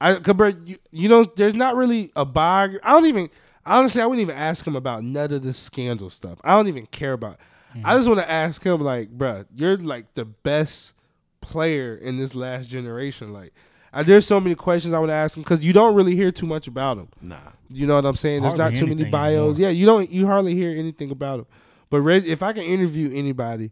I, 0.01 0.15
cause 0.15 0.35
bro, 0.35 0.49
you, 0.65 0.77
you 0.93 1.09
know, 1.09 1.25
there's 1.25 1.55
not 1.55 1.77
really 1.77 2.11
a 2.17 2.25
biography. 2.25 2.83
I 2.85 2.93
don't 2.93 3.07
even, 3.07 3.31
honestly, 3.67 4.01
I 4.01 4.07
wouldn't 4.07 4.23
even 4.23 4.37
ask 4.37 4.67
him 4.67 4.77
about 4.77 5.03
none 5.05 5.33
of 5.33 5.43
the 5.43 5.53
scandal 5.53 6.09
stuff. 6.11 6.39
I 6.45 6.57
don't 6.57 6.69
even 6.69 6.87
care 6.87 7.13
about. 7.15 7.35
it. 7.75 7.79
Mm. 7.79 7.83
I 7.85 7.97
just 7.97 8.09
want 8.09 8.21
to 8.21 8.31
ask 8.31 8.63
him, 8.65 8.81
like, 8.81 9.11
bro, 9.11 9.45
you're 9.55 9.77
like 9.77 10.15
the 10.15 10.25
best 10.25 10.95
player 11.41 11.95
in 11.95 12.17
this 12.17 12.35
last 12.35 12.69
generation. 12.69 13.33
Like, 13.33 13.53
uh, 13.93 14.03
there's 14.03 14.27
so 14.27 14.41
many 14.41 14.55
questions 14.55 14.93
I 14.95 14.99
want 14.99 15.11
to 15.11 15.15
ask 15.15 15.37
him 15.37 15.43
because 15.43 15.65
you 15.65 15.73
don't 15.73 15.95
really 15.95 16.15
hear 16.15 16.31
too 16.31 16.47
much 16.47 16.67
about 16.67 16.99
him. 16.99 17.09
Nah. 17.21 17.37
You 17.71 17.87
know 17.87 17.95
what 17.97 18.07
I'm 18.07 18.17
saying? 18.17 18.43
There's 18.43 18.55
Hardly 18.55 18.73
not 18.73 18.79
too 18.79 18.87
many 18.87 19.11
bios. 19.11 19.57
anymore. 19.57 19.71
Yeah, 19.71 19.79
you 19.79 19.87
don't. 19.87 20.11
You 20.11 20.27
hardly 20.27 20.55
hear 20.55 20.71
anything 20.77 21.11
about 21.11 21.41
him. 21.41 21.47
But 21.91 22.01
Reg, 22.03 22.27
if 22.27 22.43
I 22.43 22.53
can 22.53 22.63
interview 22.63 23.11
anybody, 23.15 23.71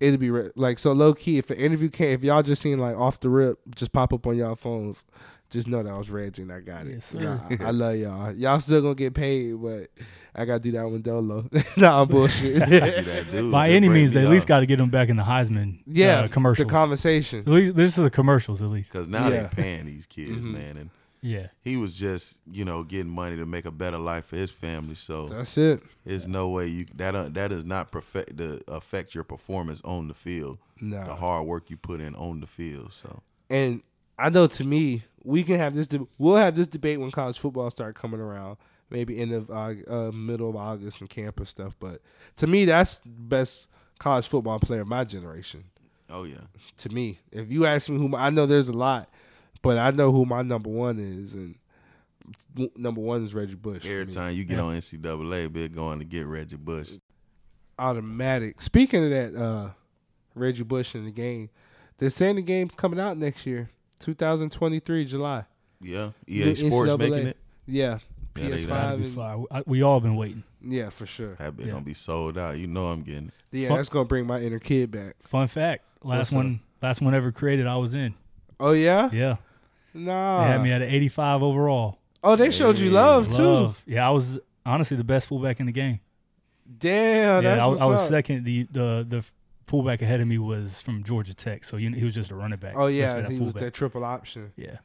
it'd 0.00 0.20
be 0.20 0.30
Reg- 0.30 0.52
like 0.54 0.78
so 0.78 0.92
low 0.92 1.14
key. 1.14 1.38
If 1.38 1.50
an 1.50 1.56
interview 1.56 1.88
came, 1.88 2.10
if 2.14 2.22
y'all 2.24 2.42
just 2.42 2.62
seen 2.62 2.78
like 2.78 2.96
off 2.96 3.20
the 3.20 3.28
rip, 3.30 3.58
just 3.74 3.92
pop 3.92 4.12
up 4.12 4.26
on 4.26 4.36
y'all 4.36 4.54
phones. 4.56 5.04
Just 5.50 5.66
know 5.66 5.82
that 5.82 5.90
I 5.90 5.96
was 5.96 6.10
Reggie 6.10 6.42
and 6.42 6.52
I 6.52 6.60
got 6.60 6.86
it. 6.86 6.92
Yes, 6.94 7.06
sir. 7.06 7.40
I, 7.60 7.64
I 7.66 7.70
love 7.72 7.96
y'all. 7.96 8.32
Y'all 8.34 8.60
still 8.60 8.82
gonna 8.82 8.94
get 8.94 9.14
paid, 9.14 9.54
but 9.62 9.90
I 10.34 10.44
gotta 10.44 10.60
do 10.60 10.72
that 10.72 10.84
one 10.84 11.00
dolo. 11.00 11.48
nah, 11.76 12.02
I'm 12.02 12.08
bullshit. 12.08 12.58
Got 12.60 12.70
you 12.70 13.02
that 13.04 13.32
dude 13.32 13.50
by 13.50 13.70
any 13.70 13.88
means, 13.88 14.14
me 14.14 14.20
they 14.20 14.26
at 14.26 14.30
least 14.30 14.46
got 14.46 14.60
to 14.60 14.66
get 14.66 14.78
him 14.78 14.90
back 14.90 15.08
in 15.08 15.16
the 15.16 15.22
Heisman. 15.22 15.78
yeah, 15.86 16.20
uh, 16.20 16.28
commercials. 16.28 16.66
The 16.66 16.72
conversation. 16.72 17.38
at 17.40 17.48
least 17.48 17.76
this 17.76 17.96
is 17.96 18.04
the 18.04 18.10
commercials, 18.10 18.60
at 18.60 18.68
least. 18.68 18.92
Cause 18.92 19.08
now 19.08 19.28
Yeah. 19.28 19.44
they 19.44 19.62
paying 19.62 19.86
these 19.86 20.04
kids, 20.06 20.44
Mhm. 20.44 20.52
man, 20.52 20.76
and 20.76 20.90
Yeah, 21.22 21.46
he 21.62 21.78
was 21.78 21.98
just 21.98 22.40
you 22.50 22.66
know 22.66 22.84
getting 22.84 23.10
money 23.10 23.36
to 23.36 23.46
make 23.46 23.64
a 23.64 23.70
better 23.72 23.98
life 23.98 24.26
for 24.26 24.36
his 24.36 24.50
family. 24.52 24.96
So 24.96 25.28
That's 25.28 25.56
it. 25.56 25.82
there's 26.04 26.26
no 26.28 26.50
way 26.50 26.66
you 26.66 26.84
that 26.96 27.14
uh, 27.14 27.30
that 27.30 27.48
does 27.48 27.64
not 27.64 27.90
perfect 27.90 28.36
the 28.36 28.62
affect 28.68 29.14
your 29.14 29.24
performance 29.24 29.80
on 29.82 30.08
the 30.08 30.14
field. 30.14 30.58
The 30.78 30.84
Nah. 30.88 31.16
hard 31.16 31.46
work 31.46 31.70
you 31.70 31.78
put 31.78 32.02
in 32.02 32.14
on 32.16 32.40
the 32.40 32.46
field. 32.46 32.92
So 32.92 33.22
And 33.48 33.80
I 34.18 34.30
know 34.30 34.46
to 34.48 34.64
me, 34.64 35.02
we 35.22 35.42
can 35.44 35.58
have 35.58 35.74
this. 35.74 35.86
De- 35.86 36.06
we'll 36.18 36.36
have 36.36 36.56
this 36.56 36.66
debate 36.66 37.00
when 37.00 37.10
college 37.10 37.38
football 37.38 37.70
start 37.70 37.94
coming 37.94 38.20
around, 38.20 38.56
maybe 38.90 39.20
end 39.20 39.32
of 39.32 39.50
uh, 39.50 39.74
uh, 39.88 40.10
middle 40.12 40.48
of 40.50 40.56
August 40.56 41.00
and 41.00 41.08
campus 41.10 41.50
stuff. 41.50 41.76
But 41.78 42.00
to 42.36 42.46
me, 42.46 42.64
that's 42.64 42.98
the 43.00 43.08
best 43.10 43.68
college 43.98 44.26
football 44.26 44.58
player 44.58 44.80
of 44.82 44.88
my 44.88 45.04
generation. 45.04 45.64
oh 46.10 46.24
yeah, 46.24 46.38
To 46.78 46.88
me, 46.88 47.18
if 47.30 47.50
you 47.50 47.66
ask 47.66 47.88
me 47.90 47.96
who 47.98 48.08
my, 48.08 48.26
I 48.26 48.30
know, 48.30 48.46
there's 48.46 48.68
a 48.68 48.72
lot, 48.72 49.08
but 49.62 49.76
I 49.78 49.90
know 49.90 50.10
who 50.12 50.24
my 50.24 50.42
number 50.42 50.70
one 50.70 50.98
is, 50.98 51.34
and 51.34 51.56
number 52.76 53.00
one 53.00 53.22
is 53.22 53.34
Reggie 53.34 53.54
Bush. 53.54 53.84
every 53.86 54.12
time 54.12 54.34
you 54.34 54.44
get 54.44 54.56
Yeah. 54.58 54.62
on 54.64 54.74
NCAA, 54.76 55.52
big 55.52 55.74
going 55.74 55.98
to 55.98 56.04
get 56.04 56.26
Reggie 56.26 56.56
Bush. 56.56 56.92
automatic. 57.78 58.60
Speaking 58.60 59.04
of 59.04 59.10
that, 59.10 59.34
uh, 59.40 59.70
Reggie 60.34 60.62
Bush 60.64 60.94
in 60.94 61.04
the 61.04 61.10
game, 61.10 61.50
they're 61.98 62.10
saying 62.10 62.36
the 62.36 62.42
game's 62.42 62.74
coming 62.74 62.98
out 63.00 63.16
next 63.18 63.46
year, 63.46 63.70
2023 64.00 65.04
July. 65.04 65.44
Yeah, 65.80 66.10
The 66.26 66.54
Sports 66.56 66.92
NCAA. 66.92 66.98
making 66.98 67.26
it. 67.28 67.36
Yeah, 67.66 67.98
Yeah, 68.36 68.48
PS5. 68.50 68.98
be 68.98 69.46
and- 69.50 69.62
we 69.66 69.82
all 69.82 70.00
been 70.00 70.16
waiting. 70.16 70.42
yeah, 70.62 70.90
for 70.90 71.06
sure. 71.06 71.34
That 71.36 71.56
bit 71.56 71.66
Yeah. 71.66 71.72
gonna 71.72 71.84
be 71.84 71.94
sold 71.94 72.36
out. 72.38 72.58
You 72.58 72.66
know 72.66 72.86
I'm 72.88 73.02
getting 73.02 73.28
it. 73.28 73.34
Yeah, 73.52 73.68
Fuck. 73.68 73.76
that's 73.78 73.88
gonna 73.88 74.04
bring 74.06 74.26
my 74.26 74.40
inner 74.40 74.58
kid 74.58 74.90
back. 74.90 75.16
Fun 75.22 75.46
fact: 75.46 75.84
last 76.02 76.18
What's 76.18 76.32
up? 76.32 76.36
one, 76.36 76.60
last 76.82 77.00
one 77.00 77.14
ever 77.14 77.30
created, 77.32 77.66
I 77.66 77.76
was 77.76 77.94
in. 77.94 78.14
Oh 78.60 78.72
yeah, 78.72 79.08
Yeah, 79.12 79.36
nah. 79.94 80.42
they 80.44 80.50
had 80.50 80.62
me 80.62 80.72
at 80.72 80.82
an 80.82 80.88
85 80.88 81.42
overall. 81.42 81.98
oh, 82.24 82.34
they 82.36 82.50
showed 82.50 82.78
you 82.78 82.86
Hey, 82.88 82.94
love 82.94 83.34
too. 83.36 83.42
Love. 83.42 83.82
Yeah, 83.86 84.06
I 84.08 84.10
was 84.10 84.40
honestly 84.66 84.96
the 84.96 85.04
best 85.04 85.28
fullback 85.28 85.60
in 85.60 85.66
the 85.66 85.72
game. 85.72 86.00
Damn, 86.78 87.42
yeah, 87.42 87.50
that's 87.50 87.62
I, 87.62 87.66
what's 87.66 87.80
I 87.80 87.86
was 87.86 88.00
up. 88.02 88.08
second. 88.08 88.44
The 88.44 88.64
the 88.70 89.06
the 89.08 89.24
fullback 89.68 90.02
ahead 90.02 90.20
of 90.20 90.26
me 90.26 90.38
was 90.38 90.80
from 90.80 91.04
Georgia 91.04 91.34
Tech, 91.34 91.62
so 91.62 91.76
you 91.76 91.90
know, 91.90 91.96
he 91.98 92.04
was 92.04 92.14
just 92.14 92.30
a 92.30 92.34
running 92.34 92.58
back. 92.58 92.74
Oh 92.76 92.86
yeah, 92.88 93.20
that 93.20 93.30
he 93.30 93.38
was 93.38 93.54
that 93.54 93.74
triple 93.74 94.04
option. 94.04 94.52
Yeah, 94.56 94.78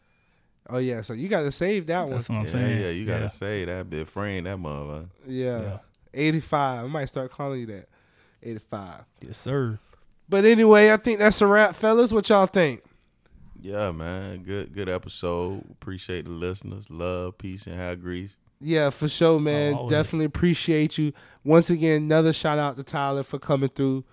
Oh 0.70 0.78
yeah, 0.78 1.02
so 1.02 1.14
you 1.14 1.28
got 1.30 1.42
to 1.42 1.52
save 1.52 1.88
that 1.88 2.02
one. 2.04 2.12
that's 2.12 2.30
what 2.30 2.38
I'm 2.40 2.46
yeah, 2.46 2.52
saying. 2.52 2.82
yeah, 2.82 2.90
you 2.90 3.06
gotta 3.06 3.24
Yeah. 3.24 3.28
say 3.30 3.66
that 3.66 3.90
bit 3.90 4.08
frame 4.08 4.44
that 4.46 4.58
mother. 4.58 5.06
Yeah. 5.28 5.62
Yeah. 5.62 5.78
85. 6.14 6.84
I 6.84 6.88
might 6.88 7.06
start 7.06 7.32
calling 7.32 7.62
you 7.62 7.66
that. 7.68 7.88
85. 8.44 9.06
Yes, 9.22 9.38
sir. 9.38 9.80
But 10.30 10.46
anyway, 10.46 10.92
I 10.92 10.98
think 10.98 11.20
that's 11.20 11.42
a 11.42 11.48
wrap, 11.48 11.76
fellas. 11.76 12.14
What 12.14 12.30
y'all 12.30 12.46
think? 12.46 12.84
Yeah, 13.60 13.92
man. 13.92 14.44
Good 14.44 14.74
good 14.74 14.90
episode. 14.90 15.64
Appreciate 15.72 16.26
the 16.26 16.32
listeners. 16.32 16.86
Love, 16.90 17.38
peace, 17.38 17.66
and 17.68 17.78
high 17.78 17.96
grease. 17.96 18.36
Yeah, 18.60 18.90
for 18.92 19.08
sure, 19.10 19.40
man. 19.40 19.74
Oh, 19.74 19.78
always. 19.78 19.92
Definitely 19.92 20.26
appreciate 20.26 20.98
you. 20.98 21.14
Once 21.44 21.70
again, 21.70 22.04
another 22.04 22.32
shout 22.32 22.60
out 22.60 22.78
to 22.78 22.84
Tyler 22.84 23.24
for 23.24 23.40
coming 23.40 23.70
through, 23.70 24.06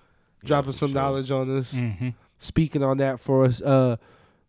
dropping 0.45 0.73
for 0.73 0.77
some 0.79 0.91
sure. 0.91 1.01
knowledge 1.01 1.31
on 1.31 1.59
us, 1.59 1.73
Mm-hmm. 1.75 2.09
speaking 2.39 2.83
on 2.83 2.99
that 2.99 3.21
for 3.21 3.45
us. 3.45 3.61
Uh, 3.63 3.97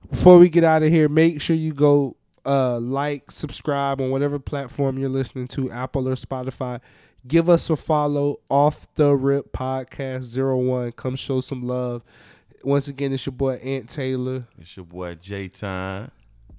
before 0.10 0.38
we 0.40 0.50
get 0.50 0.64
out 0.64 0.84
of 0.84 0.90
here, 0.90 1.08
make 1.10 1.42
sure 1.42 1.56
you 1.56 1.74
go 1.74 2.16
uh, 2.46 2.80
like, 2.80 3.30
subscribe 3.30 4.02
on 4.02 4.10
whatever 4.10 4.40
platform 4.40 4.98
you're 4.98 5.10
listening 5.10 5.48
to, 5.50 5.72
Apple 5.72 6.08
or 6.10 6.16
Spotify. 6.16 6.80
Give 7.28 7.50
us 7.50 7.70
a 7.70 7.76
follow 7.76 8.40
off 8.50 8.88
the 8.96 9.14
rip 9.16 9.52
podcast 9.54 10.24
zero 10.24 10.58
one. 10.58 10.92
Come 10.94 11.16
show 11.16 11.40
some 11.40 11.68
love. 11.68 12.02
Once 12.64 12.88
again, 12.88 13.14
it's 13.14 13.26
your 13.28 13.34
boy 13.34 13.54
Ant 13.56 13.90
Taylor. 13.90 14.46
It's 14.60 14.76
your 14.76 14.86
boy 14.88 15.14
J 15.16 15.48
Time. 15.48 16.10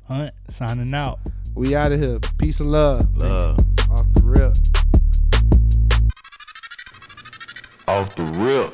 Hunt 0.06 0.32
signing 0.48 0.94
out. 0.94 1.18
We 1.56 1.74
out 1.74 1.90
of 1.90 2.00
here. 2.00 2.20
Peace 2.38 2.60
and 2.60 2.70
love. 2.70 3.02
Love. 3.16 3.58
Off 3.90 4.06
the 4.14 4.22
rip. 4.22 4.54
Off 7.88 8.14
the 8.14 8.24
rip. 8.24 8.72